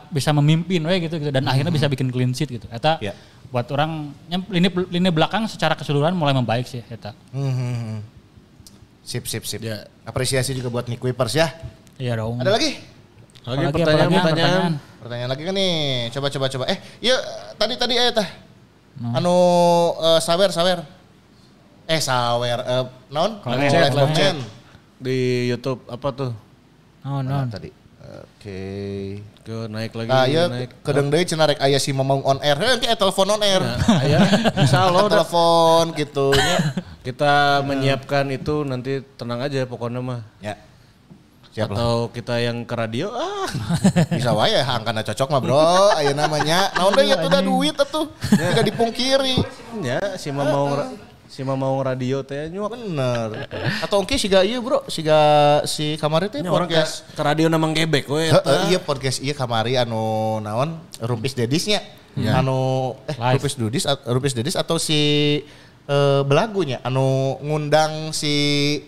[0.08, 2.64] bisa memimpin we gitu gitu dan akhirnya bisa bikin clean sheet gitu.
[2.72, 3.12] Eta Ya.
[3.52, 7.12] buat orang yang lini lini belakang secara keseluruhan mulai membaik sih eta.
[7.32, 8.00] Hmm.
[9.06, 9.60] Sip, sip, sip.
[9.62, 9.86] Ya.
[10.02, 11.52] Apresiasi juga buat Nick Whippers ya.
[12.00, 12.40] Iya dong.
[12.42, 12.76] Ada lagi?
[13.46, 14.72] Lagi Apalagi, pertanyaan, apalagi, pertanyaan.
[14.98, 15.74] Pertanyaan lagi kan nih.
[16.10, 16.64] Coba, coba, coba.
[16.66, 17.16] Eh, iya
[17.54, 18.28] tadi tadi eh tah.
[19.14, 19.36] Anu
[19.94, 20.95] eh, sawer, sawer.
[21.86, 22.58] Eh, sawer.
[22.66, 24.10] Eh, collab.
[24.12, 24.36] Chain.
[24.96, 26.30] Di YouTube apa tuh?
[27.06, 27.52] Oh, Mana no.
[27.52, 27.70] tadi?
[28.06, 28.62] Oke.
[29.46, 30.82] Ke naik lagi, Ah, iya, naik.
[30.82, 32.58] kedeng deui cenah rek aya si Mamang on air.
[32.58, 33.62] Heuh, engke telepon on air.
[34.02, 34.18] Ya,
[34.58, 35.22] insya Allah udah.
[35.22, 36.58] telepon gitu nya.
[37.06, 40.20] Kita menyiapkan itu nanti tenang aja pokoknya mah.
[40.42, 40.58] Ya.
[41.54, 41.78] Siap lah.
[41.78, 43.46] Atau kita yang ke radio, ah
[44.18, 45.62] Bisa wae angkana cocok mah, Bro.
[45.94, 46.74] Aya namanya.
[46.74, 48.06] Naon deui atuh da duit atuh.
[48.34, 49.36] Tidak dipungkiri.
[49.82, 50.74] ya si mau
[51.36, 52.72] si mau radio teh nyuak.
[52.72, 53.44] Bener.
[53.84, 54.88] Atau engke siga ieu, Bro.
[54.88, 57.04] Siga si kamari teh orang podcast.
[57.12, 58.32] ke radio namang gebek we.
[58.72, 61.84] Iya podcast iya kamari anu naon Rumpis Dedisnya.
[62.16, 63.44] Anu eh Live.
[63.44, 64.96] Rumpis Dedis Rumpis Dedis atau si
[65.84, 68.80] eh, belagunya anu ngundang si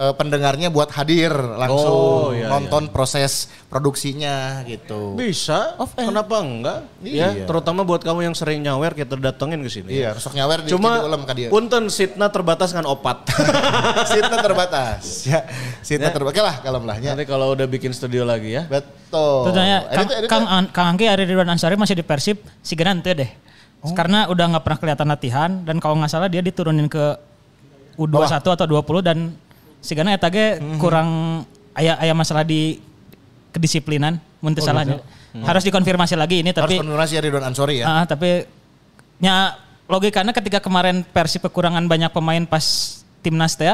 [0.00, 5.12] eh, pendengarnya buat hadir langsung Oh, iya, nonton proses produksinya gitu.
[5.14, 6.88] Bisa, kenapa enggak?
[7.04, 7.36] Iya.
[7.36, 9.92] Ya, terutama buat kamu yang sering nyawer kita datengin ke sini.
[9.92, 11.52] Iya, rusuk nyawer di Cuma ulam ka dia.
[11.52, 13.28] punten sitna terbatas kan opat.
[14.10, 15.02] Sitna terbatas.
[15.30, 15.44] Ya,
[15.84, 16.14] sitna Ya.
[16.16, 16.40] terbatas.
[16.40, 17.12] Lah kalau belahnya.
[17.12, 18.64] Nanti kalau udah bikin studio lagi ya.
[18.64, 19.44] Betul.
[19.44, 23.04] Itu tanya, Kang, Kang, An- Kang Angki, Ari Ridwan Ansari masih di Persib, si Genan
[23.04, 23.30] tuh deh.
[23.80, 23.92] Oh.
[23.92, 27.16] Karena udah nggak pernah kelihatan latihan dan kalau nggak salah dia diturunin ke
[27.96, 29.18] U21 atau 20 dan
[29.80, 30.78] si Gana eta ge Mhm.
[30.78, 31.08] kurang
[31.72, 32.78] aya aya masalah di
[33.50, 35.00] kedisiplinan mun teu salahnya.
[35.30, 36.60] Harus dikonfirmasi lagi ini Oh, gitu.
[36.60, 37.86] Harus tapi konfirmasi ya Ridwan Ansori ya.
[37.86, 38.44] Ah, tapi
[39.22, 39.54] nya
[39.86, 42.62] logikanya ketika kemarin Persib kekurangan banyak pemain pas
[43.22, 43.70] timnas teh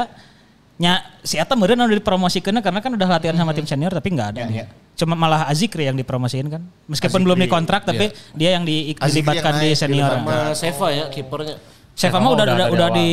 [0.77, 4.29] nya si Eta meureun udah dipromosikeun karena kan udah latihan sama tim senior tapi nggak
[4.37, 4.41] ada.
[4.45, 4.65] Ya, ya.
[4.97, 6.61] Cuma malah Azikri yang dipromosiin kan.
[6.85, 8.05] Meskipun belum Azikri, dikontrak tapi
[8.37, 10.09] dia yang di, dilibatkan yang di senior.
[10.21, 11.57] Sama Seva ya kipernya.
[11.97, 13.09] Seva mah udah udah udah, dari udah di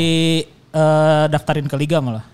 [0.69, 2.25] eh, daftarin ke liga malah.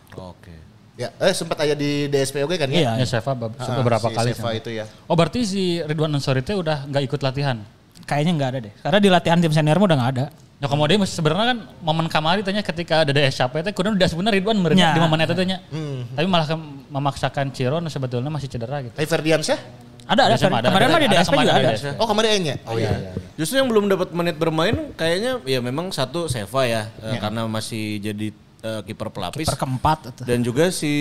[1.00, 2.76] Ya, eh sempat aya di DSPOG kan ya?
[2.76, 2.90] Iya.
[3.00, 4.30] Ya Seva Ah, beberapa si kali.
[4.36, 4.84] Seva itu ya.
[5.08, 7.56] Oh berarti si Ridwan Ansori teh udah nggak ikut latihan.
[8.04, 8.72] Kayaknya nggak ada deh.
[8.84, 10.26] Karena di latihan tim senior mah udah nggak ada.
[10.60, 14.44] Ya kemudian sebenarnya kan momen kamari tanya ketika ada DS capek teh kudu udah sebenarnya
[14.44, 14.92] Ridwan Ya.
[14.92, 15.64] di momen eta teh nya.
[15.72, 16.04] Hmm.
[16.12, 16.44] Tapi malah
[16.92, 18.92] memaksakan Ciron sebetulnya masih cedera gitu.
[18.92, 19.56] Tapi Ferdiansyah?
[20.04, 20.34] Ada ada.
[20.36, 20.92] Ada, Kemarin ada.
[20.92, 21.70] mah di Ada DSP juga ada.
[21.96, 22.54] Oh kemarin nya.
[22.68, 22.92] Oh iya.
[22.92, 23.10] iya.
[23.40, 27.96] Justru yang belum dapat menit bermain kayaknya ya memang satu Seva ya, eh, karena masih
[28.04, 30.22] jadi eh, kiper pelapis Per keempat itu.
[30.22, 30.92] dan juga si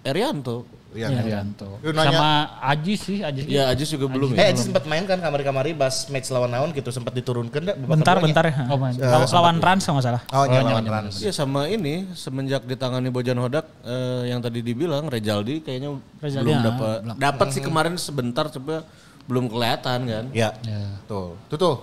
[0.00, 0.64] Erianto.
[0.94, 1.10] Iya.
[1.10, 1.82] Iya, Rianto.
[1.82, 2.30] Lu nanya- Sama
[2.62, 3.50] Aji sih, Aji.
[3.50, 4.54] Ya Ajis juga belum Eh, ya.
[4.54, 8.44] Aji sempat main kan kamari-kamari pas match lawan naon gitu sempat diturunkan babak Bentar bentar
[8.46, 8.70] ya.
[8.70, 8.94] Oh, main.
[8.94, 10.22] Law- Lawan Rans kalau nggak salah.
[10.30, 11.18] Oh, iya, Oh, lawan nyaman, Rans.
[11.18, 16.54] Iya sama ini semenjak ditangani Bojan Hodak eh, yang tadi dibilang Rejaldi kayaknya Rejaldi, belum
[16.54, 18.86] ya, dapat dapat sih kemarin sebentar coba
[19.26, 20.24] belum kelihatan kan.
[20.30, 20.54] Ya.
[20.62, 20.94] Ya.
[21.04, 21.34] Tuh.
[21.50, 21.76] Tuh tuh.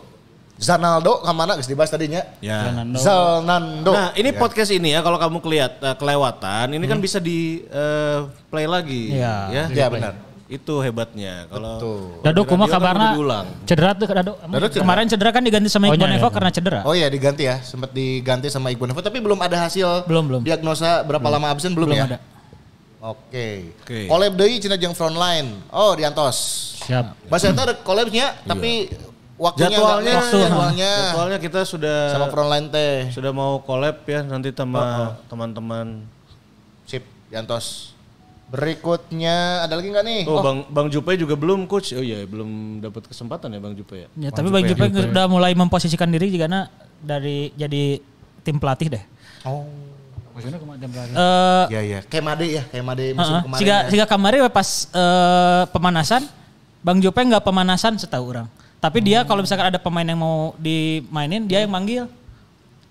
[0.62, 2.22] Zanaldo ke mana guys dibahas tadinya?
[2.38, 2.70] Ya.
[2.94, 3.92] Zalnando.
[3.92, 4.38] Nah ini Ya.
[4.38, 9.10] podcast ini ya kalau kamu kelihat eh, kelewatan ini kan bisa di eh, play lagi
[9.10, 9.36] Iya.
[9.50, 9.64] ya.
[9.74, 10.14] Ya benar.
[10.46, 11.80] Itu hebatnya kalau.
[12.22, 12.78] Dado kan kudu
[13.18, 13.48] diulang.
[13.66, 14.34] cedera tuh Dado.
[14.38, 14.84] Dado cedera.
[14.86, 16.36] Kemarin cedera kan diganti sama Oh, Iqbal iya, Nevo iya.
[16.36, 16.80] karena cedera.
[16.86, 20.42] Oh iya diganti ya, sempat diganti sama Iqbal Nevo tapi belum ada hasil Belum, belum.
[20.44, 22.06] diagnosa berapa lama absen belum, Belum ya?
[22.06, 22.18] ada.
[23.02, 23.74] Oke.
[23.82, 24.06] Oke.
[24.06, 25.50] Collab deui cenah jeung frontline.
[25.74, 26.38] Oh, diantos.
[26.86, 27.32] Siap.
[27.32, 28.92] Bahasa eta ada collabnya tapi
[29.42, 33.10] waktunya Jadwalnya, match, jadwalnya jadwalnya kita sudah sama frontline teh.
[33.10, 36.06] sudah mau collab ya nanti sama teman-teman.
[36.86, 37.02] Sip,
[37.34, 37.98] diantos.
[38.52, 40.22] Berikutnya ada lagi nggak nih?
[40.28, 41.96] Oh, Bang Bang Jupe juga belum coach.
[41.98, 44.08] Oh iya, belum dapat kesempatan ya Bang Jupe ya.
[44.14, 46.70] Ya, tapi Bang Jupe udah mulai memposisikan diri juga
[47.02, 47.98] dari jadi
[48.46, 49.04] tim pelatih deh.
[49.48, 49.66] Oh.
[50.32, 51.12] Maksudnya jam berapa?
[51.12, 53.44] Eh Iya iya, kayak Made ya, kayak Made musim Heeh.
[53.44, 53.60] kemarin.
[53.60, 53.90] Siga, ya.
[53.92, 56.22] siga kemarin pas eh, pemanasan,
[56.80, 58.48] Bang Jope nggak pemanasan setahu orang.
[58.82, 62.10] Tapi dia kalau misalkan ada pemain yang mau dimainin, dia yang manggil.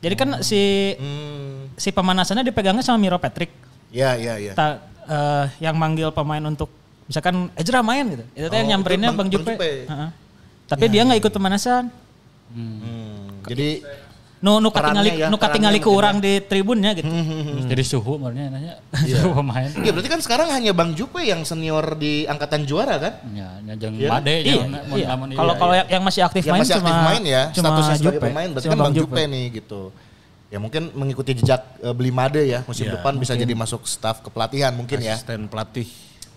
[0.00, 1.66] Jadi kan si Hmm.
[1.74, 3.50] si pemanasannya dipegangnya sama Miro Patrick.
[3.90, 4.52] Iya iya iya.
[4.54, 6.70] Ta- eh, yang manggil pemain untuk
[7.04, 8.24] misalkan Ezra main gitu.
[8.32, 9.50] Itu teh yang Oh, nyamperinnya itu Bang, Bang- Jope.
[9.50, 9.72] Bang Jupe.
[9.90, 10.10] Heeh.
[10.70, 11.84] Tapi dia nggak ikut pemanasan.
[12.54, 13.42] Hmm.
[13.44, 13.82] Jadi
[14.40, 17.12] Nu nu katingali ya, nu katingali ke orang di tribunnya gitu.
[17.68, 18.74] Jadi suhu makanya nanya.
[19.12, 19.68] Suhu pemain.
[19.68, 23.20] Iya berarti kan sekarang hanya Bang Jupe yang senior di angkatan juara kan?
[23.36, 24.08] Ya, nyajeng Iya.
[24.08, 24.64] Made Iya,
[24.96, 25.06] iya.
[25.12, 25.84] lamun iya, Kalau kalau iya.
[25.84, 28.26] yang, yang masih aktif yang main masih cuma aktif main ya, cuma statusnya sebagai Jupe.
[28.32, 29.82] pemain berarti Cuma kan Bang Jupe nih gitu.
[30.50, 34.72] Ya mungkin mengikuti jejak eh, beli Made ya musim depan bisa jadi masuk staff kepelatihan
[34.72, 35.20] mungkin ya.
[35.20, 35.84] Asisten pelatih.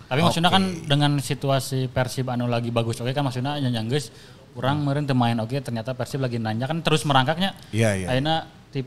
[0.04, 4.12] Tapi maksudnya kan dengan situasi Persib anu lagi bagus oke kan maksudnya nyanyi geus
[4.54, 7.54] orang kemarin main oke ternyata Persib lagi nanya kan terus merangkaknya.
[7.74, 8.06] Iya, iya.
[8.10, 8.36] Akhirnya
[8.70, 8.86] tip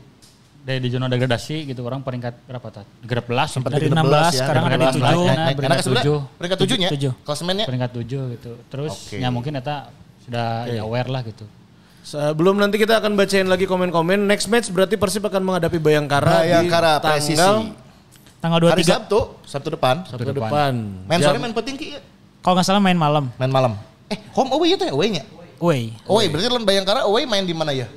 [0.64, 2.88] dari di zona degradasi gitu orang peringkat berapa tadi?
[3.04, 5.28] 13 sempat Dari 16 16 ya, sekarang ada di peringkat 7.
[5.28, 6.18] Nah, peringkat tujuh.
[6.36, 6.88] Peringkat tujuhnya.
[6.92, 7.12] Tujuh.
[7.24, 7.64] Klasemennya.
[7.64, 8.52] peringkat 7 gitu.
[8.68, 9.16] Terus Oke.
[9.16, 9.88] ya mungkin eta
[10.28, 11.44] sudah ya aware lah gitu.
[12.04, 14.24] Sebelum nanti kita akan bacain lagi komen-komen.
[14.24, 17.36] Next match berarti Persib akan menghadapi Bayangkara, Bayangkara di presisi.
[17.36, 17.76] tanggal
[18.38, 18.94] Tanggal Hari 23.
[18.96, 19.96] Sabtu, Sabtu depan.
[20.06, 20.72] Sabtu depan.
[21.04, 21.98] Main Jam- sore main penting ki.
[22.40, 23.28] Kalau nggak salah main malam.
[23.34, 23.72] Main malam.
[24.08, 25.26] Eh, home away itu ya away-nya?
[25.58, 25.90] Woi.
[26.06, 27.90] Away, berarti lawan Bayangkara away main di mana ya?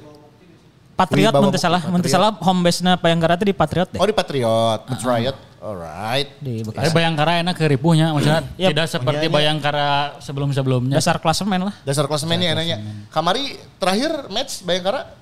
[0.98, 2.10] Patriot Di Patriot.
[2.10, 4.00] salah home base-na Bayangkara itu di Patriot deh.
[4.02, 5.38] Oh di Patriot, Patriot.
[5.62, 6.30] Alright.
[6.42, 6.94] Di Tapi Bekasi.
[6.94, 8.70] Bayangkara enak ke ripuhnya maksudnya Yap.
[8.74, 9.36] tidak seperti Iya, iya.
[9.38, 10.98] Bayangkara sebelum-sebelumnya.
[10.98, 11.76] Dasar klasemen lah.
[11.86, 12.78] Dasar klasemennya enaknya.
[13.14, 15.14] Kamari terakhir match Bayangkara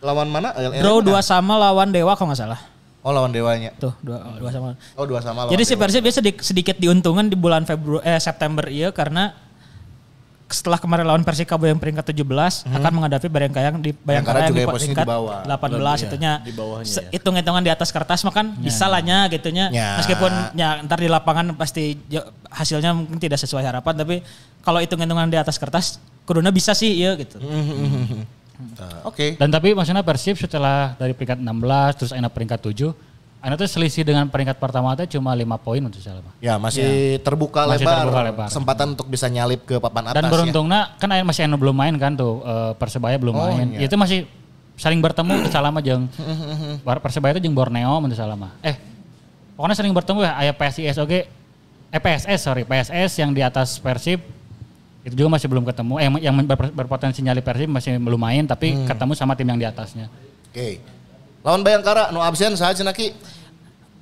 [0.00, 0.56] lawan mana?
[0.56, 2.60] LN Draw dua sama lawan Dewa kalau nggak salah.
[3.04, 3.70] Oh lawan Dewanya.
[3.76, 4.74] Tuh, dua, dua sama.
[4.96, 5.76] Oh dua sama lawan Jadi si.
[5.78, 9.30] Persib biasa sedikit, sedikit diuntungkan di bulan Februari eh September iya karena
[10.46, 12.22] setelah kemarin lawan Persikabo yang peringkat 17
[12.70, 15.42] akan menghadapi Bayangkara yang di Bayangkara yang di peringkat di bawah.
[15.42, 16.32] 18 itunya.
[16.46, 17.10] di bawahnya Se- ya.
[17.18, 19.74] Hitung-hitungan di atas kertas mah kan bisa lah nya gitunya.
[19.74, 19.98] Ya.
[19.98, 21.98] Meskipun ya ntar di lapangan pasti
[22.46, 24.22] hasilnya mungkin tidak sesuai harapan tapi
[24.62, 27.42] kalau hitung-hitungan di atas kertas kuduna bisa sih iya gitu.
[29.04, 29.36] Oke.
[29.36, 32.94] Dan tapi maksudnya Persib setelah dari peringkat 16 terus enak peringkat 7,
[33.38, 36.18] enak tuh selisih dengan peringkat pertama itu cuma 5 poin untuk salah.
[36.18, 36.32] Pak.
[36.40, 37.96] Ya masih terbuka Masih lebar.
[38.02, 38.46] terbuka lebar.
[38.48, 40.30] Kesempatan untuk bisa nyalip ke papan atas Dan ya.
[40.32, 43.76] beruntungnya kan aya- masih anu belum main kan tuh eh, Persebaya belum Oh, main.
[43.76, 43.86] iya.
[43.86, 44.26] Itu masih
[44.74, 46.04] saling bertemu untuk jeung
[46.86, 48.02] Bar- Persebaya itu jeung Borneo
[48.36, 48.52] mah.
[48.60, 48.74] Eh
[49.54, 51.18] pokoknya sering bertemu ya aya PSIS oke
[51.86, 54.20] eh PSS sorry PSS yang di atas Persib
[55.00, 58.74] itu juga masih belum ketemu eh yang ber- berpotensi nyali Persib masih belum main tapi
[58.74, 58.84] Hmm.
[58.84, 60.10] ketemu sama tim yang di atasnya.
[60.50, 60.95] Oke.
[61.46, 63.14] Lawan Bayangkara nu absen saha cenah Ki?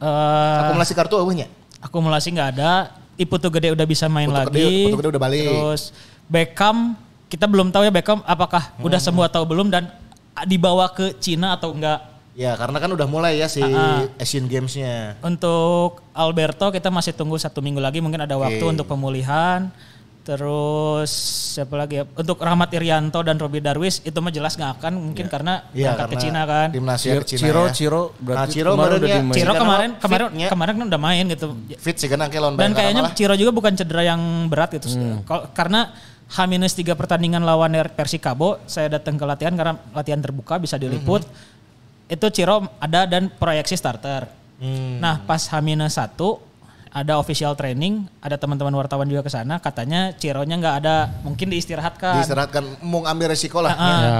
[0.00, 1.44] Eh, Akumulasi kartu eueuhnya.
[1.76, 2.72] akumulasi nggak ada.
[3.14, 4.56] Iputu gede udah bisa main Putu lagi.
[4.56, 5.44] Gede- Putu Gede udah balik.
[5.44, 5.82] Terus
[6.24, 6.96] Beckham
[7.28, 9.06] kita belum tahu ya Beckham apakah udah Hmm.
[9.06, 9.92] sembuh atau belum dan
[10.42, 12.00] dibawa ke Cina atau enggak.
[12.34, 15.20] Ya karena kan udah mulai ya si Ah, Asian Games-nya.
[15.20, 18.72] Untuk Alberto kita masih tunggu satu minggu lagi mungkin ada waktu Oke.
[18.72, 19.68] untuk pemulihan.
[20.24, 21.12] Terus
[21.52, 22.04] siapa lagi ya?
[22.08, 26.08] Untuk Rahmat Irianto dan Robi Darwis itu mah jelas nggak akan mungkin karena Iya berangkat
[26.08, 26.68] ke Cina kan.
[26.72, 27.72] Timnasnya ke Cina Ciro, ya.
[27.76, 29.16] Ciro Nah, berarti Ciro kemarin kemarin udah ya.
[29.20, 29.36] dimain.
[29.36, 30.48] Ciro Kan kemarin kemarin Fitnya.
[30.48, 31.46] kemarin kan udah main gitu.
[31.76, 33.12] Fit sih kan lawan Dan kayaknya malah.
[33.12, 34.88] Ciro juga bukan cedera yang berat gitu.
[34.96, 35.20] Hmm.
[35.52, 35.92] Karena
[36.24, 41.20] H-3 pertandingan lawan Persikabo, saya datang ke latihan karena latihan terbuka bisa diliput.
[41.20, 42.16] Hmm.
[42.16, 44.24] Itu Ciro ada dan proyeksi starter.
[44.56, 45.04] Hmm.
[45.04, 46.16] Nah pas H-1
[46.94, 52.22] ada official training, ada teman-teman wartawan juga ke sana, katanya Cironya nggak ada, mungkin diistirahatkan.
[52.22, 53.74] Diistirahatkan mau ambil resiko lah.
[53.74, 54.14] Ah, Ya.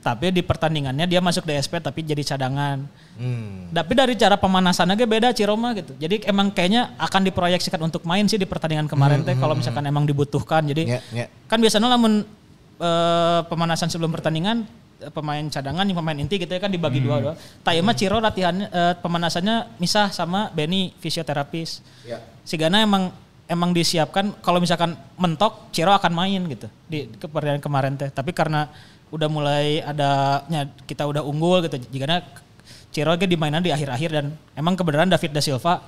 [0.00, 2.86] Tapi di pertandingannya dia masuk DSP tapi jadi cadangan.
[3.20, 3.68] Hmm.
[3.74, 5.92] Tapi dari cara pemanasannya ge beda Ciro mah gitu.
[5.98, 10.06] Jadi emang kayaknya akan diproyeksikan untuk main sih di pertandingan kemarin teh kalau misalkan emang
[10.08, 10.64] dibutuhkan.
[10.64, 11.26] Jadi Ya, ya.
[11.50, 12.24] kan biasanya lamun
[12.80, 14.64] eh, pemanasan sebelum pertandingan
[15.08, 17.34] pemain cadangan yang pemain inti gitu ya kan dibagi dua dua.
[17.64, 21.80] Tapi mah Ciro latihan eh, pemanasannya misah sama Benny fisioterapis.
[22.04, 22.20] Ya.
[22.44, 23.08] Sigana emang
[23.48, 28.12] emang disiapkan kalau misalkan mentok Ciro akan main gitu di ke pertandingan kemarin teh.
[28.12, 28.68] Tapi karena
[29.10, 31.80] udah mulai adanya kita udah unggul gitu.
[31.90, 32.20] Jika
[32.90, 34.26] Ciro ge dimainan di akhir-akhir dan
[34.58, 35.80] emang kebenaran David da Silva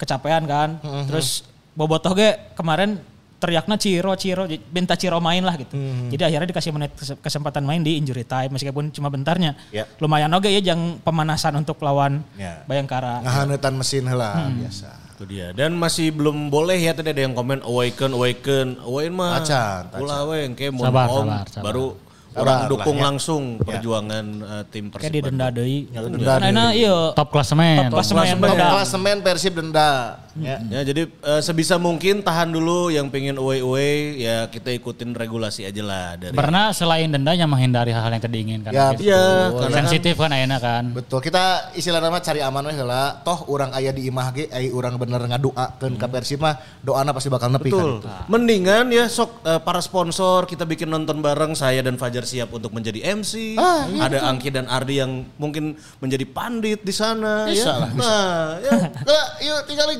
[0.00, 0.80] kecapean kan.
[1.10, 1.44] Terus
[1.76, 2.96] Bobotoh ge kemarin
[3.36, 5.76] teriaknya Ciro Ciro minta Ciro main lah gitu.
[6.08, 9.52] Jadi akhirnya dikasih menit kes- kesempatan main di injury time meskipun cuma bentarnya.
[9.68, 9.84] Ya.
[9.96, 12.64] Lumayan oke ya yang pemanasan untuk lawan Ya.
[12.64, 13.20] Bayangkara.
[13.20, 14.56] Ngahanetan mesin heula Hmm.
[14.58, 14.88] biasa.
[15.12, 15.48] Itu dia.
[15.50, 19.32] Dan masih belum boleh ya tadi ada yang komen awaken, awaken, awaken mah.
[19.38, 19.82] Tacan.
[19.96, 21.64] Ulah we engke mun Sabar, home, sabar, sabar.
[21.66, 21.86] baru
[22.26, 23.02] Sabar orang lah dukung ya.
[23.02, 25.02] langsung perjuangan eh, tim Persib.
[25.02, 25.78] Kayak di denda deui.
[25.88, 27.88] denda Karena iya Top klasemen.
[27.88, 28.36] Top klasemen.
[28.38, 30.20] Top klasemen Persib denda.
[30.40, 30.58] Ya.
[30.68, 35.64] Ya jadi eh, sebisa mungkin tahan dulu yang pengen away away ya kita ikutin regulasi
[35.64, 36.34] aja lah dari.
[36.36, 38.70] Karena selain dendanya menghindari hal-hal yang tidak diinginkan.
[38.72, 39.10] Ya, Gitu.
[39.10, 40.84] Iya, karena kan sensitif kan ayeuna kan.
[40.92, 43.20] Betul, kita istilah nama cari aman we heula.
[43.22, 47.28] Toh orang aya di imah ge ai urang bener ngadoakeun ka Persib mah doana pasti
[47.28, 48.00] bakal nepi Betul.
[48.00, 48.08] kan itu.
[48.30, 52.72] Mendingan ya sok eh, para sponsor kita bikin nonton bareng saya dan Fajar siap untuk
[52.72, 53.56] menjadi MC.
[53.56, 57.82] Ah, iya, Ada Angki dan Ardi yang mungkin menjadi pandit di sana Bisa ya.
[57.82, 58.06] lah, bisa.
[58.06, 58.72] Nah, ya.
[59.06, 59.96] Enggak, yuk tinggal di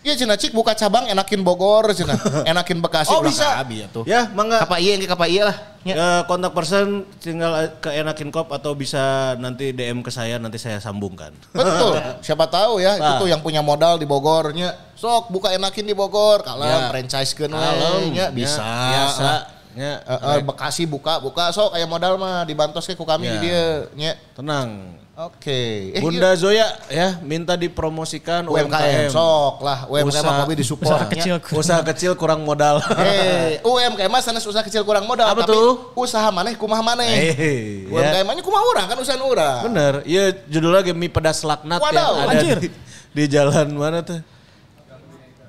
[0.00, 2.16] Iya cenah cik buka cabang enakin Bogor cenah.
[2.50, 3.60] Enakin Bekasi Oh bisa.
[3.60, 4.08] kabi ya tuh.
[4.08, 4.64] Ya, mangga.
[4.64, 5.56] Kapa iya engke kapa iya lah.
[5.84, 5.92] Ya.
[5.92, 10.56] Ya, kontak person tinggal eh, ke Enakin Kop atau bisa nanti DM ke saya nanti
[10.56, 11.36] saya sambungkan.
[11.52, 12.00] Betul.
[12.24, 13.20] Siapa tahu ya itu Nah.
[13.20, 14.72] tuh yang punya modal di Bogornya.
[14.96, 16.88] Sok buka enakin di Bogor, kalem Ya.
[16.88, 17.60] franchise we nya
[18.08, 18.64] ya, bisa.
[18.64, 19.30] biasa.
[19.76, 23.32] Ya, Eh, eh, Bekasi buka buka sok aya modal mah dibantos ke ku kami Ya.
[23.36, 24.16] di dieu nya.
[24.32, 24.96] tenang.
[25.20, 25.92] Oke.
[25.92, 29.10] Eh, Bunda Zoya ya minta dipromosikan UMKM UMKM.
[29.12, 31.36] sok lah UMKM mah kopi disupport usaha kecil.
[31.52, 32.80] Usaha kecil kurang modal.
[32.96, 35.92] Eh, UMKM mah sanes usaha kecil kurang modal Apa tapi tuh?
[35.92, 37.36] usaha maneh kumaha maneh.
[37.36, 37.92] Eh, ya.
[37.92, 39.60] UMKM nya kumaha urang kan usaha urang.
[39.68, 42.56] Bener, iya judulnya lagi mie pedas laknat Wadaw, yang ada anjir.
[42.64, 42.68] di,
[43.12, 44.24] di jalan mana tuh?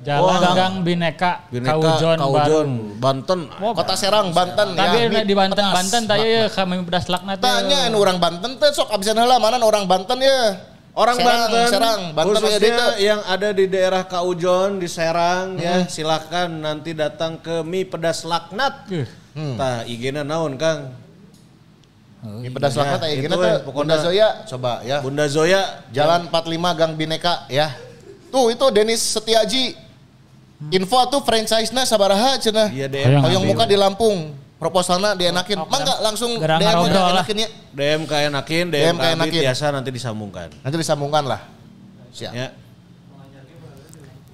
[0.01, 0.53] Jalan Wah.
[0.57, 2.69] Gang Bineka, Bineka, Kaujon, Kaujon.
[2.97, 3.39] Banten.
[3.53, 5.21] Kota Serang, Banten Tapi ya.
[5.21, 5.73] di Banten, pedas.
[5.77, 7.45] Banten tanya ya kami pedas laknat ya.
[7.45, 10.57] Tanya anu orang Banten teh sok abisan heula mana orang Banten ya.
[10.91, 12.87] Orang Serang, Banten, Serang, Banten ya khususnya ditu.
[12.99, 18.89] yang ada di daerah Kaujon, di Serang ya silakan nanti datang ke mie pedas laknat.
[18.89, 19.07] Ih,
[19.55, 20.97] Tah IG-na naon Kang?
[22.21, 23.53] Mie pedas Ya, laknat gini we, tuh.
[23.65, 23.77] pokoknya.
[23.77, 24.97] Bunda Zoya coba ya.
[24.99, 27.69] Bunda Zoya Jalan 45 Gang Bineka ya.
[28.27, 29.90] Tuh itu Denis Setiaji.
[30.69, 32.69] Info tuh franchise-na sabaraha cenah.
[32.69, 33.17] Iya DM.
[33.25, 34.37] Hoyong muka di Lampung.
[34.61, 35.57] Proposalnya dienakin.
[35.65, 36.61] Mangga langsung DM
[36.93, 37.17] lah.
[37.17, 37.49] enakin ya.
[37.73, 39.41] DM kayak nakin, DM, DM kayak kayak enakin.
[39.41, 40.47] biasa nanti disambungkan.
[40.61, 41.41] Nanti disambungkan lah.
[42.13, 42.29] Siap.
[42.29, 42.47] Ya.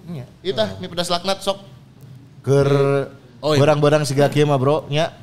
[0.08, 0.26] Iya.
[0.44, 1.64] Itu mie pedas laknat sok.
[2.44, 2.68] Ger
[3.38, 3.62] Oh, iya.
[3.62, 5.14] barang-barang siga kieu mah bro nya.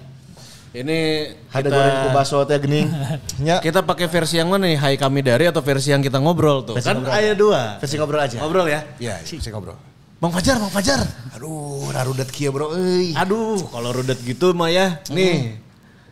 [0.75, 2.91] Ini Ada kita, goreng ku baso teh geuning.
[3.47, 3.63] Nya.
[3.63, 4.75] kita pakai versi yang mana nih?
[4.75, 6.75] Hai kami dari atau versi yang kita ngobrol tuh?
[6.75, 7.79] Versi kan ada dua.
[7.79, 8.43] Versi ngobrol aja.
[8.43, 8.83] Ngobrol ya?
[8.99, 9.79] Iya, versi ngobrol.
[10.25, 11.05] Bang Fajar, Bang Fajar.
[11.37, 13.13] Aduh, narudet kieu bro euy.
[13.13, 15.61] Aduh, kalau rudet gitu mah ya, nih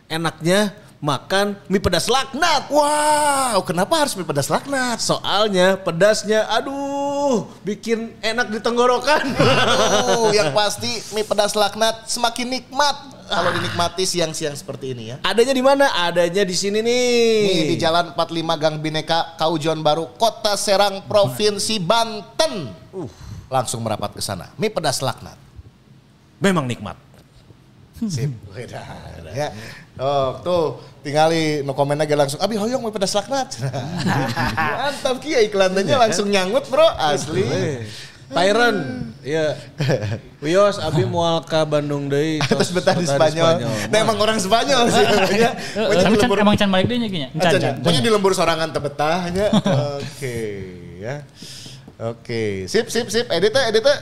[0.05, 2.69] enaknya makan mie pedas laknat.
[2.69, 5.01] Wow, kenapa harus mie pedas laknat?
[5.01, 9.33] Soalnya pedasnya, aduh, bikin enak di tenggorokan.
[10.13, 12.93] Oh, yang pasti mie pedas laknat semakin nikmat
[13.25, 15.17] kalau dinikmati siang-siang seperti ini ya.
[15.25, 15.89] Adanya di mana?
[16.05, 17.49] Adanya di sini nih.
[17.49, 22.69] Ini di Jalan 45 Gang Bineka, Kaujon Baru, Kota Serang, Provinsi Banten.
[22.93, 23.22] Uh,
[23.53, 24.49] langsung merapat ke sana.
[24.57, 25.37] Mie pedas laknat.
[26.41, 26.97] Memang nikmat.
[28.09, 28.33] Sip.
[28.49, 28.81] Wedah,
[29.37, 29.53] ya.
[30.01, 32.41] Oh, tuh tingali no komen aja langsung.
[32.41, 33.53] Abi hoyong mie pedas laknat.
[34.81, 36.89] Mantap kia iklannya langsung nyangut, Bro.
[36.97, 37.45] Asli.
[38.33, 38.77] Tyron,
[39.21, 39.53] iya.
[40.41, 42.41] Wios, Abi mual ke Bandung deui.
[42.49, 43.61] Terus betah di Spanyol.
[43.93, 45.05] Nah, emang orang Spanyol sih.
[45.05, 47.29] can, lembur- emang can balik deh nya ya?
[47.77, 49.53] Pokoknya di lembur sorangan tebetahnya.
[50.01, 50.37] Oke,
[50.97, 51.21] ya.
[51.95, 53.25] Oke, sip sip sip.
[53.27, 53.99] Edit teh, edit teh.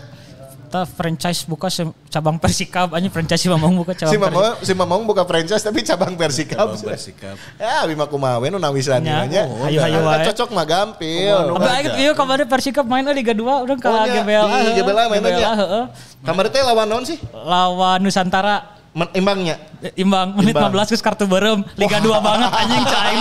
[0.71, 1.67] Kita franchise buka
[2.07, 5.83] cabang Persikab aja franchise si Mamang buka cabang Si Mamong, si Mamong buka franchise tapi
[5.83, 6.71] cabang Persikab.
[6.71, 7.35] Cabang Persikab.
[7.59, 9.43] Ya, bima kumaha we nu nawisan Nya, nya.
[9.43, 10.25] oh, hayu-hayu Kan wae.
[10.31, 11.35] Cocok mah gampil.
[11.51, 14.47] Abah inget iya kabarnya Persikab main Liga 2 udah ke Oh, nya, GBLA.
[14.47, 14.71] di.
[14.79, 15.35] GBLA mainnya, nya.
[15.35, 15.83] GBLA, heeh.
[16.23, 17.19] Kamar teh lawan naon sih?
[17.35, 19.55] Lawan Nusantara Imbangnya.
[19.95, 20.75] imbang menit Imbang.
[20.75, 23.15] 15 geus kartu berem Liga 2 banget anjing cai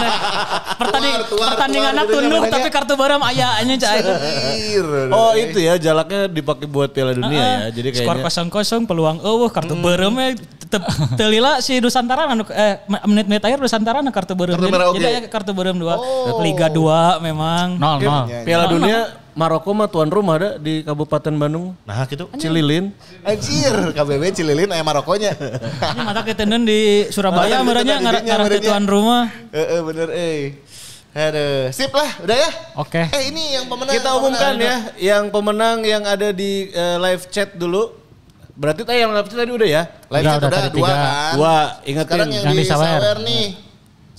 [0.77, 2.51] Pertanding Tuar, tuar, pertandingan tuar tunduh namanya.
[2.51, 3.79] tapi kartu berem aya anjing.
[3.79, 4.87] Ir.
[5.15, 7.59] Oh itu ya jalaknya dipakai buat Piala Dunia ya.
[7.71, 10.31] Jadi skor kayaknya kosong kosong peluang eueuh kartu berem eh
[10.61, 10.83] tetep
[11.15, 14.59] telila si Nusantara anu eh menit-menit akhir Nusantara anu kartu berem.
[14.59, 15.95] Kartu Jadi, aya kartu berem dua.
[15.97, 16.43] Oh.
[16.43, 17.79] Liga 2 memang.
[17.79, 18.25] Nol, nol.
[18.27, 18.99] Ya, Piala Oh, Dunia
[19.32, 21.73] Maroko mah tuan rumah ada di Kabupaten Bandung.
[21.82, 22.27] Nah, gitu.
[22.35, 22.90] Cililin.
[23.23, 25.32] Anjir, KBB Cililin aya Marokonya.
[25.94, 28.69] Ini mata ketenen di Surabaya merenya ngarah didinya, ngarah ke merenya.
[28.69, 29.23] tuan rumah.
[29.52, 30.40] Heeh, bener eh.
[31.11, 32.51] Aduh, sip lah, udah ya.
[32.78, 33.02] Oke.
[33.11, 33.94] Eh ini yang pemenang.
[33.98, 37.98] Kita umumkan ya yang pemenang yang ada di eh, live chat dulu.
[38.55, 39.82] Berarti tadi yang live chat tadi udah ya?
[40.07, 40.94] Live Udah, chat udah udah, dua tiga.
[40.94, 41.32] kan.
[41.35, 42.07] Dua, ingetin.
[42.15, 42.86] Sekarang yang, Yang di di Sawer.
[43.02, 43.47] Sawer nih.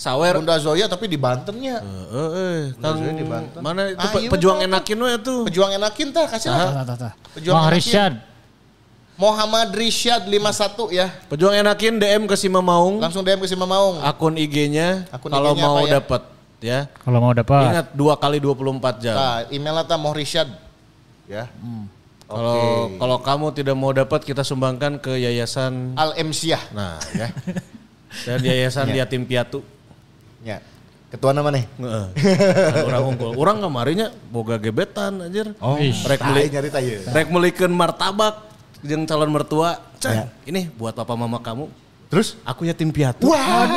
[0.01, 0.33] Sawer.
[0.33, 1.77] Bunda Zoya tapi di Bantennya.
[1.77, 3.59] Eh, eh, Kang, Zoya di Banten.
[3.61, 4.69] mana itu Ah, iya, pejuang betul.
[4.73, 5.39] enakin we tuh.
[5.45, 6.69] Pejuang enakin tah kasih lah.
[6.73, 7.13] Tah, tah, tah.
[7.31, 7.69] Pejuang.
[7.69, 8.13] Rishad.
[9.13, 11.07] Muhammad Rishad 51 ya.
[11.29, 12.97] Pejuang enakin DM ke Sima Maung.
[12.97, 14.01] Langsung DM ke si Mamaung.
[14.01, 16.01] Akun IG-nya Akun kalau mau ya?
[16.01, 16.21] dapat
[16.57, 16.79] ya.
[16.97, 17.61] Kalau mau dapat.
[17.69, 19.13] Ingat dua kali 24 jam.
[19.13, 20.49] Nah, emailnya tah Moh Rishad.
[21.29, 21.45] Ya.
[22.25, 26.63] Kalau kalau kamu tidak mau dapat kita sumbangkan ke yayasan Al Emsiah.
[26.71, 27.29] nah ya.
[28.25, 29.61] Dan yayasan Yatim Piatu.
[30.41, 30.57] Ya.
[31.11, 31.67] Ketua nama nih.
[31.75, 32.05] Heeh.
[32.87, 33.31] Urang unggul.
[33.35, 35.51] Urang kamarinya boga gebetan anjir.
[35.59, 37.03] Oh, Rek tai beli nyari tah ieu.
[37.03, 38.47] rek melikeun martabak
[38.79, 39.75] jeung calon mertua.
[40.01, 40.25] Cek, Ya.
[40.47, 41.67] ini buat papa mama kamu.
[42.09, 42.35] Terus?
[42.43, 43.29] Aku yatim piatu.
[43.29, 43.69] Wah,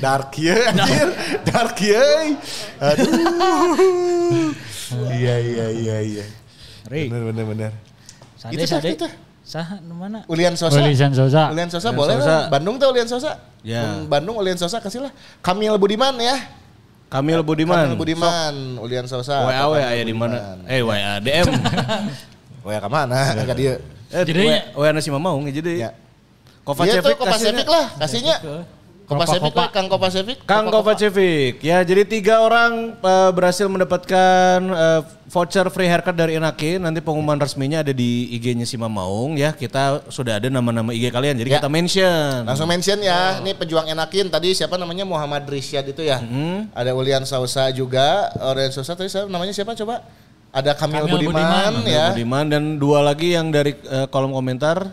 [0.00, 1.08] dark ya, anjir.
[1.44, 2.02] Dark ya.
[2.80, 3.10] Aduh.
[4.92, 6.24] Iya, iya, iya, iya.
[6.84, 7.72] Bener, bener, bener.
[8.36, 8.92] Sade Itu sade.
[8.92, 9.08] itu.
[9.42, 10.22] Sah nu mana?
[10.30, 10.78] Ulian Sosa.
[10.78, 11.50] Ulian Sosa.
[11.50, 12.30] Ulian Sosa Ulian boleh Sosa.
[12.30, 12.42] lah.
[12.46, 13.32] Bandung tuh Ulian Sosa.
[13.66, 13.82] Ya.
[13.82, 15.12] Hmm, Bandung Ulian Sosa kasih lah.
[15.42, 16.38] Kamil Budiman ya.
[17.10, 17.90] Kamil Budiman.
[17.90, 19.42] Kamil Budiman, Ulian Sosa.
[19.44, 20.62] WA WA aya di mana?
[20.70, 21.50] Eh WA DM.
[22.64, 23.34] WA ke mana?
[23.34, 23.74] Enggak dia.
[24.14, 25.72] Eh Jadi- WA nasi mau jadi.
[25.76, 25.90] Ya.
[26.62, 27.02] Kova Iya.
[27.02, 28.36] Sevik lah, kasihnya.
[29.02, 29.26] Kopa.
[29.26, 30.38] lah, Kang Kopa Sevik.
[30.46, 31.60] Kang Kovacevic.
[31.60, 35.00] Ya, jadi tiga orang eh, berhasil mendapatkan eh,
[35.32, 39.50] voucher free haircut dari Enakin nanti pengumuman resminya ada di IG-nya si Mamaung ya.
[39.50, 41.58] Kita sudah ada nama-nama IG kalian jadi Ya.
[41.58, 42.44] kita mention.
[42.44, 46.20] Langsung mention ya, ini pejuang enakin tadi siapa namanya Muhammad Risyad itu ya.
[46.70, 50.04] Ada Ulian Sausa juga, Ulian Sausa tadi siapa namanya siapa coba?
[50.52, 51.72] Ada Kamil, Kamil Budiman, Budiman.
[51.88, 52.06] ya.
[52.12, 54.84] Budiman dan dua lagi yang dari eh, kolom komentar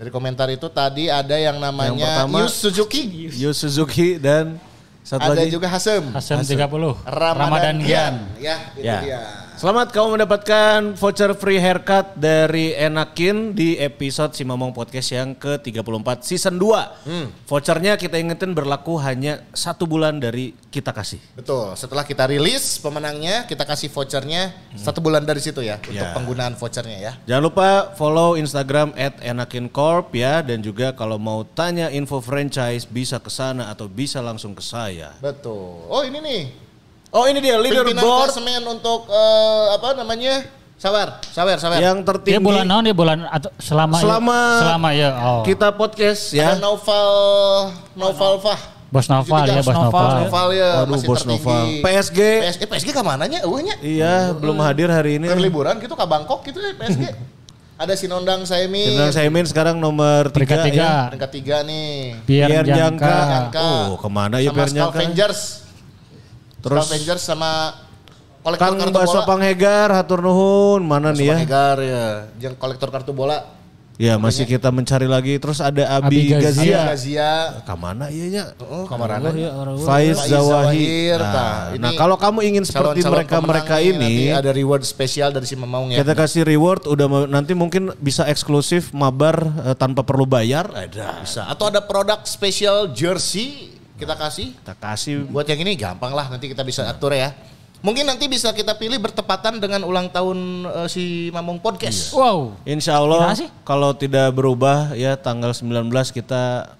[0.00, 3.02] Dari komentar itu tadi ada yang namanya Yang pertama, Yus Suzuki.
[3.28, 4.56] Yu Suzuki dan
[5.04, 6.00] satu Ada lagi juga Hasem.
[6.08, 6.96] Hasem 30.
[7.04, 7.84] Ramadan, Gian.
[7.84, 8.14] Gian.
[8.40, 8.98] Ya, itu Ya.
[9.04, 9.20] dia.
[9.60, 16.24] Selamat kamu mendapatkan voucher free haircut dari Enakin di episode Si Mamong Podcast yang ke-34
[16.24, 17.04] season 2.
[17.04, 17.28] Hmm.
[17.44, 21.20] Vouchernya kita ingetin berlaku hanya satu bulan dari kita kasih.
[21.36, 21.76] Betul.
[21.76, 26.16] Setelah kita rilis pemenangnya, kita kasih vouchernya satu bulan dari situ ya untuk Ya.
[26.16, 27.12] penggunaan vouchernya ya.
[27.28, 30.40] Jangan lupa follow Instagram at enakincorp ya.
[30.40, 35.12] Dan juga kalau mau tanya info franchise bisa ke sana atau bisa langsung ke saya.
[35.20, 35.84] Betul.
[35.84, 36.69] Oh ini nih.
[37.10, 40.46] Oh ini dia Pimpinan leaderboard klasemen untuk eh, apa namanya?
[40.80, 41.76] Sawer, sawer, sawer.
[41.76, 42.38] yang tertinggi.
[42.38, 45.42] Dia bulan naon dia bulan atau selama Selama- selama ya oh.
[45.44, 46.54] Kita podcast ya.
[46.54, 47.10] Ada Noval
[47.98, 48.60] Noval Fah.
[48.88, 50.06] Bos Noval ya Bos Noval, Noval.
[50.08, 50.18] ya.
[50.24, 51.44] Noval ya Aduh masih bos tertinggi.
[51.44, 51.64] Noval.
[51.84, 52.18] PSG.
[52.40, 53.38] PSG, PSG ke mananya?
[53.44, 53.74] Eueuhnya.
[53.82, 55.26] Iya belum hadir hari ini.
[55.26, 57.04] Ke liburan gitu ke Bangkok gitu ya PSG.
[57.76, 58.86] Ada Sinondang Saimi.
[58.86, 60.80] Dengan Saimin sekarang nomor Peringkat tiga, tiga.
[60.80, 60.94] ya.
[61.12, 61.90] Peringkat tiga nih.
[62.24, 63.16] Pierre, Pierre Jangka.
[63.26, 63.68] Jangka.
[63.88, 64.96] Oh, ke mana ya sama Pierre Jangka?
[64.96, 65.40] Scavengers.
[66.60, 67.50] Terus Scavengers sama
[68.44, 69.28] kolektor Kang kartu Baso bola.
[69.28, 71.36] Panghegar, hatur nuhun, mana nih ya?
[71.40, 72.06] Panghegar ya.
[72.40, 73.60] Yang kolektor kartu bola.
[74.00, 75.36] Ya masih kita mencari lagi.
[75.36, 76.48] Terus ada Abi, Abi Gazia.
[76.48, 76.80] Gazia.
[76.88, 77.30] Gazia.
[77.68, 78.44] Kamana iya nya?
[78.64, 79.28] Oh, kamarana.
[79.84, 80.40] Faiz Faiz Zawahir.
[80.40, 81.52] Zawahir, Nah, tah.
[81.76, 85.52] Ini nah, kalau kamu ingin seperti mereka-mereka nih, ini, nanti ada reward spesial dari si
[85.52, 86.00] Mamaung ya.
[86.00, 89.36] kita kasih reward udah nanti mungkin bisa eksklusif mabar
[89.68, 90.72] eh, tanpa perlu bayar.
[90.72, 91.20] Ada.
[91.20, 91.44] Bisa.
[91.44, 94.56] Atau ada produk spesial jersey kita kasih.
[94.56, 97.36] Kita kasih Buat yang ini gampang lah nanti kita bisa atur ya.
[97.80, 102.12] Mungkin nanti bisa kita pilih bertepatan dengan ulang tahun eh, si Mamong Podcast.
[102.12, 102.56] Wow.
[102.64, 103.32] Insya Allah
[103.64, 106.76] kalau tidak berubah ya tanggal 19 kita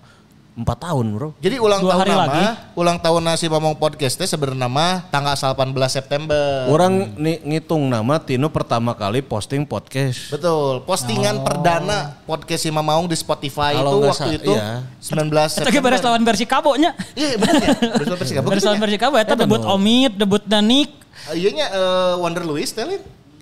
[0.61, 1.29] 4 tahun bro.
[1.39, 2.43] Jadi ulang Dua tahun hari nama, lagi.
[2.75, 5.57] ulang tahun nasi Mamong Podcast teh sebenarnya nama tanggal 18
[5.89, 6.69] September.
[6.69, 10.29] Orang ni- ngitung nama Tino pertama kali posting podcast.
[10.29, 14.85] Betul, postingan perdana podcast si Mamaung di Spotify Kalau itu waktu sa- itu iya.
[15.01, 16.01] 19 Itu ge beres September.
[16.07, 16.91] lawan versi kabonya.
[17.13, 17.69] Iya benar ya.
[17.73, 18.83] Beres lawan versi Beres gitu lawan ya?
[18.83, 20.91] versi kabo eta debut Omid, debut Danik.
[21.27, 23.01] Eh, Iya nya eh, Wonder Louis telin.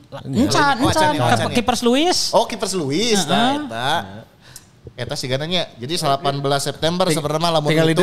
[0.09, 1.13] Encan, Oh, encan.
[1.15, 1.53] Ya, ya.
[1.53, 2.33] Keepers Luis.
[2.33, 3.89] Oh Keepers Louis nah eta.
[4.99, 5.71] Eta sih gananya.
[5.79, 8.03] Jadi 18 September sebenarnya lamun tinggal itu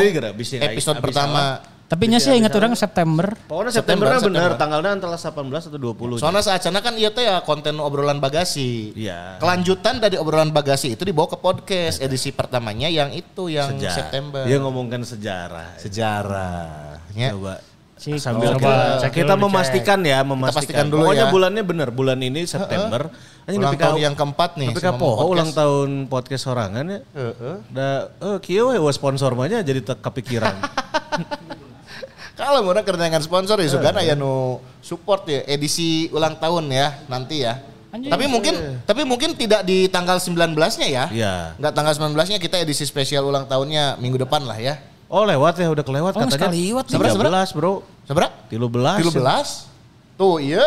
[0.64, 1.60] episode pertama.
[1.86, 3.30] Tapi nya sih ingat orang September.
[3.46, 4.58] Pokoknya September, September, benar September.
[4.58, 6.18] tanggalnya antara 18 atau 20.
[6.18, 8.90] Soalnya saacana kan iya teh ya konten obrolan bagasi.
[8.98, 9.38] Iya.
[9.38, 13.94] Kelanjutan dari obrolan bagasi itu dibawa ke podcast edisi pertamanya yang itu yang Sejarah.
[14.02, 14.42] September.
[14.50, 15.78] Dia ngomongkan sejarah.
[15.78, 16.98] sejarah.
[17.14, 17.30] Ya.
[17.30, 17.62] Coba
[17.96, 20.60] Cik, sambil coba kita, cek kita dulu, memastikan ya, memastikan.
[20.60, 21.32] pastikan dulu Pokoknya ya.
[21.32, 23.08] bulannya benar, bulan ini September.
[23.48, 24.68] Anjing Ulang tahun yang keempat nih.
[24.74, 25.32] Tapi si ka Mamong poho Podcast.
[25.32, 26.98] ulang tahun podcast sorangan ya.
[27.16, 27.56] Heeh.
[27.72, 27.88] Da
[28.20, 30.54] eh kieu we sponsor mah nya jadi kepikiran.
[32.36, 37.48] Kalau mau kerenangan sponsor ya sugana ya nu support ya edisi ulang tahun ya nanti
[37.48, 37.64] ya.
[37.96, 38.12] Anjing.
[38.12, 38.54] Tapi mungkin
[38.84, 41.04] tapi mungkin tidak di tanggal 19-nya ya.
[41.08, 41.34] Iya.
[41.56, 44.76] Enggak tanggal 19-nya kita edisi spesial ulang tahunnya minggu depan lah ya.
[45.06, 46.34] Oh lewat ya udah kelewat Oh, katanya.
[46.34, 46.98] sekali lewat nih.
[46.98, 47.72] 13 bro.
[48.04, 48.34] Seberapa?
[48.50, 49.06] 13.
[49.06, 50.18] 13.
[50.18, 50.64] Tuh iya.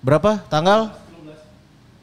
[0.00, 0.92] Berapa tanggal?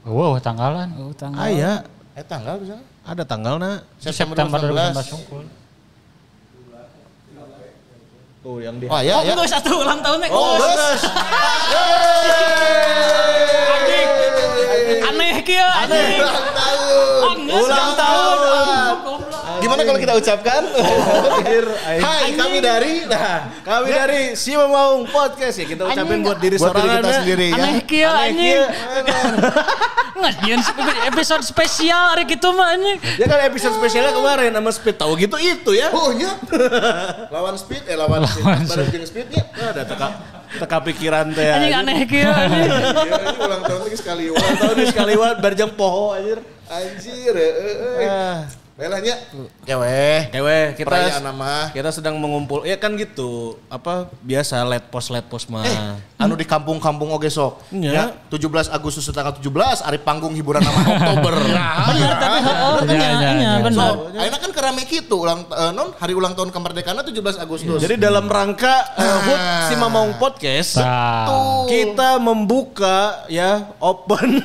[0.05, 0.89] Wow, tanggalan.
[0.97, 1.39] Oh, tanggal.
[1.39, 1.81] Ah iya,
[2.13, 2.77] Eh tanggal bisa.
[3.01, 3.85] ada tanggalnya.
[3.97, 5.43] September 2019 unggul.
[8.41, 9.45] Tuh yang di Oh iya Oh, ya.
[9.47, 10.27] satu ulang tahunnya.
[10.29, 11.01] Oh, Oh, geus.
[15.05, 15.67] aneh kia.
[15.81, 16.21] Aneh.
[16.21, 17.37] Ulang tahun.
[17.49, 18.37] Ulang tahun.
[19.75, 20.61] Gimana kalau kita ucapkan?
[22.07, 26.71] Hai, kami dari nah, Kami dari Si Mamaung Podcast ya kita ucapin buat diri buat
[26.71, 27.55] diri sorangan kita sendiri ya.
[27.59, 28.63] Aneh kia Aneh anjing.
[30.47, 30.61] nyian
[31.11, 33.03] episode spesial hari gitu mah anjing.
[33.19, 35.91] Ya kan episode spesialnya kemarin sama Speed tahu gitu itu ya.
[35.91, 36.39] Oh iya.
[37.35, 38.47] lawan speed eh lawan, speed.
[38.47, 39.43] Bareng jeung speed ya.
[39.59, 40.07] Nah, ada teka
[40.55, 41.51] teka pikiran teh.
[41.51, 42.71] Anjing aneh kia anjing.
[42.71, 44.23] Iya, ini ulang tahun lagi sekali.
[44.31, 46.39] Ulang tahun sekali wan barjang poho anjir.
[46.71, 47.51] Anjir, eh,
[47.99, 48.07] eh.
[48.07, 48.64] Ah.
[48.75, 49.15] Belanya.
[49.63, 50.27] Ya weh.
[50.35, 51.71] Ewe, kita Perayaan nama.
[51.71, 52.67] kita sedang mengumpul.
[52.67, 53.55] Ya kan gitu.
[53.71, 55.63] Apa biasa let post let post mah.
[56.25, 57.69] Anu di kampung-kampung oge sok.
[57.71, 57.91] Nya.
[57.93, 58.03] Ya,
[58.33, 61.33] 17 Agustus tanggal 17 hari panggung hiburan nama Oktober.
[61.53, 62.15] Nah, Bener ya.
[62.17, 64.21] tapi heeh Iya, nya iya, iya.
[64.25, 67.77] ayeuna kan kerame kitu ulang eh, non hari ulang tahun kemerdekaan 17 Agustus.
[67.77, 70.79] Jadi dalam rangka uh, HUT si Mamaung Podcast
[71.65, 74.41] kita membuka ya open.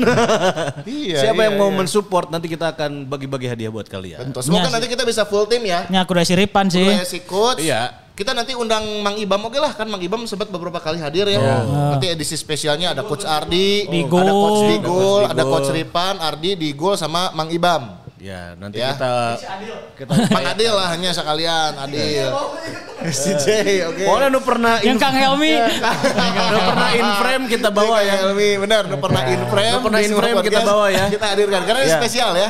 [0.91, 1.79] Iya, Siapa iya, yang mau iya.
[1.83, 4.31] mensupport nanti kita akan bagi-bagi hadiah buat kalian.
[4.31, 4.43] Tentu.
[4.43, 5.87] Semoga nanti kita bisa full tim ya.
[5.87, 6.85] Nya aku udah siripan sih.
[6.87, 7.59] Kudu si coach.
[7.63, 8.10] Iya.
[8.21, 11.41] Kita nanti undang Mang Ibam oke lah kan Mang Ibam sempat beberapa kali hadir ya.
[11.65, 14.21] Nanti edisi spesialnya ada Coach Ardi, Digul.
[14.21, 15.43] ada Coach Digul, ada.
[15.43, 17.97] Coach Ripan, Ardi, Digul sama Mang Ibam.
[18.21, 18.93] Ya, nanti Ya.
[18.93, 19.41] kita
[19.97, 22.29] kita Mang Adil lah hanya sekalian, Adil.
[23.09, 23.49] si J,
[23.89, 24.05] oke.
[24.05, 25.57] Pokoknya nu pernah Yang Kang Helmi.
[26.53, 28.15] nu pernah in frame kita bawa ya.
[28.29, 29.73] Elmi, benar, nu pernah in frame.
[29.73, 31.09] Nu pernah in frame kita bawa ya.
[31.09, 31.97] Kita hadirkan karena ini Ya.
[31.97, 32.49] spesial ya.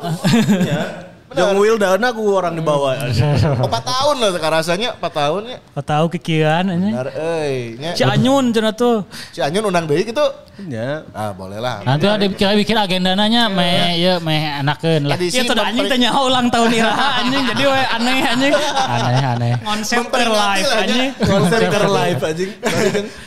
[1.30, 2.98] Jong Wildan aku orang dibawa.
[3.70, 5.58] Empat tahun lah sekarang rasanya, empat tahun ya.
[5.78, 6.90] Kau tahu kekian ini.
[6.90, 7.78] Benar, euy.
[7.78, 9.06] Nya, Si Anyun cenah tuh.
[9.30, 10.26] Si Anyun undang deui gitu.
[10.66, 11.06] Ya.
[11.14, 11.86] Ah, boleh lah.
[11.86, 15.16] Nanti ada kita bikin agenda nanya meh ya meh enakeun lah.
[15.16, 18.52] Edisi Ya tuh anjing tanya ulang tahun iraha anjing jadi we aneh anjing.
[18.74, 19.52] Aneh aneh.
[19.62, 21.10] Konsep live anjing.
[21.14, 22.50] Konser ke live anjing.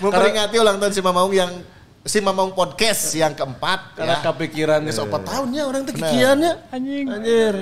[0.04, 1.52] memperingati ulang tahun si Mamaung yang
[2.04, 4.28] si Mamaung podcast yang keempat Karena ya.
[4.28, 6.12] kepikiran geus 4 tahunnya orang teh Benar.
[6.12, 6.52] kikiannya.
[6.70, 7.06] Anjing.
[7.08, 7.54] Anjir.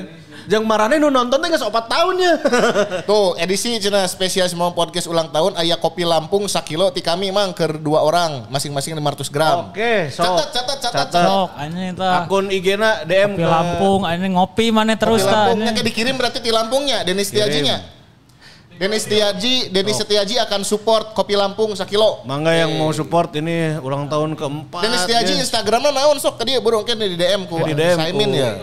[0.50, 2.32] Jang marane nu nonton teh geus 4 tahunnya.
[3.10, 7.30] Tuh edisi cenah spesial si Mamaung podcast ulang tahun aya kopi Lampung sakilo ti kami
[7.30, 9.58] mang ke dua orang masing-masing 500 gram.
[9.70, 10.26] Oke, sok.
[10.26, 10.94] Catat catat catat.
[11.08, 11.24] Catat.
[11.24, 12.26] Sok anjing tah.
[12.26, 15.54] Akun IG-na DM Kopi ke Lampung anjing ngopi mana terus tah.
[15.54, 18.02] Lampungnya kayak dikirim berarti di Lampungnya Denis Setiajinya.
[18.82, 22.26] Denis Setiaji, Denis Setiaji akan support kopi Lampung sakilo.
[22.26, 24.82] Mangga yang mau support ini ulang tahun keempat.
[24.82, 25.42] Denis Setiaji ya.
[25.46, 27.62] Instagramnya naon sok ke dia burung kan di DM ku.
[27.62, 28.58] Di DM Saimin ya.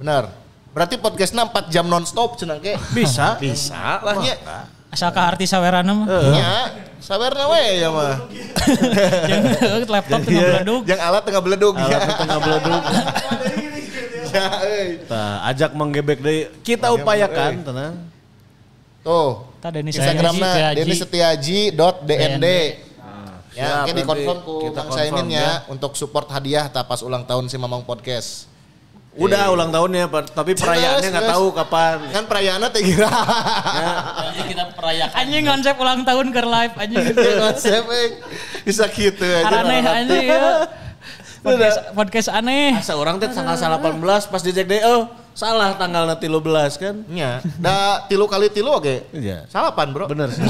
[0.00, 0.32] Benar.
[0.72, 2.72] Berarti podcastnya 4 jam nonstop cenah ke.
[2.96, 3.36] Bisa.
[3.36, 4.34] Bisa lah nya.
[4.88, 6.06] Asal ka artis sawerana mah.
[6.08, 6.52] Nya,
[7.04, 8.16] sabarna we ya mah.
[9.28, 10.82] Yang laptop tengah beledug.
[10.88, 11.96] Yang alat tengah beledug ya.
[12.00, 12.82] Alat tengah beledug.
[14.30, 15.02] Ya, euy.
[15.10, 16.46] Tah, ajak menggebek deui.
[16.62, 17.94] Kita upayakan, tenang.
[19.02, 19.42] Tuh.
[19.58, 20.78] Tah Denis Instagramnya Setiaji.
[20.78, 22.46] Denis Setiaji.dnd.
[23.58, 27.50] Ya, nanti dikonfirm ku kita Bang Saimin confirm, ya untuk support hadiah tapas ulang tahun
[27.50, 28.46] si Mamang Podcast.
[29.18, 31.98] Udah ulang tahunnya, tapi perayaannya nggak tahu kapan.
[32.14, 33.10] Kan perayaannya teh kira.
[33.10, 35.14] Nanti kita perayakan.
[35.18, 37.04] Anjing konsep ulang tahun ke live anjing.
[37.18, 38.08] Konsep eh.
[38.62, 39.66] bisa gitu aja.
[39.66, 40.40] Aneh anjing ya.
[41.40, 42.76] Podcast, podcast aneh.
[42.76, 43.96] Asa orang teh tanggal 18
[44.28, 46.94] pas dicek deh, oh salah tanggal nanti 13 kan.
[47.08, 49.08] Nya, da tilu kali tilu oke.
[49.16, 49.48] Iya.
[49.48, 50.12] Salapan, Bro.
[50.12, 50.44] Bener sih.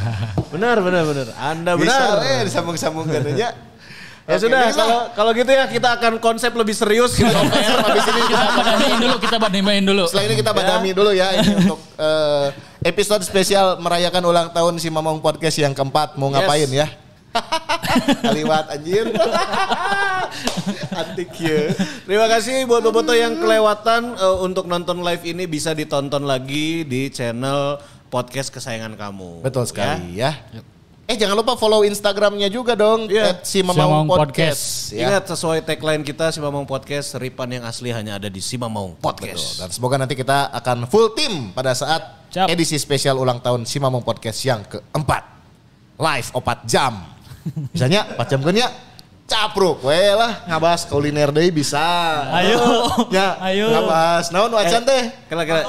[0.52, 1.26] benar, benar, benar.
[1.40, 2.28] Anda Bisa benar.
[2.28, 3.56] eh disambung-sambungkan aja.
[4.26, 7.30] Ya Oke, sudah, kalau kalau gitu ya kita akan konsep lebih serius gitu.
[7.30, 10.04] habis ini kita Kita badamiin dulu, kita badamiin dulu.
[10.10, 12.46] Setelah ini kita badami dulu ya ini untuk eh,
[12.82, 16.18] episode spesial merayakan ulang tahun si Mamang Podcast yang keempat.
[16.18, 16.90] Mau ngapain ya?
[18.26, 19.14] Kaliwat anjir.
[21.06, 21.70] Antik ya.
[22.02, 27.14] Terima kasih buat boboto yang kelewatan eh, untuk nonton live ini bisa ditonton lagi di
[27.14, 27.78] channel
[28.10, 29.46] podcast kesayangan kamu.
[29.46, 30.34] Betul sekali ya.
[31.06, 33.06] Eh jangan lupa follow Instagramnya juga dong.
[33.06, 33.30] Iya.
[33.30, 34.90] at si Mamang Mamang Podcast.
[34.90, 34.98] Podcast.
[34.98, 35.06] Ya.
[35.06, 38.98] Ingat sesuai tagline kita si Mamong Podcast, Ripan yang asli hanya ada di si Betul.
[38.98, 39.62] Podcast.
[39.62, 42.50] Dan semoga nanti kita akan full tim pada saat Siap.
[42.50, 45.22] edisi spesial ulang tahun si Mamong Podcast yang keempat.
[45.94, 46.92] Live 4 jam.
[47.70, 48.68] Misalnya 4 jam kan ya.
[49.26, 51.82] Capruk, we lah ngabas kuliner deh bisa.
[52.34, 52.58] Ayo.
[53.14, 53.70] Ya, Ayo.
[53.74, 54.34] ngabas.
[54.34, 55.10] Naon wacan teh?
[55.30, 55.66] Kira-kira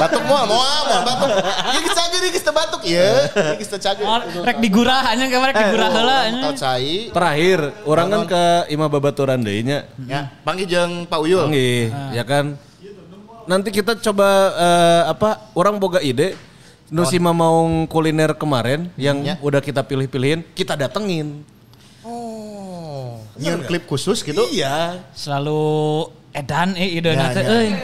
[0.00, 1.28] Batuk moal, moal, moal batuk.
[1.44, 3.08] Ini kita cager, ini kita batuk ya.
[3.28, 4.04] Ini kita cager.
[4.08, 6.40] Oh, Rek digurah anjing kayak rek digurah heula anjing.
[6.40, 6.94] Tahu cai.
[7.12, 9.84] terakhir, orang kan ke Ima Babaturan deui nya.
[10.08, 11.44] Ya, panggil jeung Pak Uyul.
[11.52, 12.56] Panggih, ya kan.
[13.44, 15.52] Nanti kita coba eh, apa?
[15.52, 16.32] Orang boga ide.
[16.90, 19.38] Nu si Mamaung kuliner kemarin yang Ya.
[19.38, 21.46] udah kita pilih-pilihin, kita datengin.
[22.02, 24.42] Oh, nyeun klip khusus gitu.
[24.50, 24.98] Iya.
[25.14, 25.62] Selalu
[26.34, 27.78] edan eh ide Ya, teh ya.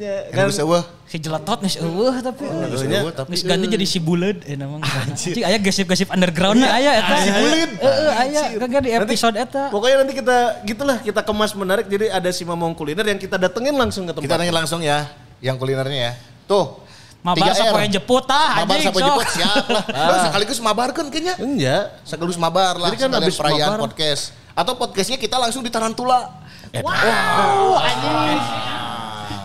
[0.00, 0.32] Euy.
[0.32, 0.84] Kan bisa wah.
[1.04, 2.46] Si jelatot geus eueuh tapi.
[2.46, 4.86] Wah, tapi Geus ganti jadi si bulet eh namanya.
[4.86, 7.14] Anjing aya gasip-gasip undergroundnya aya eta.
[7.20, 7.70] Si buleud.
[7.82, 9.68] Heeh aya kagak di episode eta.
[9.74, 13.74] Pokoknya nanti kita gitulah kita kemas menarik jadi ada si Mamaung kuliner yang kita datengin
[13.74, 14.24] langsung ke tempat.
[14.24, 15.10] Kita nanya langsung ya,
[15.42, 16.12] yang kulinernya ya.
[16.46, 16.78] Tuh.
[17.20, 17.68] Mabar 3R.
[17.68, 18.96] sapoe jeput tah Mabar sok.
[18.96, 19.84] jeput siap lah.
[20.08, 21.34] Oh, sekaligus mabarkan kayaknya.
[21.36, 21.84] Enggak.
[22.08, 22.88] Sekaligus mabar lah.
[22.88, 23.80] Jadi kan sekalian abis perayaan mabar.
[23.84, 24.22] podcast.
[24.56, 26.32] Atau podcastnya kita langsung di Tarantula.
[26.80, 28.40] Wow, anjing.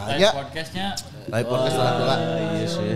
[0.05, 0.87] Ya, Podcastnya
[1.25, 2.15] live podcast Tarantula.
[2.53, 2.93] Iya sih.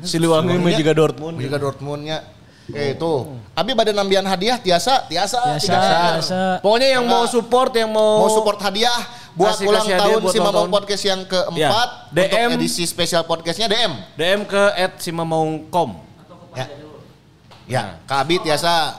[0.00, 1.36] Siliwangi mah juga Dortmund.
[1.36, 2.18] Juga Dortmundnya.
[2.70, 5.58] Eh tuh, Abi pada nambihan hadiah tiasa, tiasa, R.
[5.58, 6.62] biasa.
[6.62, 8.94] Pokoknya yang mau support, yang mau Mau support hadiah
[9.34, 10.70] buat Kasih- ulang kasih tahun buat si.
[10.70, 12.54] Podcast yang keempat Ya, DM.
[12.54, 13.92] untuk edisi spesial podcastnya DM.
[14.14, 14.62] DM ke
[15.02, 15.98] @simamaung.com.
[16.54, 16.66] Ya.
[17.66, 18.94] Ya, Kak Abi tiasa.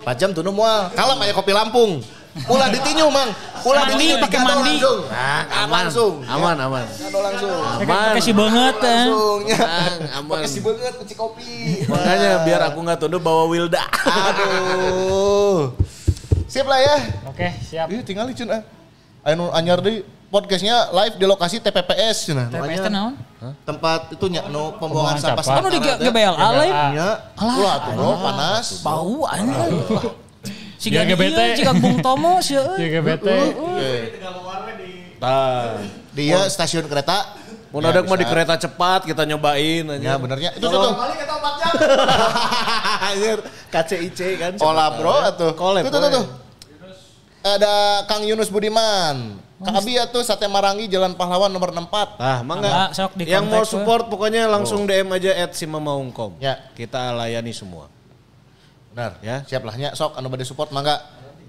[0.00, 0.86] 4 jam tunduk moal.
[0.94, 1.98] Kalem aya kopi Lampung.
[2.46, 3.26] Ulah ditinyu, Mang.
[3.60, 4.74] Ulah Mandi, pakai mandi.
[4.80, 4.98] langsung.
[5.06, 6.12] Nah, Kan langsung.
[6.24, 6.86] Aman, aman.
[6.88, 7.58] Kado langsung.
[7.60, 8.12] Aman.
[8.16, 8.74] Kasih banget.
[8.80, 9.58] Langsung ya.
[9.60, 10.38] Aman, aman.
[10.40, 11.54] Makasih banget kuci kopi.
[11.86, 13.84] Makanya biar aku nggak tunduk bawa Wilda.
[14.04, 15.74] Aduh.
[16.50, 16.96] Siap lah ya.
[17.30, 17.86] Oke, siap.
[17.88, 18.62] Ih, tinggal licin ah.
[19.22, 20.02] Anu anyar deui.
[20.30, 22.46] podcastnya live di lokasi TPPS nah.
[22.46, 23.18] Teh naon?
[23.66, 25.58] Tempat itu nya no pembuangan Pembuangan sampah sampah.
[25.58, 25.78] Anu di.
[25.82, 26.74] GBLA lain.
[26.94, 28.66] Nya, ulah tuh panas.
[28.86, 29.74] Bau anjing.
[30.80, 31.60] Si Ya, GBT.
[31.60, 32.56] jika Bung Tomo sih.
[32.56, 33.28] GBT.
[35.20, 35.76] Tah.
[36.16, 37.36] Dia stasiun kereta.
[37.70, 40.02] Mau Ya, mah di kereta cepat kita nyobain aja.
[40.02, 40.50] Ya benernya.
[40.56, 40.94] Itu tuh tuh.
[43.06, 43.38] Anjir,
[43.70, 44.52] KCIC kan.
[44.58, 45.52] Olah bro atuh.
[45.54, 46.10] Collab, Tuh tuh tuh.
[46.10, 46.24] tuh.
[47.46, 49.38] Ada Kang Yunus Budiman.
[49.60, 52.16] Kak Abi ya tuh Sate Marangi Jalan Pahlawan nomor 64.
[52.16, 52.88] Ah, mangga.
[53.20, 56.40] Yang mau kontak, support pokoknya langsung DM aja at Simamaungkom.
[56.40, 56.56] Ya.
[56.72, 57.92] Kita layani semua.
[58.90, 59.46] Benar Ya.
[59.46, 60.98] Siap lah nya sok anu bade support mangga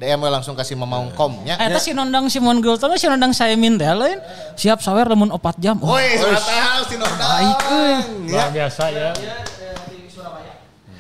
[0.01, 1.57] DM we langsung kasih mamaungkom nya.
[1.61, 4.18] Eta si nondang Simon Gulton si nondang saya min teh lain.
[4.57, 5.77] Siap sawer lamun 4 jam.
[5.81, 7.22] Oh, Woi, santai si Nordang.
[7.22, 7.93] baik euy.
[7.93, 8.01] Ya.
[8.34, 9.09] Luar biasa ya.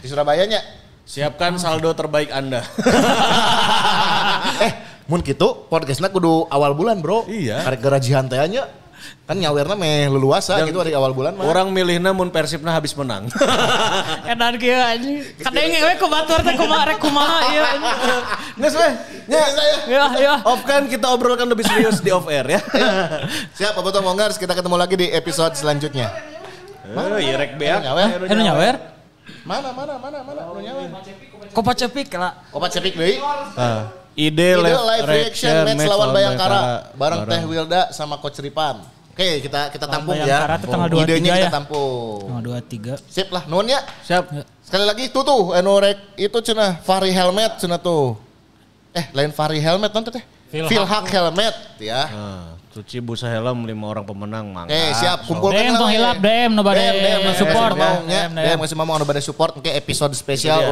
[0.01, 0.61] Di Surabaya nya.
[1.05, 2.61] Siapkan saldo terbaik Anda.
[4.65, 4.71] eh,
[5.09, 7.25] mun kitu podcastna kudu awal bulan, Bro.
[7.25, 7.65] Iya.
[7.65, 8.69] Karek garajihan teh nya.
[9.31, 11.47] Kan nyawerna meh leluasa gitu dari awal bulan mah.
[11.47, 13.31] Orang milihna mun Persibna habis menang.
[14.27, 15.23] Edan kieu anjing.
[15.39, 17.95] Kadenge we ku batur teh kumaha rek kumaha ieu anjing.
[18.59, 18.91] Nges weh.
[19.31, 19.75] Ya, saya.
[19.87, 20.35] Ya ya.
[20.43, 22.59] Off kan kita obrolkan lebih serius di off air ya.
[23.55, 26.11] Siap, Bapak Mongers, kita ketemu lagi di episode selanjutnya.
[26.91, 27.87] Oh, iya rek beak.
[27.87, 28.27] Nyawer?
[28.27, 28.75] Anu nyawer.
[29.47, 30.91] Mana, mana, mana, mana, anu nyawer.
[31.55, 32.35] Kopa cepik lah.
[32.51, 33.15] Opat cepik deui.
[33.55, 36.59] Ah, ide, Ide live, live reaction match lawan Bayangkara
[36.99, 38.99] bareng Teh Wilda sama Coach Ripan.
[39.11, 40.61] Oke, kita kita tampung Bayangkara ya.
[40.63, 41.51] tuh tanggal 23 Idenya kita ya.
[41.51, 42.19] tampung.
[42.31, 43.11] Tanggal 23.
[43.11, 43.79] Sip lah, nuhun ya.
[44.07, 44.23] Siap.
[44.63, 48.15] Sekali lagi tuh tuh anu rek itu cenah Fahri Helmet cenah tuh.
[48.95, 50.23] Eh, lain Fahri Helmet nanti teh.
[50.51, 50.71] Philhak.
[50.71, 52.01] Philhak Helmet ya.
[52.07, 54.71] Nah, cuci busa helm lima orang pemenang mangga.
[54.71, 57.83] Oke, siap kumpulkan DM hilap, DM, nu bade DM, DM, support support ya.
[57.83, 57.91] ya.
[57.99, 58.47] DM, DM.
[58.47, 60.71] DM masih Mamong anu bade support ke episode spesial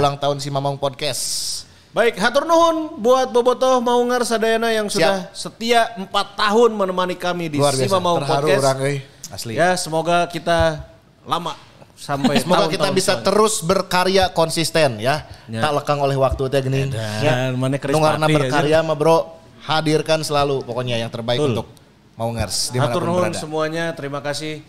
[1.89, 1.97] Tahun.
[1.97, 6.05] Baik, hatur nuhun buat Bobotoh Maungar Sadayana yang sudah setia 4
[6.37, 7.89] tahun menemani kami di Luar biasa.
[7.89, 8.61] Sima Maung Terharu Podcast.
[8.61, 8.97] orang euy.
[9.29, 9.53] Asli.
[9.57, 10.85] Ya, semoga kita
[11.25, 11.53] lama
[11.97, 13.25] sampai Semoga kita bisa selanjutnya.
[13.25, 15.25] terus berkarya konsisten ya.
[15.49, 15.61] Ya.
[15.65, 16.93] Tak lekang oleh waktu teh gini.
[16.93, 19.17] Dan mana Chris Nungarna Pati berkarya mah bro,
[19.65, 21.51] hadirkan selalu pokoknya yang terbaik Betul.
[21.57, 21.67] untuk
[22.13, 23.39] Maungers Hatur nuhun berada.
[23.39, 24.61] semuanya, terima kasih.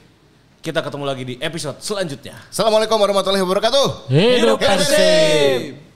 [0.60, 2.36] Kita ketemu lagi di episode selanjutnya.
[2.48, 4.08] Assalamualaikum warahmatullahi wabarakatuh.
[4.08, 4.56] Hidup.
[4.60, 5.89] Persib.